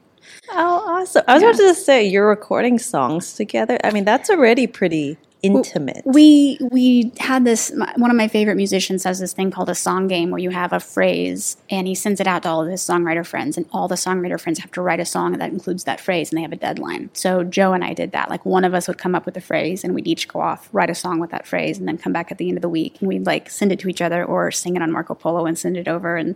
Oh, 0.51 0.83
awesome. 0.87 1.23
I 1.27 1.33
was 1.33 1.43
yeah. 1.43 1.49
about 1.49 1.57
to 1.57 1.73
say, 1.73 2.07
you're 2.07 2.27
recording 2.27 2.79
songs 2.79 3.33
together. 3.33 3.77
I 3.83 3.91
mean, 3.91 4.05
that's 4.05 4.29
already 4.29 4.67
pretty 4.67 5.17
intimate. 5.41 6.01
We 6.05 6.57
we 6.71 7.11
had 7.19 7.45
this. 7.45 7.71
One 7.95 8.11
of 8.11 8.17
my 8.17 8.27
favorite 8.27 8.55
musicians 8.55 9.03
has 9.03 9.19
this 9.19 9.33
thing 9.33 9.51
called 9.51 9.69
a 9.69 9.75
song 9.75 10.07
game, 10.07 10.31
where 10.31 10.39
you 10.39 10.49
have 10.49 10.73
a 10.73 10.79
phrase 10.79 11.57
and 11.69 11.87
he 11.87 11.95
sends 11.95 12.19
it 12.19 12.27
out 12.27 12.43
to 12.43 12.49
all 12.49 12.63
of 12.63 12.69
his 12.69 12.81
songwriter 12.81 13.25
friends, 13.25 13.57
and 13.57 13.65
all 13.71 13.87
the 13.87 13.95
songwriter 13.95 14.39
friends 14.39 14.59
have 14.59 14.71
to 14.71 14.81
write 14.81 14.99
a 14.99 15.05
song 15.05 15.33
that 15.33 15.51
includes 15.51 15.83
that 15.85 15.99
phrase, 15.99 16.31
and 16.31 16.37
they 16.37 16.41
have 16.41 16.51
a 16.51 16.57
deadline. 16.57 17.09
So 17.13 17.43
Joe 17.43 17.73
and 17.73 17.83
I 17.83 17.93
did 17.93 18.11
that. 18.11 18.29
Like 18.29 18.45
one 18.45 18.63
of 18.63 18.73
us 18.73 18.87
would 18.87 18.97
come 18.97 19.15
up 19.15 19.25
with 19.25 19.37
a 19.37 19.41
phrase, 19.41 19.83
and 19.83 19.95
we'd 19.95 20.07
each 20.07 20.27
go 20.27 20.41
off 20.41 20.69
write 20.73 20.89
a 20.89 20.95
song 20.95 21.19
with 21.19 21.31
that 21.31 21.47
phrase, 21.47 21.77
and 21.77 21.87
then 21.87 21.97
come 21.97 22.13
back 22.13 22.31
at 22.31 22.37
the 22.37 22.49
end 22.49 22.57
of 22.57 22.61
the 22.61 22.69
week, 22.69 22.97
and 22.99 23.07
we'd 23.07 23.25
like 23.25 23.49
send 23.49 23.71
it 23.71 23.79
to 23.79 23.89
each 23.89 24.01
other 24.01 24.23
or 24.23 24.51
sing 24.51 24.75
it 24.75 24.81
on 24.81 24.91
Marco 24.91 25.15
Polo 25.15 25.45
and 25.45 25.57
send 25.57 25.77
it 25.77 25.87
over. 25.87 26.17
And 26.17 26.35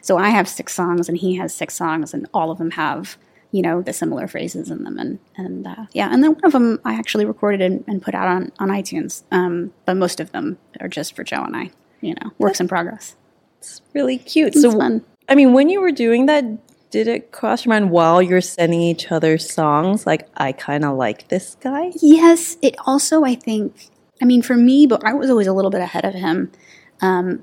so 0.00 0.16
I 0.16 0.30
have 0.30 0.48
six 0.48 0.72
songs, 0.72 1.08
and 1.08 1.18
he 1.18 1.34
has 1.36 1.54
six 1.54 1.74
songs, 1.74 2.14
and 2.14 2.26
all 2.32 2.50
of 2.50 2.58
them 2.58 2.72
have 2.72 3.16
you 3.54 3.62
know 3.62 3.80
the 3.80 3.92
similar 3.92 4.26
phrases 4.26 4.68
in 4.68 4.82
them. 4.82 4.98
And 4.98 5.18
and 5.36 5.66
uh, 5.66 5.86
yeah 5.92 6.08
and 6.12 6.22
then 6.24 6.32
one 6.32 6.44
of 6.44 6.52
them 6.52 6.80
i 6.84 6.94
actually 6.94 7.24
recorded 7.24 7.62
and, 7.62 7.84
and 7.86 8.02
put 8.02 8.14
out 8.14 8.26
on 8.26 8.52
on 8.58 8.68
itunes 8.68 9.22
um, 9.30 9.72
but 9.86 9.94
most 9.96 10.18
of 10.18 10.32
them 10.32 10.58
are 10.80 10.88
just 10.88 11.14
for 11.14 11.22
joe 11.22 11.44
and 11.44 11.56
i 11.56 11.70
you 12.04 12.14
know 12.14 12.32
works 12.38 12.60
in 12.60 12.68
progress. 12.68 13.16
It's 13.58 13.80
really 13.94 14.18
cute. 14.18 14.48
It's 14.48 14.60
so 14.60 14.72
fun. 14.72 15.04
I 15.28 15.34
mean 15.34 15.54
when 15.54 15.68
you 15.70 15.80
were 15.80 15.92
doing 15.92 16.26
that 16.26 16.44
did 16.90 17.08
it 17.08 17.32
cross 17.32 17.64
your 17.64 17.70
mind 17.70 17.90
while 17.90 18.22
you're 18.22 18.40
sending 18.40 18.80
each 18.80 19.10
other 19.10 19.36
songs 19.36 20.06
like 20.06 20.28
i 20.36 20.52
kind 20.52 20.84
of 20.84 20.96
like 20.96 21.26
this 21.26 21.56
guy 21.56 21.90
yes 22.00 22.56
it 22.62 22.76
also 22.86 23.24
i 23.24 23.34
think 23.34 23.88
i 24.22 24.24
mean 24.24 24.40
for 24.40 24.54
me 24.54 24.86
but 24.86 25.04
i 25.04 25.12
was 25.12 25.28
always 25.28 25.48
a 25.48 25.52
little 25.52 25.72
bit 25.72 25.80
ahead 25.80 26.04
of 26.04 26.14
him 26.14 26.52
um, 27.00 27.42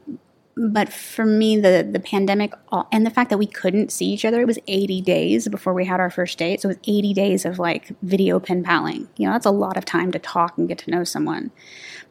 but 0.55 0.91
for 0.91 1.25
me 1.25 1.57
the 1.57 1.87
the 1.89 1.99
pandemic 1.99 2.53
and 2.91 3.05
the 3.05 3.09
fact 3.09 3.29
that 3.29 3.37
we 3.37 3.45
couldn't 3.45 3.91
see 3.91 4.07
each 4.07 4.25
other 4.25 4.41
it 4.41 4.47
was 4.47 4.59
80 4.67 5.01
days 5.01 5.47
before 5.47 5.73
we 5.73 5.85
had 5.85 5.99
our 5.99 6.09
first 6.09 6.37
date. 6.37 6.61
So 6.61 6.69
it 6.69 6.77
was 6.77 6.87
80 6.87 7.13
days 7.13 7.45
of 7.45 7.59
like 7.59 7.91
video 8.01 8.39
pen 8.39 8.63
paling 8.63 9.07
you 9.17 9.27
know 9.27 9.33
that's 9.33 9.45
a 9.45 9.51
lot 9.51 9.77
of 9.77 9.85
time 9.85 10.11
to 10.11 10.19
talk 10.19 10.57
and 10.57 10.67
get 10.67 10.77
to 10.79 10.91
know 10.91 11.03
someone. 11.03 11.51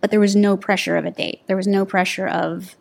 But 0.00 0.11
there 0.11 0.20
was 0.20 0.35
no 0.35 0.57
pressure 0.57 0.96
of 0.96 1.05
a 1.05 1.11
date. 1.11 1.42
There 1.46 1.57
was 1.57 1.66
no 1.66 1.85
pressure 1.85 2.26
of 2.26 2.76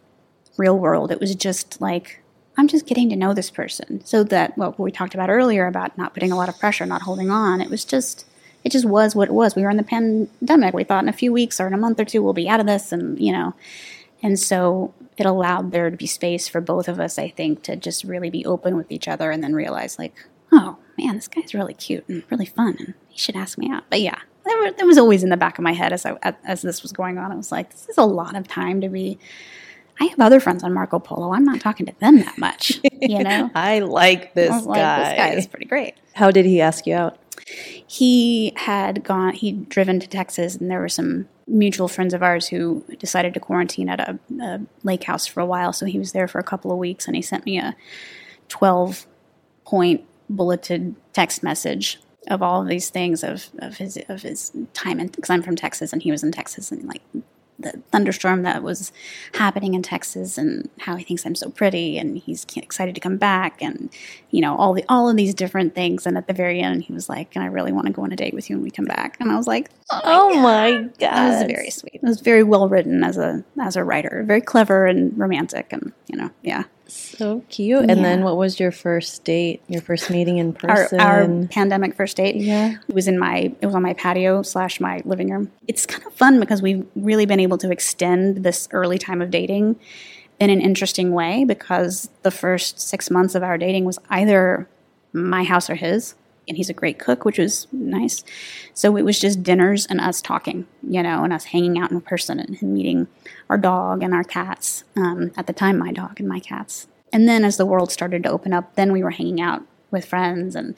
real 0.58 0.78
world. 0.78 1.12
It 1.12 1.20
was 1.20 1.36
just 1.36 1.82
like 1.82 2.22
i'm 2.58 2.68
just 2.68 2.86
getting 2.86 3.10
to 3.10 3.16
know 3.16 3.34
this 3.34 3.50
person. 3.50 4.04
So 4.06 4.24
that 4.24 4.58
what 4.58 4.80
we 4.80 4.92
talked 4.92 5.14
about 5.14 5.30
earlier 5.30 5.68
about 5.68 5.98
not 5.98 6.14
putting 6.14 6.32
a 6.32 6.38
lot 6.38 6.50
of 6.50 6.60
pressure 6.60 6.86
not 6.86 7.04
holding 7.04 7.30
on 7.30 7.62
it 7.62 7.70
was 7.70 7.86
just 7.86 8.26
it 8.64 8.72
just 8.72 8.86
was 8.86 9.16
what 9.16 9.30
it 9.30 9.34
was. 9.34 9.56
We 9.56 9.62
were 9.62 9.70
in 9.70 9.78
the 9.78 9.84
pandemic. 9.84 10.74
We 10.74 10.84
thought 10.84 11.04
in 11.04 11.10
a 11.10 11.14
few 11.14 11.32
weeks 11.32 11.60
or 11.60 11.68
in 11.68 11.74
a 11.74 11.78
month 11.78 12.00
or 12.00 12.06
two 12.06 12.22
we'll 12.22 12.34
be 12.34 12.50
out 12.50 12.60
of 12.60 12.66
this 12.66 12.92
and 12.92 13.20
you 13.20 13.32
know. 13.32 13.54
And 14.22 14.38
so 14.38 14.94
it 15.20 15.26
allowed 15.26 15.72
there 15.72 15.90
to 15.90 15.98
be 15.98 16.08
space 16.08 16.48
for 16.48 16.62
both 16.62 16.88
of 16.88 17.00
us, 17.00 17.18
I 17.20 17.30
think, 17.30 17.64
to 17.64 17.76
just 17.76 18.04
really 18.04 18.30
be 18.30 18.46
open 18.46 18.76
with 18.76 18.92
each 18.92 19.08
other 19.08 19.32
and 19.32 19.44
then 19.44 19.54
realize, 19.54 20.00
like, 20.00 20.14
oh 20.52 20.78
man, 20.98 21.16
this 21.16 21.28
guy's 21.28 21.54
really 21.54 21.74
cute 21.74 22.08
and 22.08 22.24
really 22.30 22.46
fun 22.46 22.76
and 22.80 22.94
he 23.08 23.18
should 23.18 23.36
ask 23.36 23.58
me 23.58 23.70
out. 23.70 23.84
But 23.90 24.02
yeah, 24.02 24.20
that 24.46 24.86
was 24.86 24.98
always 24.98 25.24
in 25.24 25.30
the 25.30 25.38
back 25.38 25.58
of 25.58 25.64
my 25.64 25.74
head 25.74 25.94
as, 25.94 26.06
I, 26.06 26.18
as 26.44 26.62
this 26.62 26.82
was 26.82 26.92
going 26.92 27.18
on. 27.18 27.32
I 27.32 27.36
was 27.36 27.52
like, 27.52 27.72
this 27.72 27.88
is 27.90 27.98
a 27.98 28.06
lot 28.06 28.36
of 28.36 28.48
time 28.48 28.82
to 28.82 28.90
be. 28.90 29.20
I 30.02 30.06
have 30.06 30.20
other 30.20 30.40
friends 30.40 30.64
on 30.64 30.74
Marco 30.74 30.98
Polo. 30.98 31.34
I'm 31.34 31.44
not 31.44 31.60
talking 31.60 31.86
to 31.86 31.94
them 32.00 32.20
that 32.20 32.38
much, 32.38 32.80
you 33.02 33.22
know? 33.24 33.52
I 33.54 33.80
like 33.80 34.34
this 34.34 34.52
I 34.52 34.60
like, 34.60 34.78
guy. 34.78 35.04
This 35.04 35.18
guy 35.18 35.30
is 35.36 35.48
pretty 35.48 35.66
great. 35.66 35.96
How 36.14 36.32
did 36.32 36.46
he 36.46 36.62
ask 36.62 36.88
you 36.88 36.96
out? 36.96 37.20
He 37.86 38.54
had 38.56 39.04
gone, 39.04 39.34
he'd 39.34 39.68
driven 39.68 40.00
to 40.00 40.08
Texas, 40.08 40.56
and 40.56 40.72
there 40.72 40.80
were 40.80 40.90
some 40.90 41.28
mutual 41.50 41.88
friends 41.88 42.14
of 42.14 42.24
ours 42.24 42.48
who 42.48 42.84
decided 43.00 43.34
to 43.34 43.40
quarantine 43.40 43.90
at 43.90 44.00
a, 44.00 44.20
a, 44.42 44.62
lake 44.84 45.04
house 45.04 45.26
for 45.26 45.40
a 45.42 45.46
while. 45.46 45.74
So 45.74 45.86
he 45.86 46.00
was 46.00 46.12
there 46.12 46.28
for 46.28 46.40
a 46.40 46.44
couple 46.44 46.72
of 46.72 46.78
weeks, 46.78 47.08
and 47.08 47.16
he 47.16 47.22
sent 47.22 47.46
me 47.46 47.60
a 47.60 47.76
12 48.50 49.06
point 49.66 50.06
bulleted 50.30 50.96
text 51.14 51.44
message 51.44 52.00
of 52.28 52.42
all 52.42 52.62
of 52.62 52.68
these 52.68 52.90
things 52.90 53.24
of, 53.24 53.50
of 53.60 53.78
his 53.78 53.98
of 54.10 54.22
his 54.22 54.52
time 54.74 54.98
because 54.98 55.30
I'm 55.30 55.42
from 55.42 55.56
Texas 55.56 55.94
and 55.94 56.02
he 56.02 56.12
was 56.12 56.24
in 56.24 56.32
Texas 56.32 56.72
and 56.72 56.84
like 56.88 57.02
the 57.60 57.82
thunderstorm 57.92 58.44
that 58.44 58.64
was 58.64 58.92
happening 59.34 59.74
in 59.74 59.84
Texas 59.84 60.38
and 60.38 60.70
how 60.80 60.96
he 60.96 61.04
thinks 61.04 61.26
I'm 61.26 61.36
so 61.36 61.50
pretty 61.50 61.98
and 61.98 62.18
he's 62.18 62.46
excited 62.56 62.96
to 62.96 63.02
come 63.02 63.18
back 63.18 63.62
and 63.62 63.90
you 64.32 64.42
know 64.42 64.56
all 64.56 64.74
the 64.74 64.86
all 64.88 65.10
of 65.10 65.16
these 65.16 65.34
different 65.34 65.76
things. 65.76 66.06
And 66.06 66.18
at 66.18 66.28
the 66.28 66.34
very 66.34 66.62
end 66.62 66.84
he 66.84 66.94
was 66.94 67.10
like 67.10 67.36
and 67.36 67.44
I 67.44 67.48
really 67.48 67.72
want 67.72 67.88
to 67.88 67.94
go 67.94 68.04
on 68.04 68.12
a 68.12 68.16
date 68.16 68.34
with 68.34 68.50
you 68.50 68.56
when 68.56 68.64
we 68.64 68.72
come 68.72 68.86
back. 68.86 69.18
And 69.20 69.32
I 69.32 69.36
was 69.36 69.48
like 69.48 69.70
oh 69.92 70.42
my, 70.42 70.72
oh 70.72 70.84
god. 70.84 70.94
that 71.00 71.42
was 71.42 71.52
very 71.52 71.70
sweet. 71.70 71.96
It 71.96 72.04
was 72.04 72.22
very 72.22 72.44
well 72.44 72.70
written 72.70 73.04
as 73.04 73.18
a 73.18 73.44
as 73.60 73.76
a 73.76 73.84
writer. 73.84 74.24
Very 74.26 74.42
clever 74.42 74.86
and 74.86 75.18
romantic 75.18 75.68
and 75.72 75.92
you 76.08 76.18
know 76.18 76.30
yeah 76.42 76.64
so 76.94 77.44
cute. 77.50 77.82
And 77.82 77.98
yeah. 77.98 78.04
then 78.04 78.24
what 78.24 78.38
was 78.38 78.60
your 78.60 78.72
first 78.72 79.24
date? 79.24 79.62
Your 79.68 79.82
first 79.82 80.10
meeting 80.10 80.38
in 80.38 80.54
person? 80.54 81.00
Our, 81.00 81.24
our, 81.24 81.48
pandemic 81.48 81.96
first 81.96 82.18
date. 82.18 82.36
Yeah. 82.36 82.78
It 82.88 82.96
was 82.96 83.08
in 83.08 83.18
my 83.18 83.54
it 83.62 83.66
was 83.66 83.76
on 83.76 83.82
my 83.82 83.94
patio 83.94 84.42
slash 84.42 84.80
my 84.80 85.02
living 85.06 85.32
room. 85.32 85.52
It's 85.68 85.86
kind 85.86 86.06
of 86.06 86.14
fun 86.14 86.40
because 86.40 86.62
we've 86.62 86.86
really 86.96 87.26
been 87.26 87.40
able 87.40 87.58
to 87.60 87.72
extend 87.72 88.44
this 88.44 88.68
early 88.72 88.98
time 88.98 89.22
of 89.22 89.32
dating 89.32 89.80
in 90.40 90.50
an 90.50 90.62
interesting 90.62 91.12
way 91.12 91.44
because 91.44 92.10
the 92.24 92.32
first 92.32 92.80
six 92.80 93.12
months 93.12 93.36
of 93.36 93.44
our 93.44 93.58
dating 93.58 93.86
was 93.86 94.00
either 94.10 94.68
my 95.12 95.44
house 95.44 95.70
or 95.70 95.76
his 95.76 96.16
and 96.50 96.58
he's 96.58 96.70
a 96.70 96.74
great 96.74 97.00
cook, 97.00 97.24
which 97.24 97.38
was 97.38 97.68
nice. 97.72 98.24
So 98.74 98.98
it 98.98 99.04
was 99.04 99.20
just 99.20 99.44
dinners 99.44 99.86
and 99.86 100.02
us 100.02 100.22
talking, 100.22 100.68
you 100.84 101.02
know, 101.02 101.24
and 101.24 101.32
us 101.32 101.46
hanging 101.46 101.78
out 101.78 101.92
in 101.92 102.02
person 102.02 102.40
and 102.40 102.62
meeting 102.62 103.08
our 103.50 103.58
dog 103.58 104.04
and 104.04 104.14
our 104.14 104.24
cats. 104.24 104.84
Um, 104.96 105.32
at 105.38 105.48
the 105.48 105.54
time, 105.54 105.78
my 105.78 105.94
dog 105.94 106.20
and 106.20 106.28
my 106.28 106.40
cats. 106.40 106.88
And 107.14 107.28
then 107.28 107.46
as 107.46 107.58
the 107.58 107.66
world 107.66 107.92
started 107.92 108.24
to 108.24 108.30
open 108.30 108.52
up, 108.54 108.76
then 108.76 108.92
we 108.92 109.04
were 109.04 109.12
hanging 109.12 109.40
out 109.40 109.64
with 109.92 110.06
friends 110.06 110.56
and 110.56 110.76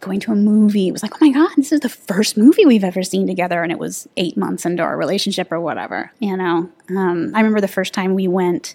going 0.00 0.20
to 0.20 0.32
a 0.32 0.36
movie. 0.36 0.88
It 0.88 0.92
was 0.92 1.02
like, 1.02 1.14
oh 1.14 1.18
my 1.20 1.30
God, 1.30 1.50
this 1.56 1.72
is 1.72 1.80
the 1.80 1.88
first 1.88 2.36
movie 2.36 2.66
we've 2.66 2.84
ever 2.84 3.02
seen 3.02 3.26
together. 3.26 3.62
And 3.62 3.72
it 3.72 3.78
was 3.78 4.08
eight 4.16 4.36
months 4.36 4.64
into 4.64 4.82
our 4.82 4.96
relationship 4.96 5.52
or 5.52 5.60
whatever, 5.60 6.12
you 6.18 6.36
know. 6.36 6.70
Um, 6.90 7.32
I 7.34 7.38
remember 7.38 7.60
the 7.60 7.68
first 7.68 7.94
time 7.94 8.14
we 8.14 8.28
went 8.28 8.74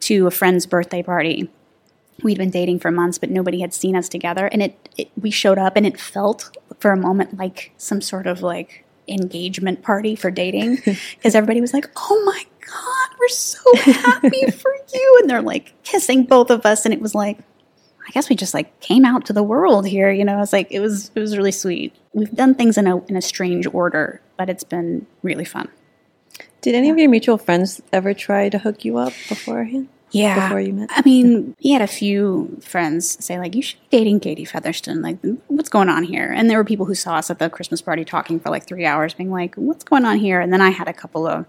to 0.00 0.26
a 0.26 0.30
friend's 0.30 0.66
birthday 0.66 1.02
party 1.02 1.50
we'd 2.22 2.38
been 2.38 2.50
dating 2.50 2.80
for 2.80 2.90
months, 2.90 3.18
but 3.18 3.30
nobody 3.30 3.60
had 3.60 3.74
seen 3.74 3.96
us 3.96 4.08
together. 4.08 4.46
And 4.46 4.62
it, 4.62 4.88
it, 4.96 5.10
we 5.20 5.30
showed 5.30 5.58
up, 5.58 5.76
and 5.76 5.86
it 5.86 5.98
felt 5.98 6.56
for 6.78 6.90
a 6.90 6.96
moment 6.96 7.38
like 7.38 7.72
some 7.76 8.00
sort 8.00 8.26
of 8.26 8.42
like 8.42 8.84
engagement 9.08 9.82
party 9.82 10.16
for 10.16 10.30
dating 10.30 10.76
because 10.84 11.34
everybody 11.34 11.60
was 11.60 11.72
like, 11.72 11.90
"Oh 11.96 12.22
my 12.24 12.44
god, 12.60 13.18
we're 13.18 13.28
so 13.28 13.76
happy 13.76 14.50
for 14.50 14.72
you!" 14.92 15.18
And 15.20 15.30
they're 15.30 15.42
like 15.42 15.74
kissing 15.84 16.24
both 16.24 16.50
of 16.50 16.66
us, 16.66 16.84
and 16.84 16.94
it 16.94 17.00
was 17.00 17.14
like. 17.14 17.38
I 18.08 18.12
guess 18.12 18.28
we 18.28 18.36
just 18.36 18.54
like 18.54 18.78
came 18.78 19.04
out 19.04 19.26
to 19.26 19.32
the 19.32 19.42
world 19.42 19.84
here, 19.84 20.12
you 20.12 20.24
know. 20.24 20.40
It's 20.40 20.52
like 20.52 20.68
it 20.70 20.78
was 20.78 21.10
it 21.16 21.18
was 21.18 21.36
really 21.36 21.50
sweet. 21.50 21.92
We've 22.12 22.30
done 22.30 22.54
things 22.54 22.78
in 22.78 22.86
a 22.86 23.04
in 23.06 23.16
a 23.16 23.20
strange 23.20 23.66
order, 23.66 24.20
but 24.36 24.48
it's 24.48 24.62
been 24.62 25.08
really 25.22 25.44
fun. 25.44 25.68
Did 26.60 26.76
any 26.76 26.86
yeah. 26.86 26.92
of 26.92 26.98
your 27.00 27.10
mutual 27.10 27.36
friends 27.36 27.82
ever 27.92 28.14
try 28.14 28.48
to 28.48 28.58
hook 28.58 28.84
you 28.84 28.96
up 28.96 29.12
beforehand? 29.28 29.88
Yeah. 30.10 30.48
before 30.48 30.60
you 30.60 30.72
met? 30.72 30.90
I 30.92 31.02
mean, 31.04 31.54
he 31.58 31.72
had 31.72 31.82
a 31.82 31.86
few 31.86 32.58
friends 32.60 33.24
say, 33.24 33.38
like, 33.38 33.54
you 33.54 33.62
should 33.62 33.80
be 33.90 33.98
dating 33.98 34.20
Katie 34.20 34.44
Featherston. 34.44 35.02
Like, 35.02 35.18
what's 35.48 35.68
going 35.68 35.88
on 35.88 36.04
here? 36.04 36.32
And 36.32 36.48
there 36.48 36.58
were 36.58 36.64
people 36.64 36.86
who 36.86 36.94
saw 36.94 37.16
us 37.16 37.30
at 37.30 37.38
the 37.38 37.50
Christmas 37.50 37.82
party 37.82 38.04
talking 38.04 38.40
for 38.40 38.50
like 38.50 38.66
three 38.66 38.86
hours, 38.86 39.14
being 39.14 39.30
like, 39.30 39.54
what's 39.56 39.84
going 39.84 40.04
on 40.04 40.18
here? 40.18 40.40
And 40.40 40.52
then 40.52 40.60
I 40.60 40.70
had 40.70 40.88
a 40.88 40.92
couple 40.92 41.26
of, 41.26 41.46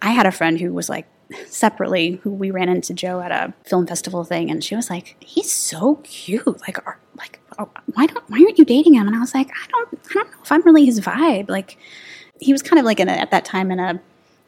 I 0.00 0.10
had 0.10 0.26
a 0.26 0.32
friend 0.32 0.60
who 0.60 0.72
was 0.72 0.88
like, 0.88 1.06
separately, 1.46 2.20
who 2.22 2.30
we 2.30 2.50
ran 2.50 2.68
into 2.68 2.92
Joe 2.92 3.20
at 3.20 3.32
a 3.32 3.54
film 3.64 3.86
festival 3.86 4.22
thing, 4.22 4.50
and 4.50 4.62
she 4.62 4.76
was 4.76 4.90
like, 4.90 5.16
he's 5.20 5.50
so 5.50 5.96
cute. 6.02 6.60
Like, 6.60 6.84
are, 6.86 6.98
like, 7.16 7.40
oh, 7.58 7.70
why 7.94 8.06
don't, 8.06 8.28
why 8.28 8.38
aren't 8.38 8.58
you 8.58 8.64
dating 8.64 8.94
him? 8.94 9.06
And 9.06 9.16
I 9.16 9.20
was 9.20 9.34
like, 9.34 9.48
I 9.50 9.66
don't, 9.70 9.98
I 10.10 10.12
don't 10.12 10.30
know 10.30 10.38
if 10.42 10.52
I'm 10.52 10.62
really 10.62 10.84
his 10.84 11.00
vibe. 11.00 11.48
Like, 11.48 11.78
he 12.40 12.52
was 12.52 12.62
kind 12.62 12.78
of 12.78 12.84
like 12.84 13.00
in 13.00 13.08
a, 13.08 13.12
at 13.12 13.30
that 13.30 13.44
time 13.44 13.70
in 13.70 13.78
a 13.78 14.00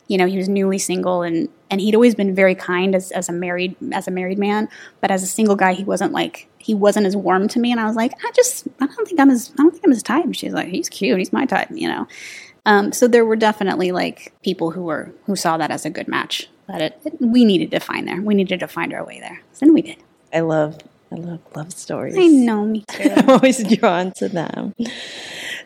you 0.08 0.18
know 0.18 0.26
he 0.26 0.36
was 0.36 0.48
newly 0.48 0.78
single 0.78 1.22
and 1.22 1.48
and 1.70 1.80
he'd 1.80 1.94
always 1.94 2.14
been 2.14 2.34
very 2.34 2.54
kind 2.54 2.94
as, 2.94 3.10
as 3.12 3.28
a 3.28 3.32
married 3.32 3.74
as 3.92 4.06
a 4.06 4.10
married 4.10 4.38
man 4.38 4.68
but 5.00 5.10
as 5.10 5.22
a 5.22 5.26
single 5.26 5.56
guy 5.56 5.72
he 5.72 5.84
wasn't 5.84 6.12
like 6.12 6.48
he 6.58 6.74
wasn't 6.74 7.06
as 7.06 7.14
warm 7.14 7.46
to 7.48 7.58
me. 7.58 7.70
And 7.70 7.80
i 7.80 7.84
was 7.84 7.96
like 7.96 8.12
i 8.24 8.30
just 8.34 8.66
i 8.80 8.86
don't 8.86 9.06
think 9.06 9.20
i'm 9.20 9.30
his 9.30 9.50
i 9.52 9.62
don't 9.62 9.70
think 9.70 9.84
i'm 9.84 9.90
his 9.90 10.02
type. 10.02 10.26
She's 10.32 10.52
like 10.52 10.68
he's 10.68 10.88
cute. 10.88 11.18
He's 11.18 11.32
my 11.32 11.46
type 11.46 11.68
you 11.70 11.88
know? 11.88 12.06
Um, 12.66 12.92
so 12.92 13.06
there 13.06 13.26
were 13.26 13.36
definitely 13.36 13.92
like 13.92 14.32
people 14.42 14.70
who 14.70 14.84
were 14.84 15.12
who 15.26 15.36
saw 15.36 15.56
that 15.58 15.70
as 15.70 15.84
a 15.84 15.90
good 15.90 16.08
match 16.08 16.48
but 16.66 16.80
it, 16.80 17.00
it 17.04 17.14
we 17.20 17.44
needed 17.44 17.70
to 17.72 17.80
find 17.80 18.08
there. 18.08 18.20
We 18.20 18.34
needed 18.34 18.60
to 18.60 18.68
find 18.68 18.92
our 18.92 19.04
way 19.04 19.20
there. 19.20 19.42
And 19.60 19.74
we 19.74 19.82
did. 19.82 19.96
I 20.32 20.40
love 20.40 20.78
i 21.12 21.16
love 21.16 21.40
love 21.54 21.72
stories. 21.72 22.16
I 22.18 22.26
know 22.26 22.64
me 22.64 22.84
too. 22.90 23.10
I'm 23.14 23.30
always 23.30 23.62
drawn 23.76 24.12
to 24.12 24.28
them. 24.28 24.74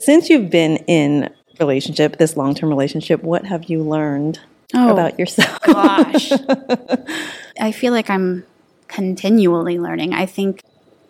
Since 0.00 0.28
you've 0.28 0.50
been 0.50 0.76
in 0.86 1.30
relationship, 1.60 2.16
this 2.18 2.36
long 2.36 2.54
term 2.54 2.68
relationship, 2.68 3.22
what 3.22 3.44
have 3.46 3.64
you 3.64 3.82
learned 3.82 4.40
Oh, 4.74 4.92
about 4.92 5.18
yourself? 5.18 5.60
gosh. 5.66 6.30
I 7.60 7.72
feel 7.72 7.92
like 7.92 8.10
I'm 8.10 8.44
continually 8.86 9.78
learning. 9.78 10.12
I 10.14 10.26
think 10.26 10.62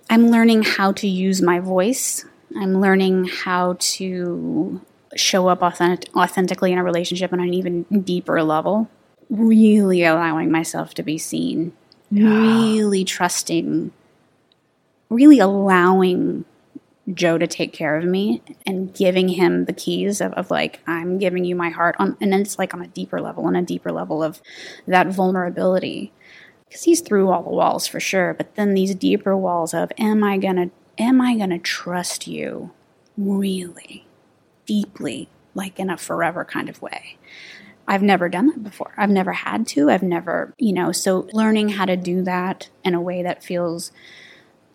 I'm 0.09 0.31
learning 0.31 0.63
how 0.63 0.93
to 0.93 1.09
use 1.09 1.43
my 1.43 1.59
voice. 1.61 2.25
I'm 2.57 2.81
learning 2.81 3.25
how 3.25 3.77
to 3.79 4.81
show 5.17 5.49
up 5.49 5.63
authentic- 5.63 6.15
authentically 6.17 6.73
in 6.73 6.79
a 6.79 6.85
relationship 6.85 7.33
on 7.33 7.41
an 7.41 7.53
even 7.53 7.83
deeper 7.83 8.43
level. 8.43 8.89
Really 9.29 10.05
allowing 10.05 10.51
myself 10.51 10.95
to 10.95 11.03
be 11.03 11.19
seen. 11.19 11.73
Really 12.11 13.05
trusting. 13.05 13.91
Really 15.11 15.39
allowing 15.41 16.45
Joe 17.15 17.39
to 17.39 17.47
take 17.47 17.73
care 17.73 17.97
of 17.97 18.05
me 18.05 18.43
and 18.67 18.95
giving 18.95 19.29
him 19.29 19.65
the 19.65 19.73
keys 19.73 20.21
of, 20.21 20.33
of 20.35 20.51
like, 20.51 20.81
I'm 20.87 21.19
giving 21.19 21.45
you 21.45 21.57
my 21.57 21.71
heart 21.71 21.97
on, 21.99 22.17
and 22.21 22.35
it's 22.35 22.59
like 22.59 22.75
on 22.75 22.83
a 22.83 22.89
deeper 22.89 23.21
level, 23.21 23.47
on 23.47 23.57
a 23.57 23.63
deeper 23.63 23.91
level 23.93 24.23
of 24.23 24.43
that 24.87 25.09
vulnerability. 25.09 26.13
Because 26.69 26.85
he's 26.85 27.01
through 27.01 27.31
all 27.31 27.43
the 27.43 27.51
walls 27.51 27.87
for 27.87 27.99
sure, 27.99 28.35
but 28.35 28.55
then 28.55 28.75
these 28.75 28.95
deeper 28.95 29.37
walls 29.37 29.73
of, 29.73 29.91
am 29.97 30.23
I 30.23 30.37
gonna, 30.37 30.71
am 30.99 31.21
I 31.21 31.37
gonna 31.37 31.59
trust 31.59 32.27
you 32.27 32.73
really 33.17 34.07
deeply, 34.67 35.31
like 35.55 35.79
in 35.79 35.89
a 35.89 35.97
forever 35.97 36.45
kind 36.45 36.69
of 36.69 36.83
way? 36.83 37.17
I've 37.87 38.03
never 38.03 38.29
done 38.29 38.49
that 38.49 38.63
before. 38.63 38.93
I've 38.99 39.09
never 39.09 39.33
had 39.33 39.67
to. 39.69 39.89
I've 39.89 40.03
never, 40.03 40.53
you 40.59 40.75
know, 40.75 40.93
so 40.93 41.27
learning 41.33 41.71
how 41.71 41.87
to 41.87 41.97
do 41.97 42.21
that 42.25 42.69
in 42.85 42.93
a 42.93 43.01
way 43.01 43.23
that 43.23 43.43
feels 43.43 43.93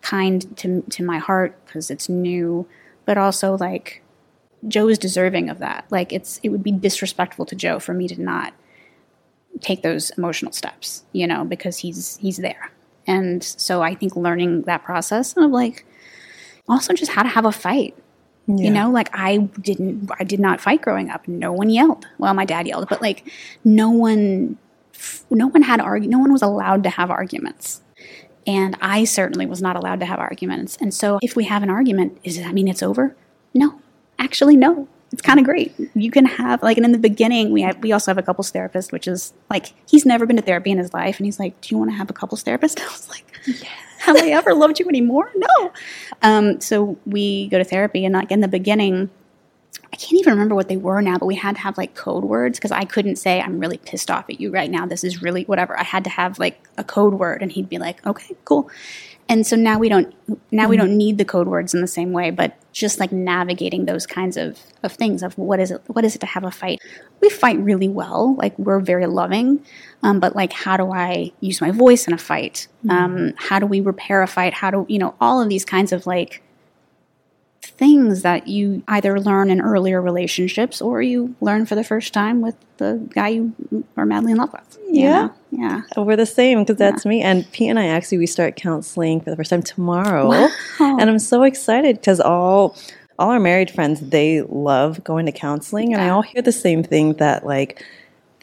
kind 0.04 0.56
to 0.58 0.82
to 0.82 1.02
my 1.02 1.18
heart 1.18 1.58
because 1.64 1.90
it's 1.90 2.08
new, 2.08 2.68
but 3.06 3.18
also 3.18 3.56
like 3.56 4.02
Joe 4.68 4.88
is 4.88 4.98
deserving 4.98 5.48
of 5.48 5.58
that. 5.58 5.86
Like 5.90 6.12
it's 6.12 6.38
it 6.42 6.50
would 6.50 6.62
be 6.62 6.72
disrespectful 6.72 7.46
to 7.46 7.56
Joe 7.56 7.80
for 7.80 7.94
me 7.94 8.06
to 8.08 8.20
not 8.20 8.52
take 9.60 9.82
those 9.82 10.10
emotional 10.10 10.52
steps, 10.52 11.04
you 11.12 11.26
know, 11.26 11.44
because 11.44 11.78
he's 11.78 12.18
he's 12.18 12.36
there. 12.36 12.70
And 13.06 13.42
so 13.42 13.82
I 13.82 13.94
think 13.94 14.14
learning 14.14 14.62
that 14.62 14.84
process 14.84 15.36
of 15.36 15.50
like 15.50 15.86
also 16.68 16.92
just 16.92 17.12
how 17.12 17.22
to 17.22 17.28
have 17.28 17.46
a 17.46 17.52
fight. 17.52 17.96
You 18.46 18.68
know, 18.70 18.90
like 18.90 19.08
I 19.14 19.38
didn't 19.38 20.10
I 20.20 20.24
did 20.24 20.38
not 20.38 20.60
fight 20.60 20.82
growing 20.82 21.08
up. 21.08 21.26
No 21.26 21.50
one 21.50 21.70
yelled. 21.70 22.06
Well, 22.18 22.34
my 22.34 22.44
dad 22.44 22.66
yelled, 22.66 22.90
but 22.90 23.00
like 23.00 23.26
no 23.64 23.88
one 23.88 24.58
no 25.30 25.46
one 25.46 25.62
had 25.62 25.80
argue 25.80 26.10
no 26.10 26.18
one 26.18 26.30
was 26.30 26.42
allowed 26.42 26.82
to 26.82 26.90
have 26.90 27.10
arguments 27.10 27.80
and 28.46 28.76
I 28.80 29.04
certainly 29.04 29.46
was 29.46 29.62
not 29.62 29.76
allowed 29.76 30.00
to 30.00 30.06
have 30.06 30.18
arguments. 30.18 30.76
And 30.80 30.92
so 30.92 31.18
if 31.22 31.36
we 31.36 31.44
have 31.44 31.62
an 31.62 31.70
argument, 31.70 32.22
does 32.22 32.38
that 32.38 32.54
mean 32.54 32.68
it's 32.68 32.82
over? 32.82 33.16
No. 33.52 33.80
Actually, 34.18 34.56
no. 34.56 34.88
It's 35.12 35.22
kind 35.22 35.38
of 35.38 35.44
great. 35.44 35.72
You 35.94 36.10
can 36.10 36.24
have 36.24 36.60
like, 36.62 36.76
and 36.76 36.84
in 36.84 36.90
the 36.90 36.98
beginning, 36.98 37.52
we 37.52 37.62
have, 37.62 37.78
we 37.78 37.92
also 37.92 38.10
have 38.10 38.18
a 38.18 38.22
couples 38.22 38.50
therapist, 38.50 38.90
which 38.90 39.06
is 39.06 39.32
like 39.48 39.72
he's 39.86 40.04
never 40.04 40.26
been 40.26 40.36
to 40.36 40.42
therapy 40.42 40.72
in 40.72 40.78
his 40.78 40.92
life, 40.92 41.18
and 41.18 41.26
he's 41.26 41.38
like, 41.38 41.60
"Do 41.60 41.68
you 41.72 41.78
want 41.78 41.92
to 41.92 41.96
have 41.96 42.10
a 42.10 42.12
couples 42.12 42.42
therapist?" 42.42 42.80
I 42.80 42.84
was 42.86 43.08
like, 43.08 43.24
yeah. 43.46 43.68
"Have 43.98 44.16
I 44.16 44.30
ever 44.30 44.54
loved 44.54 44.80
you 44.80 44.88
anymore?" 44.88 45.30
No. 45.36 45.72
Um, 46.22 46.60
so 46.60 46.98
we 47.06 47.46
go 47.48 47.58
to 47.58 47.64
therapy, 47.64 48.04
and 48.04 48.12
like 48.12 48.32
in 48.32 48.40
the 48.40 48.48
beginning, 48.48 49.08
I 49.92 49.96
can't 49.96 50.14
even 50.14 50.32
remember 50.32 50.54
what 50.54 50.68
they 50.68 50.76
were 50.76 51.00
now, 51.00 51.18
but 51.18 51.26
we 51.26 51.36
had 51.36 51.54
to 51.54 51.60
have 51.62 51.78
like 51.78 51.94
code 51.94 52.24
words 52.24 52.58
because 52.58 52.72
I 52.72 52.84
couldn't 52.84 53.16
say 53.16 53.40
I'm 53.40 53.60
really 53.60 53.78
pissed 53.78 54.10
off 54.10 54.28
at 54.28 54.40
you 54.40 54.50
right 54.50 54.70
now. 54.70 54.86
This 54.86 55.04
is 55.04 55.22
really 55.22 55.44
whatever. 55.44 55.78
I 55.78 55.84
had 55.84 56.04
to 56.04 56.10
have 56.10 56.38
like 56.38 56.60
a 56.76 56.84
code 56.84 57.14
word, 57.14 57.42
and 57.42 57.52
he'd 57.52 57.68
be 57.68 57.78
like, 57.78 58.04
"Okay, 58.06 58.34
cool." 58.44 58.70
And 59.28 59.46
so 59.46 59.56
now 59.56 59.78
we 59.78 59.88
don't 59.88 60.14
now 60.50 60.68
we 60.68 60.76
don't 60.76 60.96
need 60.96 61.16
the 61.16 61.24
code 61.24 61.48
words 61.48 61.72
in 61.72 61.80
the 61.80 61.86
same 61.86 62.12
way, 62.12 62.30
but 62.30 62.56
just 62.72 63.00
like 63.00 63.10
navigating 63.10 63.86
those 63.86 64.06
kinds 64.06 64.36
of, 64.36 64.58
of 64.82 64.92
things 64.92 65.22
of 65.22 65.38
what 65.38 65.60
is 65.60 65.70
it 65.70 65.80
what 65.86 66.04
is 66.04 66.14
it 66.14 66.18
to 66.20 66.26
have 66.26 66.44
a 66.44 66.50
fight. 66.50 66.80
We 67.20 67.30
fight 67.30 67.58
really 67.58 67.88
well, 67.88 68.34
like 68.34 68.58
we're 68.58 68.80
very 68.80 69.06
loving, 69.06 69.64
um, 70.02 70.20
but 70.20 70.36
like 70.36 70.52
how 70.52 70.76
do 70.76 70.92
I 70.92 71.32
use 71.40 71.60
my 71.60 71.70
voice 71.70 72.06
in 72.06 72.12
a 72.12 72.18
fight? 72.18 72.68
Um, 72.90 73.32
how 73.36 73.58
do 73.58 73.66
we 73.66 73.80
repair 73.80 74.22
a 74.22 74.26
fight? 74.26 74.52
How 74.52 74.70
do 74.70 74.84
you 74.88 74.98
know 74.98 75.14
all 75.20 75.40
of 75.40 75.48
these 75.48 75.64
kinds 75.64 75.92
of 75.92 76.06
like 76.06 76.42
things 77.76 78.22
that 78.22 78.46
you 78.46 78.82
either 78.88 79.18
learn 79.20 79.50
in 79.50 79.60
earlier 79.60 80.00
relationships 80.00 80.80
or 80.80 81.02
you 81.02 81.34
learn 81.40 81.66
for 81.66 81.74
the 81.74 81.82
first 81.84 82.12
time 82.14 82.40
with 82.40 82.54
the 82.76 83.04
guy 83.12 83.28
you 83.28 83.52
are 83.96 84.06
madly 84.06 84.32
in 84.32 84.38
love 84.38 84.52
with. 84.52 84.78
you 84.88 85.02
Yeah. 85.02 85.22
know? 85.26 85.32
Yeah. 85.50 85.82
We're 85.96 86.16
the 86.16 86.26
same 86.26 86.60
because 86.60 86.76
that's 86.76 87.04
me. 87.04 87.22
And 87.22 87.50
Pete 87.52 87.70
and 87.70 87.78
I 87.78 87.86
actually 87.86 88.18
we 88.18 88.26
start 88.26 88.56
counseling 88.56 89.20
for 89.20 89.30
the 89.30 89.36
first 89.36 89.50
time 89.50 89.62
tomorrow, 89.62 90.28
Wow. 90.28 90.48
and 90.80 91.02
I'm 91.10 91.18
so 91.18 91.42
excited 91.42 91.96
because 91.96 92.20
all 92.20 92.76
all 93.18 93.30
our 93.30 93.38
married 93.40 93.70
friends 93.70 94.00
they 94.00 94.42
love 94.42 95.02
going 95.04 95.26
to 95.26 95.32
counseling, 95.32 95.92
and 95.92 96.02
I 96.02 96.08
all 96.08 96.22
hear 96.22 96.42
the 96.42 96.50
same 96.52 96.82
thing 96.82 97.14
that 97.14 97.46
like 97.46 97.84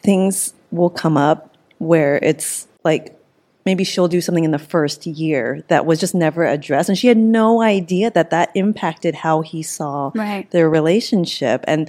things 0.02 0.54
will 0.70 0.88
come 0.90 1.16
up 1.18 1.54
where 1.78 2.18
it's 2.22 2.66
like 2.84 3.18
maybe 3.64 3.84
she'll 3.84 4.08
do 4.08 4.20
something 4.20 4.44
in 4.44 4.50
the 4.50 4.58
first 4.58 5.06
year 5.06 5.62
that 5.68 5.86
was 5.86 6.00
just 6.00 6.14
never 6.14 6.44
addressed, 6.44 6.88
and 6.88 6.98
she 6.98 7.08
had 7.08 7.16
no 7.18 7.62
idea 7.62 8.10
that 8.10 8.30
that 8.30 8.50
impacted 8.54 9.14
how 9.16 9.40
he 9.42 9.62
saw 9.62 10.10
Right. 10.14 10.50
their 10.50 10.68
relationship, 10.68 11.64
and 11.68 11.88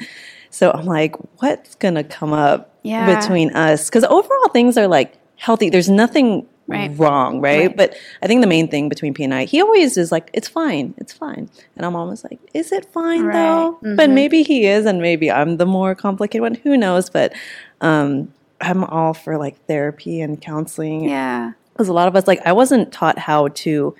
so 0.50 0.72
I'm 0.72 0.86
like, 0.86 1.16
what's 1.42 1.76
gonna 1.76 2.04
come 2.04 2.34
up 2.34 2.70
Yeah. 2.84 3.20
between 3.20 3.52
us? 3.56 3.90
Because 3.90 4.04
overall 4.04 4.50
things 4.52 4.78
are 4.78 4.88
like 4.88 5.14
healthy. 5.38 5.70
There's 5.70 5.90
nothing 5.90 6.46
Right. 6.66 6.92
wrong, 6.98 7.42
right? 7.42 7.68
Right. 7.68 7.76
But 7.76 7.96
I 8.22 8.28
think 8.28 8.40
the 8.40 8.48
main 8.48 8.70
thing 8.70 8.88
between 8.88 9.14
P 9.14 9.26
and 9.26 9.34
I, 9.34 9.44
he 9.44 9.62
always 9.62 9.98
is 9.98 10.14
like, 10.14 10.30
it's 10.32 10.48
fine, 10.48 10.94
it's 10.98 11.12
fine, 11.12 11.50
and 11.76 11.86
I'm 11.86 11.96
always 11.96 12.24
like, 12.24 12.40
is 12.54 12.72
it 12.72 12.86
fine 12.94 13.24
Right. 13.24 13.34
though? 13.34 13.78
But 13.96 14.10
maybe 14.10 14.44
he 14.44 14.66
is, 14.68 14.86
and 14.86 15.02
maybe 15.02 15.30
I'm 15.30 15.58
the 15.58 15.66
more 15.66 15.94
complicated 15.96 16.42
one. 16.42 16.56
Who 16.64 16.78
knows? 16.78 17.10
But 17.10 17.34
um, 17.82 18.32
I'm 18.62 18.86
all 18.86 19.14
for 19.14 19.38
like 19.38 19.58
therapy 19.68 20.22
and 20.22 20.40
counseling 20.40 21.04
Yeah. 21.04 21.52
Because 21.74 21.88
a 21.90 21.94
lot 21.94 22.08
of 22.08 22.16
us 22.16 22.28
like 22.28 22.40
i 22.46 22.52
wasn't 22.52 22.92
taught 22.94 23.18
how 23.20 23.48
to 23.50 23.96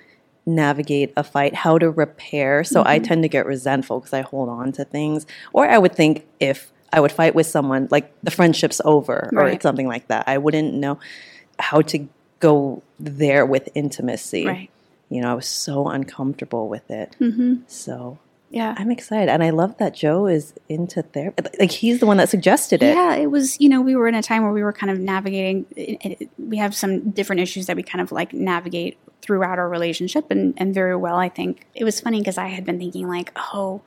navigate 0.46 1.12
a 1.16 1.24
fight 1.24 1.54
how 1.54 1.78
to 1.78 1.90
repair 1.90 2.62
so 2.64 2.82
i 2.84 2.96
Mm-hmm. 2.98 3.04
tend 3.04 3.22
to 3.22 3.28
get 3.28 3.46
resentful 3.46 3.98
because 4.00 4.12
i 4.12 4.20
hold 4.22 4.48
on 4.48 4.72
to 4.72 4.84
things 4.84 5.26
or 5.52 5.66
i 5.68 5.78
would 5.78 5.94
think 5.94 6.26
if 6.40 6.70
i 6.92 7.00
would 7.00 7.12
fight 7.12 7.34
with 7.34 7.46
someone 7.46 7.88
like 7.90 8.12
the 8.22 8.30
friendship's 8.30 8.80
over 8.84 9.30
or 9.32 9.38
Right. 9.44 9.62
something 9.62 9.88
like 9.88 10.08
that 10.08 10.24
i 10.28 10.36
wouldn't 10.38 10.74
know 10.74 10.98
how 11.58 11.80
to 11.82 12.06
go 12.40 12.82
there 13.00 13.46
with 13.46 13.68
intimacy 13.74 14.46
Right. 14.46 14.70
you 15.08 15.22
know 15.22 15.30
i 15.30 15.34
was 15.34 15.46
so 15.46 15.88
uncomfortable 15.88 16.68
with 16.68 16.90
it 16.90 17.16
mm-hmm. 17.18 17.54
so 17.66 18.18
Yeah. 18.50 18.74
i'm 18.78 18.90
excited 18.90 19.28
and 19.28 19.42
i 19.42 19.50
love 19.50 19.78
that 19.78 19.94
joe 19.94 20.26
is 20.26 20.54
into 20.68 21.02
therapy 21.02 21.42
like 21.58 21.72
he's 21.72 21.98
the 21.98 22.06
one 22.06 22.18
that 22.18 22.28
suggested 22.28 22.82
it 22.82 22.94
Yeah, 22.94 23.14
it 23.16 23.30
was, 23.30 23.60
you 23.60 23.68
know, 23.68 23.80
we 23.80 23.96
were 23.96 24.06
in 24.06 24.14
a 24.14 24.22
time 24.22 24.42
where 24.44 24.52
we 24.52 24.62
were 24.62 24.72
kind 24.72 24.90
of 24.92 24.98
navigating, 24.98 25.66
it, 25.74 26.20
it, 26.20 26.30
we 26.38 26.56
have 26.58 26.74
some 26.74 27.10
different 27.10 27.40
issues 27.40 27.66
that 27.66 27.76
we 27.76 27.82
kind 27.82 28.00
of 28.00 28.12
like 28.12 28.32
navigate 28.32 28.96
throughout 29.22 29.58
our 29.58 29.68
relationship 29.68 30.30
and, 30.30 30.54
and 30.56 30.72
very 30.74 30.94
well, 30.94 31.16
I 31.16 31.28
think. 31.28 31.66
It 31.74 31.82
was 31.84 32.00
funny 32.00 32.20
because 32.20 32.38
I 32.38 32.48
had 32.48 32.64
been 32.64 32.78
thinking 32.78 33.08
like, 33.08 33.32
oh, 33.52 33.82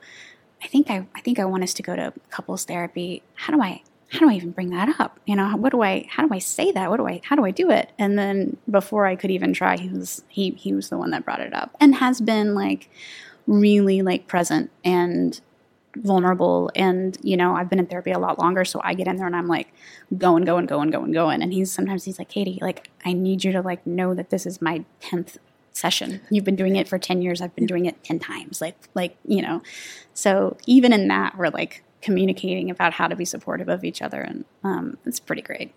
I 0.62 0.66
think 0.66 0.90
I, 0.90 1.06
I 1.14 1.20
think 1.20 1.38
I 1.38 1.44
want 1.44 1.62
us 1.62 1.72
to 1.74 1.82
go 1.82 1.96
to 1.96 2.12
couples 2.30 2.64
therapy. 2.64 3.22
How 3.34 3.54
do 3.54 3.62
I, 3.62 3.82
how 4.10 4.18
do 4.20 4.28
I 4.28 4.34
even 4.34 4.50
bring 4.50 4.70
that 4.70 5.00
up? 5.00 5.20
You 5.26 5.36
know, 5.36 5.56
what 5.56 5.70
do 5.72 5.82
I, 5.82 6.06
how 6.10 6.26
do 6.26 6.34
I 6.34 6.38
say 6.40 6.72
that? 6.72 6.90
What 6.90 6.96
do 6.98 7.06
I, 7.06 7.20
how 7.24 7.36
do 7.36 7.44
I 7.44 7.50
do 7.52 7.70
it? 7.70 7.90
And 7.98 8.18
then 8.18 8.56
before 8.68 9.06
I 9.06 9.16
could 9.16 9.30
even 9.30 9.52
try, 9.52 9.76
he 9.76 9.88
was, 9.88 10.22
he, 10.28 10.50
he 10.50 10.74
was 10.74 10.88
the 10.88 10.98
one 10.98 11.10
that 11.12 11.24
brought 11.24 11.40
it 11.40 11.54
up 11.54 11.74
and 11.80 11.94
has 11.94 12.20
been 12.20 12.54
like 12.54 12.90
really 13.48 14.02
like 14.02 14.28
present 14.28 14.70
and 14.84 15.40
vulnerable. 15.96 16.70
And 16.76 17.18
you 17.22 17.36
know 17.36 17.56
i've 17.56 17.68
been 17.68 17.80
in 17.80 17.86
therapy 17.86 18.12
a 18.12 18.18
lot 18.18 18.38
longer 18.38 18.64
so 18.64 18.80
i 18.84 18.94
get 18.94 19.08
in 19.08 19.16
there 19.16 19.26
and 19.26 19.34
i'm 19.34 19.48
like 19.48 19.72
going 20.16 20.44
going 20.44 20.66
going 20.66 20.90
going 20.90 21.10
going 21.10 21.42
and 21.42 21.52
he's 21.52 21.72
sometimes 21.72 22.04
he's 22.04 22.18
like 22.18 22.28
katie 22.28 22.58
like 22.60 22.88
i 23.04 23.12
need 23.12 23.42
you 23.42 23.50
to 23.50 23.60
like 23.60 23.84
know 23.86 24.14
that 24.14 24.30
this 24.30 24.46
is 24.46 24.62
my 24.62 24.84
10th 25.00 25.38
session. 25.78 26.20
You've 26.28 26.44
been 26.44 26.56
doing 26.56 26.76
it 26.76 26.88
for 26.88 26.98
10 26.98 27.22
years. 27.22 27.40
I've 27.40 27.54
been 27.54 27.66
doing 27.66 27.86
it 27.86 28.02
10 28.04 28.18
times. 28.18 28.60
Like 28.60 28.76
like 28.94 29.16
you 29.24 29.40
know. 29.40 29.62
So 30.12 30.56
even 30.66 30.92
in 30.92 31.08
that 31.08 31.38
we're 31.38 31.48
like 31.48 31.84
communicating 32.02 32.70
about 32.70 32.92
how 32.92 33.08
to 33.08 33.16
be 33.16 33.24
supportive 33.24 33.68
of 33.68 33.84
each 33.84 34.02
other 34.02 34.20
and 34.20 34.44
um, 34.62 34.98
it's 35.04 35.18
pretty 35.18 35.42
great 35.42 35.72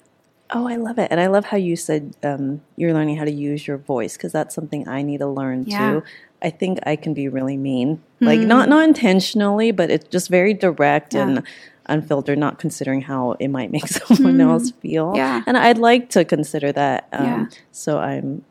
Oh, 0.54 0.68
I 0.68 0.76
love 0.76 1.00
it. 1.00 1.08
And 1.12 1.20
I 1.20 1.28
love 1.28 1.46
how 1.46 1.58
you 1.58 1.76
said 1.76 2.16
um, 2.24 2.62
you're 2.76 2.94
learning 2.94 3.18
how 3.18 3.24
to 3.26 3.32
use 3.32 3.66
your 3.66 3.78
voice 3.78 4.18
because 4.18 4.32
that's 4.34 4.54
something 4.54 4.88
I 4.88 5.02
need 5.02 5.20
to 5.20 5.28
learn 5.28 5.64
Yeah. 5.66 5.92
Mm-hmm. 5.92 6.00
too. 6.00 6.06
I 6.44 6.50
think 6.50 6.80
I 6.88 6.96
can 6.96 7.14
be 7.14 7.28
really 7.30 7.56
mean, 7.56 8.02
like 8.20 8.40
not 8.40 8.68
not 8.68 8.84
intentionally, 8.84 9.72
but 9.72 9.92
it's 9.92 10.08
just 10.10 10.28
very 10.28 10.54
direct 10.56 11.14
Yeah. 11.14 11.28
and 11.28 11.44
unfiltered, 11.86 12.38
not 12.40 12.58
considering 12.58 13.02
how 13.02 13.34
it 13.40 13.50
might 13.50 13.72
make 13.72 13.88
someone 13.88 14.42
else 14.42 14.72
feel. 14.72 15.08
Mm-hmm. 15.10 15.16
Yeah. 15.18 15.44
And 15.46 15.56
I'd 15.58 15.78
like 15.78 16.10
to 16.12 16.26
consider 16.26 16.72
that. 16.72 17.08
Um, 17.14 17.26
Yeah. 17.26 17.46
So 17.72 18.00
I'm 18.00 18.44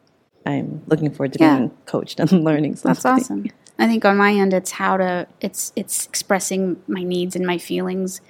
I'm 0.46 0.82
looking 0.86 1.10
forward 1.10 1.32
to 1.34 1.38
Yeah. 1.40 1.56
being 1.58 1.70
coached 1.86 2.20
and 2.20 2.30
learning 2.48 2.76
something. 2.76 2.94
That's 2.94 3.04
awesome. 3.24 3.46
I 3.78 3.86
think 3.88 4.04
on 4.04 4.16
my 4.16 4.32
end, 4.34 4.54
it's 4.54 4.70
how 4.72 4.96
to 4.96 5.26
it's 5.40 5.72
it's 5.74 6.06
expressing 6.06 6.80
my 6.86 7.02
needs 7.02 7.34
and 7.34 7.44
my 7.46 7.58
feelings, 7.58 8.20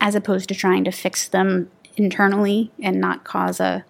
as 0.00 0.14
opposed 0.16 0.48
to 0.48 0.54
trying 0.54 0.82
to 0.84 0.90
fix 0.90 1.28
them 1.28 1.70
internally 1.96 2.70
and 2.82 3.00
not 3.00 3.24
cause 3.24 3.60
a 3.60 3.84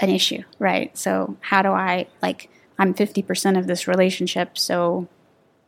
an 0.00 0.10
issue, 0.10 0.42
right? 0.58 0.96
So 0.96 1.36
how 1.40 1.62
do 1.62 1.70
I 1.70 2.06
like 2.20 2.48
I'm 2.78 2.94
fifty 2.94 3.22
percent 3.22 3.56
of 3.56 3.66
this 3.66 3.88
relationship, 3.88 4.56
so 4.56 5.08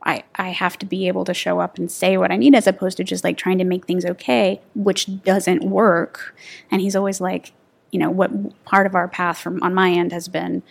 I, 0.05 0.23
I 0.35 0.51
have 0.51 0.79
to 0.79 0.87
be 0.87 1.09
able 1.09 1.25
to 1.25 1.35
show 1.35 1.61
up 1.61 1.79
and 1.79 1.91
say 1.91 2.17
what 2.17 2.31
I 2.31 2.37
need 2.37 2.55
as 2.55 2.67
opposed 2.67 2.99
to 2.99 3.05
just 3.05 3.25
like 3.25 3.39
trying 3.39 3.59
to 3.59 3.65
make 3.65 3.87
things 3.87 4.05
okay, 4.05 4.61
which 4.75 5.23
doesn't 5.23 5.65
work. 5.65 6.37
And 6.71 6.83
he's 6.83 6.95
always 6.95 7.21
like, 7.21 7.53
you 7.91 7.99
know, 7.99 8.11
what 8.11 8.65
part 8.65 8.87
of 8.87 8.95
our 8.95 9.09
path 9.09 9.39
from 9.39 9.63
on 9.63 9.73
my 9.73 9.91
end 9.91 10.13
has 10.13 10.29
been 10.29 10.63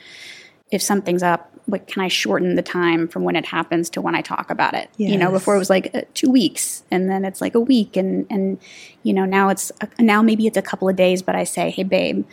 if 0.71 0.81
something's 0.81 1.23
up, 1.23 1.52
what 1.65 1.87
can 1.87 2.03
I 2.03 2.07
shorten 2.07 2.55
the 2.55 2.61
time 2.61 3.07
from 3.07 3.23
when 3.23 3.35
it 3.35 3.45
happens 3.45 3.89
to 3.91 4.01
when 4.01 4.15
I 4.15 4.21
talk 4.21 4.49
about 4.49 4.73
it? 4.73 4.89
You 5.11 5.17
know, 5.17 5.31
before 5.31 5.55
it 5.55 5.59
was 5.59 5.69
like 5.69 5.93
uh, 5.95 6.01
two 6.13 6.29
weeks 6.29 6.83
and 6.91 7.09
then 7.09 7.23
it's 7.23 7.39
like 7.39 7.55
a 7.55 7.59
week 7.59 7.95
and, 7.95 8.25
and, 8.29 8.59
you 9.03 9.13
know, 9.13 9.25
now 9.25 9.49
it's, 9.49 9.71
a, 9.79 9.87
now 10.01 10.21
maybe 10.21 10.45
it's 10.45 10.57
a 10.57 10.61
couple 10.61 10.89
of 10.89 10.95
days, 10.95 11.21
but 11.21 11.35
I 11.35 11.45
say, 11.45 11.69
Hey 11.69 11.83
babe, 11.83 12.25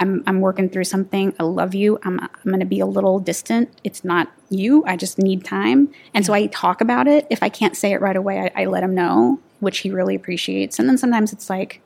I'm, 0.00 0.22
I'm 0.26 0.40
working 0.40 0.68
through 0.68 0.84
something. 0.84 1.34
I 1.38 1.44
love 1.44 1.74
you. 1.74 1.98
I'm, 2.02 2.20
I'm 2.20 2.30
going 2.44 2.60
to 2.60 2.66
be 2.66 2.80
a 2.80 2.86
little 2.86 3.20
distant. 3.20 3.70
It's 3.84 4.04
not 4.04 4.30
you. 4.50 4.84
I 4.86 4.96
just 4.96 5.18
need 5.18 5.44
time. 5.44 5.88
And 6.12 6.26
so 6.26 6.32
I 6.32 6.46
talk 6.46 6.80
about 6.80 7.06
it. 7.06 7.26
If 7.30 7.42
I 7.42 7.48
can't 7.48 7.76
say 7.76 7.92
it 7.92 8.00
right 8.00 8.16
away, 8.16 8.50
I, 8.54 8.62
I 8.62 8.64
let 8.66 8.82
him 8.82 8.94
know, 8.94 9.40
which 9.60 9.78
he 9.78 9.90
really 9.90 10.14
appreciates. 10.14 10.78
And 10.78 10.88
then 10.88 10.98
sometimes 10.98 11.32
it's 11.32 11.48
like, 11.48 11.80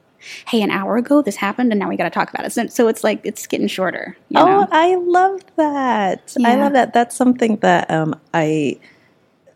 Hey, 0.48 0.62
an 0.62 0.70
hour 0.70 0.96
ago 0.96 1.22
this 1.22 1.36
happened 1.36 1.72
and 1.72 1.78
now 1.78 1.88
we 1.88 1.96
got 1.96 2.04
to 2.04 2.10
talk 2.10 2.30
about 2.32 2.44
it. 2.46 2.52
So, 2.52 2.66
so 2.66 2.88
it's 2.88 3.04
like, 3.04 3.20
it's 3.24 3.46
getting 3.46 3.68
shorter. 3.68 4.16
You 4.28 4.40
Oh, 4.40 4.46
know? 4.46 4.68
I 4.70 4.94
love 4.96 5.40
that. 5.56 6.34
I 6.44 6.54
love 6.56 6.72
that. 6.72 6.92
That's 6.92 7.14
something 7.16 7.56
that 7.58 7.90
um, 7.90 8.18
I 8.34 8.78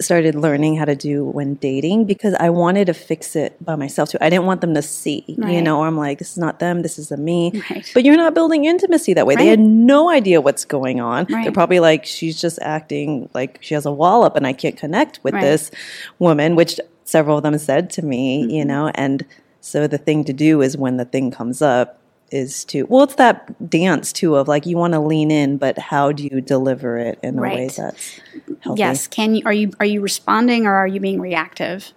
started 0.00 0.34
learning 0.34 0.74
how 0.76 0.84
to 0.84 0.96
do 0.96 1.24
when 1.24 1.54
dating 1.54 2.04
because 2.06 2.34
I 2.34 2.50
wanted 2.50 2.86
to 2.86 2.94
fix 2.94 3.36
it 3.36 3.62
by 3.64 3.76
myself 3.76 4.08
too. 4.08 4.18
I 4.20 4.30
didn't 4.30 4.46
want 4.46 4.60
them 4.60 4.74
to 4.74 4.82
see, 4.82 5.24
you 5.28 5.62
know, 5.62 5.78
or 5.78 5.86
I'm 5.86 5.96
like, 5.96 6.18
this 6.18 6.32
is 6.32 6.38
not 6.38 6.58
them, 6.58 6.82
this 6.82 6.98
is 6.98 7.12
a 7.12 7.16
me. 7.16 7.52
Right. 7.70 7.88
But 7.94 8.04
you're 8.04 8.16
not 8.16 8.34
building 8.34 8.64
intimacy 8.64 9.14
that 9.14 9.26
way. 9.28 9.36
They 9.36 9.46
had 9.46 9.60
no 9.60 10.10
idea 10.10 10.40
what's 10.40 10.64
going 10.64 11.00
on. 11.00 11.26
They're 11.30 11.52
probably 11.52 11.78
like, 11.78 12.04
she's 12.04 12.40
just 12.40 12.58
acting 12.62 13.28
like 13.32 13.58
she 13.60 13.74
has 13.74 13.86
a 13.86 13.92
wall 13.92 14.24
up 14.24 14.34
and 14.34 14.44
I 14.46 14.52
can't 14.52 14.76
connect 14.76 15.20
with 15.22 15.34
Right. 15.34 15.40
this 15.42 15.70
woman, 16.18 16.56
which 16.56 16.80
several 17.04 17.36
of 17.36 17.44
them 17.44 17.56
said 17.58 17.88
to 17.90 18.02
me, 18.02 18.40
you 18.42 18.60
Mm-hmm. 18.62 18.68
know, 18.68 18.90
and 18.96 19.24
so 19.62 19.86
the 19.86 19.96
thing 19.96 20.24
to 20.24 20.32
do 20.34 20.60
is 20.60 20.76
when 20.76 20.98
the 20.98 21.04
thing 21.06 21.30
comes 21.30 21.62
up 21.62 21.98
is 22.30 22.64
to 22.64 22.84
well 22.84 23.04
it's 23.04 23.14
that 23.16 23.70
dance 23.70 24.12
too 24.12 24.36
of 24.36 24.48
like 24.48 24.66
you 24.66 24.76
want 24.76 24.92
to 24.94 24.98
lean 25.00 25.30
in 25.30 25.56
but 25.58 25.78
how 25.78 26.10
do 26.12 26.24
you 26.24 26.40
deliver 26.40 26.98
it 26.98 27.18
in 27.22 27.38
a 27.38 27.42
way 27.42 27.48
Right. 27.66 27.72
that's 27.76 28.20
healthy 28.60 28.78
Yes. 28.80 29.06
Can 29.06 29.34
you 29.34 29.42
are 29.44 29.52
you 29.52 29.70
are 29.80 29.86
you 29.86 30.00
responding 30.00 30.66
or 30.66 30.74
are 30.74 30.86
you 30.86 30.98
being 31.00 31.20
reactive? 31.20 31.92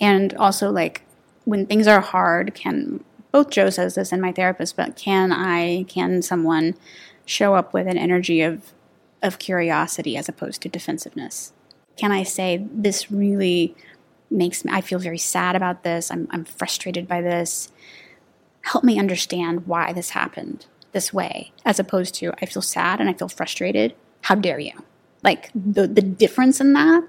And 0.00 0.34
also 0.34 0.70
like 0.70 1.02
when 1.44 1.64
things 1.66 1.86
are 1.86 2.00
hard, 2.00 2.54
can 2.54 3.02
both 3.32 3.50
Joe 3.50 3.70
says 3.70 3.94
this 3.94 4.10
and 4.12 4.20
my 4.22 4.32
therapist, 4.32 4.76
but 4.76 4.96
can 4.96 5.32
I 5.32 5.84
can 5.84 6.22
someone 6.22 6.74
show 7.24 7.54
up 7.54 7.72
with 7.72 7.86
an 7.86 7.98
energy 7.98 8.42
of 8.42 8.72
of 9.22 9.38
curiosity 9.38 10.16
as 10.16 10.28
opposed 10.28 10.60
to 10.62 10.68
defensiveness? 10.68 11.52
Can 11.96 12.10
I 12.12 12.22
say 12.24 12.66
this 12.72 13.10
really 13.12 13.74
makes 14.30 14.64
me 14.64 14.72
I 14.72 14.80
feel 14.80 14.98
very 14.98 15.18
sad 15.18 15.56
about 15.56 15.82
this. 15.84 16.10
I'm 16.10 16.28
I'm 16.30 16.44
frustrated 16.44 17.06
by 17.08 17.20
this. 17.22 17.70
Help 18.62 18.84
me 18.84 18.98
understand 18.98 19.66
why 19.66 19.92
this 19.92 20.10
happened 20.10 20.66
this 20.92 21.12
way 21.12 21.52
as 21.64 21.78
opposed 21.78 22.14
to 22.16 22.32
I 22.42 22.46
feel 22.46 22.62
sad 22.62 23.00
and 23.00 23.08
I 23.08 23.12
feel 23.14 23.28
frustrated. 23.28 23.94
How 24.22 24.34
dare 24.34 24.58
you? 24.58 24.72
like 25.24 25.50
the 25.52 25.88
the 25.88 26.00
difference 26.02 26.60
in 26.60 26.74
that 26.74 27.02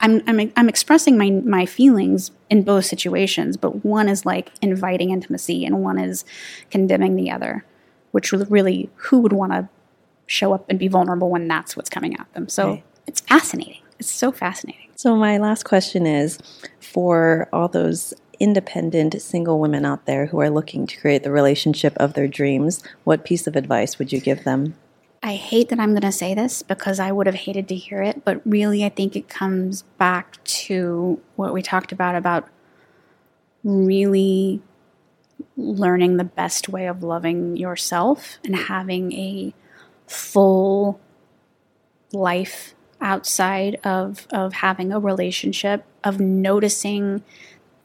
I'm, 0.00 0.22
I'm 0.26 0.50
I'm 0.56 0.68
expressing 0.70 1.18
my 1.18 1.28
my 1.30 1.66
feelings 1.66 2.30
in 2.48 2.62
both 2.62 2.86
situations, 2.86 3.58
but 3.58 3.84
one 3.84 4.08
is 4.08 4.24
like 4.24 4.50
inviting 4.62 5.10
intimacy 5.10 5.66
and 5.66 5.82
one 5.82 5.98
is 5.98 6.24
condemning 6.70 7.16
the 7.16 7.30
other, 7.30 7.66
which 8.12 8.32
really 8.32 8.88
who 8.94 9.18
would 9.20 9.34
want 9.34 9.52
to 9.52 9.68
show 10.26 10.54
up 10.54 10.64
and 10.70 10.78
be 10.78 10.88
vulnerable 10.88 11.28
when 11.28 11.46
that's 11.48 11.76
what's 11.76 11.90
coming 11.90 12.14
at 12.18 12.32
them. 12.32 12.48
So 12.48 12.66
Right. 12.70 12.84
it's 13.06 13.20
fascinating. 13.20 13.82
It's 14.00 14.10
so 14.10 14.32
fascinating. 14.32 14.88
so 14.96 15.14
my 15.14 15.38
last 15.38 15.64
question 15.64 16.06
is 16.06 16.38
for 16.80 17.48
all 17.52 17.68
those 17.68 18.14
independent 18.38 19.20
single 19.20 19.60
women 19.60 19.84
out 19.84 20.06
there 20.06 20.26
who 20.26 20.40
are 20.40 20.50
looking 20.50 20.86
to 20.86 20.98
create 20.98 21.22
the 21.22 21.30
relationship 21.30 21.94
of 21.98 22.14
their 22.14 22.26
dreams 22.26 22.82
what 23.04 23.24
piece 23.24 23.46
of 23.46 23.54
advice 23.54 23.98
would 23.98 24.12
you 24.12 24.20
give 24.20 24.44
them 24.44 24.74
I 25.22 25.34
hate 25.34 25.68
that 25.68 25.78
I'm 25.78 25.90
going 25.90 26.00
to 26.00 26.12
say 26.12 26.32
this 26.32 26.62
because 26.62 26.98
I 26.98 27.12
would 27.12 27.26
have 27.26 27.34
hated 27.34 27.68
to 27.68 27.74
hear 27.74 28.02
it, 28.02 28.24
but 28.24 28.40
really 28.46 28.86
I 28.86 28.88
think 28.88 29.14
it 29.14 29.28
comes 29.28 29.82
back 29.98 30.42
to 30.44 31.20
what 31.36 31.52
we 31.52 31.60
talked 31.60 31.92
about 31.92 32.14
about 32.14 32.48
really 33.62 34.62
learning 35.58 36.16
the 36.16 36.24
best 36.24 36.70
way 36.70 36.86
of 36.86 37.02
loving 37.02 37.56
yourself 37.56 38.38
and 38.44 38.56
having 38.56 39.12
a 39.12 39.52
full 40.06 40.98
life 42.12 42.74
outside 43.00 43.76
of 43.84 44.26
of 44.32 44.52
having 44.54 44.92
a 44.92 45.00
relationship 45.00 45.84
of 46.04 46.20
noticing 46.20 47.22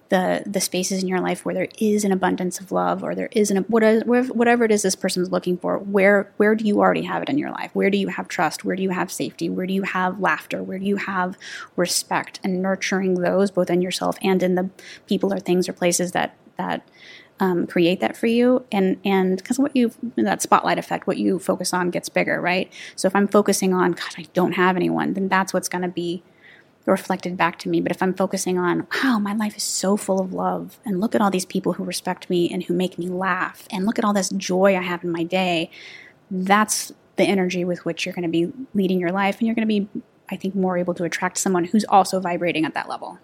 the 0.09 0.43
the 0.45 0.61
spaces 0.61 1.01
in 1.01 1.07
your 1.07 1.19
life 1.19 1.45
where 1.45 1.55
there 1.55 1.67
is 1.79 2.03
an 2.03 2.11
abundance 2.11 2.59
of 2.59 2.71
love 2.71 3.03
or 3.03 3.15
there 3.15 3.29
is 3.31 3.49
an 3.49 3.57
whatever 3.63 4.23
whatever 4.33 4.63
it 4.63 4.71
is 4.71 4.83
this 4.83 4.95
person's 4.95 5.31
looking 5.31 5.57
for 5.57 5.79
where 5.79 6.31
where 6.37 6.53
do 6.53 6.63
you 6.63 6.79
already 6.79 7.01
have 7.01 7.23
it 7.23 7.29
in 7.29 7.37
your 7.37 7.51
life? 7.51 7.71
Where 7.73 7.89
do 7.89 7.97
you 7.97 8.09
have 8.09 8.27
trust? 8.27 8.63
Where 8.63 8.75
do 8.75 8.83
you 8.83 8.91
have 8.91 9.11
safety? 9.11 9.49
Where 9.49 9.65
do 9.65 9.73
you 9.73 9.81
have 9.81 10.19
laughter? 10.19 10.61
Where 10.61 10.77
do 10.77 10.85
you 10.85 10.97
have 10.97 11.37
respect? 11.75 12.39
And 12.43 12.61
nurturing 12.61 13.15
those 13.15 13.49
both 13.51 13.69
in 13.69 13.81
yourself 13.81 14.17
and 14.21 14.43
in 14.43 14.55
the 14.55 14.69
people 15.07 15.33
or 15.33 15.39
things 15.39 15.67
or 15.67 15.73
places 15.73 16.11
that 16.11 16.35
that 16.57 16.87
um, 17.39 17.67
create 17.67 17.99
that 17.99 18.15
for 18.15 18.27
you 18.27 18.65
and 18.71 18.97
and 19.03 19.37
because 19.37 19.59
what 19.59 19.75
you 19.75 19.91
that 20.15 20.41
spotlight 20.41 20.79
effect 20.79 21.05
what 21.05 21.17
you 21.17 21.37
focus 21.37 21.73
on 21.73 21.89
gets 21.89 22.07
bigger 22.07 22.39
right 22.39 22.71
so 22.95 23.07
if 23.07 23.15
i'm 23.15 23.27
focusing 23.27 23.73
on 23.73 23.91
god 23.91 24.13
i 24.17 24.25
don't 24.33 24.53
have 24.53 24.77
anyone 24.77 25.13
then 25.13 25.27
that's 25.27 25.53
what's 25.53 25.67
going 25.67 25.81
to 25.81 25.89
be 25.89 26.23
reflected 26.85 27.35
back 27.37 27.57
to 27.59 27.69
me. 27.69 27.81
But 27.81 27.91
if 27.91 28.01
I'm 28.01 28.13
focusing 28.13 28.57
on, 28.57 28.87
wow, 29.03 29.19
my 29.19 29.33
life 29.33 29.57
is 29.57 29.63
so 29.63 29.97
full 29.97 30.19
of 30.19 30.33
love, 30.33 30.79
and 30.85 30.99
look 30.99 31.15
at 31.15 31.21
all 31.21 31.31
these 31.31 31.45
people 31.45 31.73
who 31.73 31.83
respect 31.83 32.29
me 32.29 32.51
and 32.51 32.63
who 32.63 32.73
make 32.73 32.97
me 32.97 33.07
laugh, 33.07 33.67
and 33.71 33.85
look 33.85 33.99
at 33.99 34.05
all 34.05 34.13
this 34.13 34.29
joy 34.29 34.75
I 34.75 34.81
have 34.81 35.03
in 35.03 35.11
my 35.11 35.23
day, 35.23 35.69
that's 36.29 36.91
the 37.15 37.23
energy 37.23 37.63
with 37.63 37.85
which 37.85 38.05
you're 38.05 38.13
going 38.13 38.23
to 38.23 38.29
be 38.29 38.51
leading 38.73 38.99
your 38.99 39.11
life. 39.11 39.39
And 39.39 39.47
you're 39.47 39.55
going 39.55 39.67
to 39.67 39.79
be, 39.81 39.87
I 40.29 40.35
think, 40.35 40.55
more 40.55 40.77
able 40.77 40.93
to 40.95 41.03
attract 41.03 41.37
someone 41.37 41.65
who's 41.65 41.85
also 41.85 42.19
vibrating 42.19 42.65
at 42.65 42.73
that 42.73 42.89
level. 42.89 43.19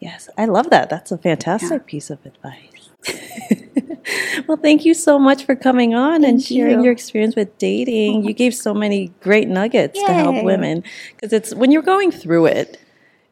Yes, 0.00 0.28
I 0.38 0.44
love 0.44 0.70
that. 0.70 0.90
That's 0.90 1.10
a 1.10 1.18
fantastic 1.18 1.86
piece 1.86 2.08
of 2.10 2.24
advice. 2.24 2.87
well, 4.46 4.56
thank 4.56 4.84
you 4.84 4.94
so 4.94 5.18
much 5.18 5.44
for 5.44 5.54
coming 5.54 5.94
on 5.94 6.24
and 6.24 6.42
sharing 6.42 6.78
you. 6.78 6.84
your 6.84 6.92
experience 6.92 7.36
with 7.36 7.56
dating. 7.58 8.24
You 8.24 8.32
gave 8.32 8.54
so 8.54 8.74
many 8.74 9.08
great 9.20 9.48
nuggets 9.48 10.02
to 10.02 10.12
help 10.14 10.42
women 10.42 10.82
because 11.14 11.32
it's 11.32 11.54
when 11.54 11.70
you're 11.70 11.82
going 11.82 12.10
through 12.10 12.46
it, 12.46 12.78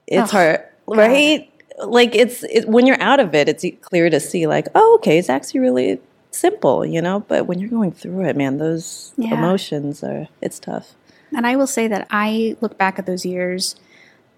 it's 0.07 0.33
Oh, 0.33 0.37
hard, 0.37 0.61
right? 0.87 1.51
Like 1.79 2.15
it's 2.15 2.43
it, 2.45 2.69
when 2.69 2.87
you're 2.87 3.01
out 3.01 3.21
of 3.21 3.35
it, 3.35 3.49
it's 3.49 3.65
clear 3.83 4.09
to 4.09 4.21
see 4.21 4.47
like, 4.47 4.69
oh, 4.75 4.97
okay, 4.97 5.19
it's 5.19 5.29
actually 5.29 5.61
really 5.61 6.01
simple, 6.31 6.85
you 6.87 7.03
know. 7.03 7.21
But 7.21 7.47
when 7.47 7.59
you're 7.59 7.71
going 7.71 7.93
through 7.93 8.27
it, 8.27 8.37
man, 8.37 8.59
those 8.59 9.13
Yeah. 9.17 9.35
emotions 9.35 10.03
are 10.03 10.29
it's 10.41 10.59
tough. 10.59 10.95
And 11.35 11.47
I 11.47 11.57
will 11.57 11.67
say 11.67 11.89
that 11.89 12.07
I 12.11 12.57
look 12.61 12.79
back 12.79 12.99
at 12.99 13.05
those 13.07 13.27
years, 13.27 13.75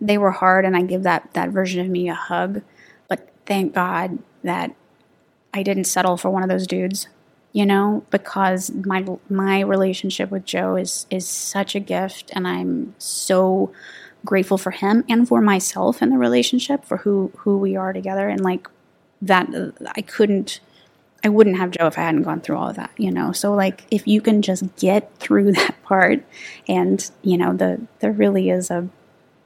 they 0.00 0.16
were 0.18 0.30
hard, 0.30 0.64
and 0.64 0.76
I 0.76 0.82
give 0.82 1.02
that, 1.02 1.32
that 1.34 1.50
version 1.50 1.80
of 1.80 1.88
me 1.88 2.08
a 2.08 2.14
hug. 2.14 2.62
But 3.08 3.28
thank 3.46 3.74
God 3.74 4.18
that 4.42 4.74
I 5.54 5.62
didn't 5.62 5.84
settle 5.84 6.16
for 6.16 6.30
one 6.30 6.42
of 6.42 6.48
those 6.48 6.66
dudes, 6.66 7.08
you 7.52 7.66
know, 7.66 8.04
because 8.10 8.70
my 8.70 9.04
my 9.28 9.60
relationship 9.60 10.30
with 10.30 10.44
Joe 10.44 10.76
is 10.76 11.06
is 11.10 11.26
such 11.28 11.74
a 11.74 11.80
gift, 11.80 12.30
and 12.34 12.46
I'm 12.46 12.94
so 12.98 13.72
grateful 14.24 14.58
for 14.58 14.72
him 14.72 15.04
and 15.08 15.28
for 15.28 15.40
myself 15.40 16.02
in 16.02 16.10
the 16.10 16.18
relationship 16.18 16.84
for 16.84 16.98
who 16.98 17.32
who 17.38 17.58
we 17.58 17.76
are 17.76 17.92
together, 17.92 18.28
and 18.28 18.40
like 18.40 18.68
that 19.22 19.48
I 19.96 20.02
couldn't. 20.02 20.60
I 21.24 21.30
wouldn't 21.30 21.56
have 21.56 21.72
Joe 21.72 21.88
if 21.88 21.98
I 21.98 22.02
hadn't 22.02 22.22
gone 22.22 22.40
through 22.40 22.56
all 22.56 22.68
of 22.68 22.76
that, 22.76 22.92
you 22.96 23.10
know. 23.10 23.32
So 23.32 23.52
like 23.52 23.82
if 23.90 24.06
you 24.06 24.20
can 24.20 24.40
just 24.40 24.64
get 24.76 25.12
through 25.18 25.50
that 25.60 25.74
part 25.82 26.22
and, 26.68 27.10
you 27.22 27.36
know, 27.36 27.52
the 27.52 27.80
there 27.98 28.12
really 28.12 28.50
is 28.50 28.70
a 28.70 28.88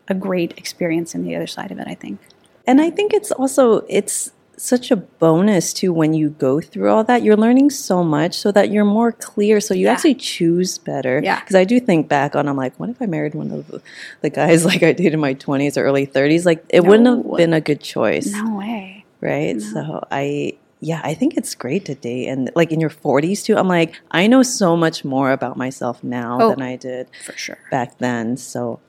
a 0.09 0.14
great 0.14 0.53
experience 0.59 1.14
in 1.14 1.24
the 1.24 1.34
other 1.34 1.46
side 1.46 1.70
of 1.70 1.78
it, 1.78 1.88
I 1.88 1.94
think. 1.94 2.20
And 2.66 2.80
I 2.80 2.90
think 2.90 3.12
it's 3.12 3.32
also 3.32 3.84
it's 3.88 4.32
such 4.62 4.90
a 4.92 4.96
bonus 4.96 5.72
too 5.72 5.92
when 5.92 6.14
you 6.14 6.30
go 6.30 6.60
through 6.60 6.88
all 6.90 7.02
that. 7.04 7.22
You're 7.22 7.36
learning 7.36 7.70
so 7.70 8.04
much 8.04 8.34
so 8.38 8.52
that 8.52 8.70
you're 8.70 8.84
more 8.84 9.10
clear. 9.12 9.60
So 9.60 9.74
you 9.74 9.86
Yeah. 9.86 9.92
actually 9.92 10.14
choose 10.14 10.78
better. 10.78 11.20
Yeah. 11.22 11.40
Because 11.40 11.56
I 11.56 11.64
do 11.64 11.80
think 11.80 12.08
back 12.08 12.36
on 12.36 12.48
I'm 12.48 12.56
like, 12.56 12.78
what 12.78 12.88
if 12.88 13.02
I 13.02 13.06
married 13.06 13.34
one 13.34 13.50
of 13.50 13.66
the, 13.68 13.82
the 14.20 14.30
guys 14.30 14.64
like 14.70 14.82
I 14.82 14.92
did 14.92 15.14
in 15.14 15.20
my 15.20 15.34
20s 15.34 15.76
or 15.76 15.82
early 15.82 16.06
30s? 16.06 16.46
Like 16.46 16.64
it 16.68 16.84
wouldn't 16.84 17.08
have 17.08 17.36
been 17.36 17.52
a 17.52 17.60
good 17.60 17.80
choice, 17.80 18.32
No 18.32 18.56
way. 18.56 19.04
right? 19.20 19.60
So 19.60 20.06
I 20.10 20.54
yeah, 20.84 21.00
I 21.04 21.14
think 21.14 21.36
it's 21.36 21.54
great 21.54 21.84
to 21.84 21.94
date 21.94 22.26
and 22.28 22.50
like 22.56 22.72
in 22.72 22.80
your 22.80 22.90
40s 22.90 23.44
too. 23.44 23.56
I'm 23.56 23.68
like, 23.68 23.94
I 24.10 24.26
know 24.26 24.42
so 24.42 24.76
much 24.76 25.04
more 25.04 25.30
about 25.32 25.56
myself 25.56 26.02
now 26.02 26.38
Oh. 26.40 26.50
than 26.50 26.60
I 26.62 26.74
did 26.76 27.08
For 27.24 27.32
sure. 27.36 27.58
back 27.70 27.98
then. 27.98 28.36
So 28.36 28.80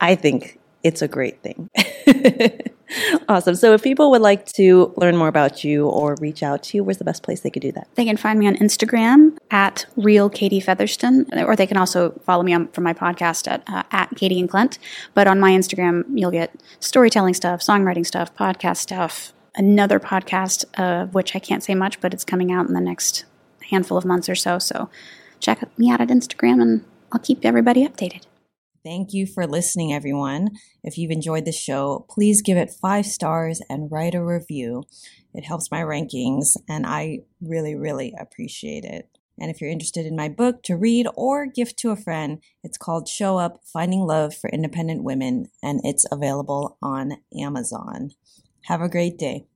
I 0.00 0.14
think 0.14 0.58
it's 0.82 1.02
a 1.02 1.08
great 1.08 1.42
thing. 1.42 1.70
awesome. 3.28 3.54
So, 3.54 3.72
if 3.72 3.82
people 3.82 4.10
would 4.10 4.20
like 4.20 4.46
to 4.54 4.92
learn 4.96 5.16
more 5.16 5.28
about 5.28 5.64
you 5.64 5.88
or 5.88 6.16
reach 6.20 6.42
out 6.42 6.62
to 6.64 6.76
you, 6.76 6.84
where's 6.84 6.98
the 6.98 7.04
best 7.04 7.22
place 7.22 7.40
they 7.40 7.50
could 7.50 7.62
do 7.62 7.72
that? 7.72 7.88
They 7.94 8.04
can 8.04 8.16
find 8.16 8.38
me 8.38 8.46
on 8.46 8.56
Instagram 8.56 9.36
at 9.50 9.86
real 9.96 10.28
Katie 10.28 10.60
Featherston, 10.60 11.26
or 11.36 11.56
they 11.56 11.66
can 11.66 11.76
also 11.76 12.10
follow 12.24 12.42
me 12.42 12.52
on 12.52 12.68
for 12.68 12.80
my 12.80 12.92
podcast 12.92 13.50
at 13.50 13.62
uh, 13.66 13.82
at 13.90 14.10
Katie 14.16 14.40
and 14.40 14.48
Clint. 14.48 14.78
But 15.14 15.26
on 15.26 15.40
my 15.40 15.52
Instagram, 15.52 16.04
you'll 16.14 16.30
get 16.30 16.54
storytelling 16.80 17.34
stuff, 17.34 17.60
songwriting 17.60 18.06
stuff, 18.06 18.34
podcast 18.34 18.78
stuff. 18.78 19.32
Another 19.54 20.00
podcast 20.00 20.64
of 20.80 21.12
which 21.12 21.36
I 21.36 21.38
can't 21.38 21.62
say 21.62 21.74
much, 21.74 22.00
but 22.00 22.14
it's 22.14 22.24
coming 22.24 22.50
out 22.50 22.66
in 22.68 22.74
the 22.74 22.80
next 22.80 23.26
handful 23.70 23.98
of 23.98 24.04
months 24.04 24.28
or 24.28 24.34
so. 24.34 24.58
So 24.58 24.88
check 25.40 25.62
me 25.78 25.90
out 25.90 26.00
at 26.00 26.08
Instagram, 26.08 26.62
and 26.62 26.84
I'll 27.12 27.20
keep 27.20 27.44
everybody 27.44 27.86
updated. 27.86 28.22
Thank 28.84 29.12
you 29.12 29.26
for 29.26 29.46
listening, 29.46 29.92
everyone. 29.92 30.50
If 30.82 30.98
you've 30.98 31.12
enjoyed 31.12 31.44
the 31.44 31.52
show, 31.52 32.04
please 32.10 32.42
give 32.42 32.56
it 32.58 32.72
five 32.82 33.06
stars 33.06 33.62
and 33.70 33.92
write 33.92 34.14
a 34.14 34.24
review. 34.24 34.82
It 35.32 35.44
helps 35.44 35.70
my 35.70 35.82
rankings, 35.82 36.56
and 36.68 36.84
I 36.84 37.20
really, 37.40 37.76
really 37.76 38.12
appreciate 38.18 38.84
it. 38.84 39.08
And 39.38 39.52
if 39.52 39.60
you're 39.60 39.70
interested 39.70 40.04
in 40.04 40.16
my 40.16 40.28
book 40.28 40.64
to 40.64 40.76
read 40.76 41.06
or 41.14 41.46
gift 41.46 41.78
to 41.78 41.90
a 41.90 41.96
friend, 41.96 42.42
it's 42.64 42.76
called 42.76 43.08
Show 43.08 43.38
Up 43.38 43.60
Finding 43.72 44.00
Love 44.00 44.34
for 44.34 44.50
Independent 44.50 45.04
Women, 45.04 45.46
and 45.62 45.80
it's 45.84 46.04
available 46.10 46.76
on 46.82 47.18
Amazon. 47.38 48.10
Have 48.64 48.80
a 48.80 48.88
great 48.88 49.16
day. 49.16 49.46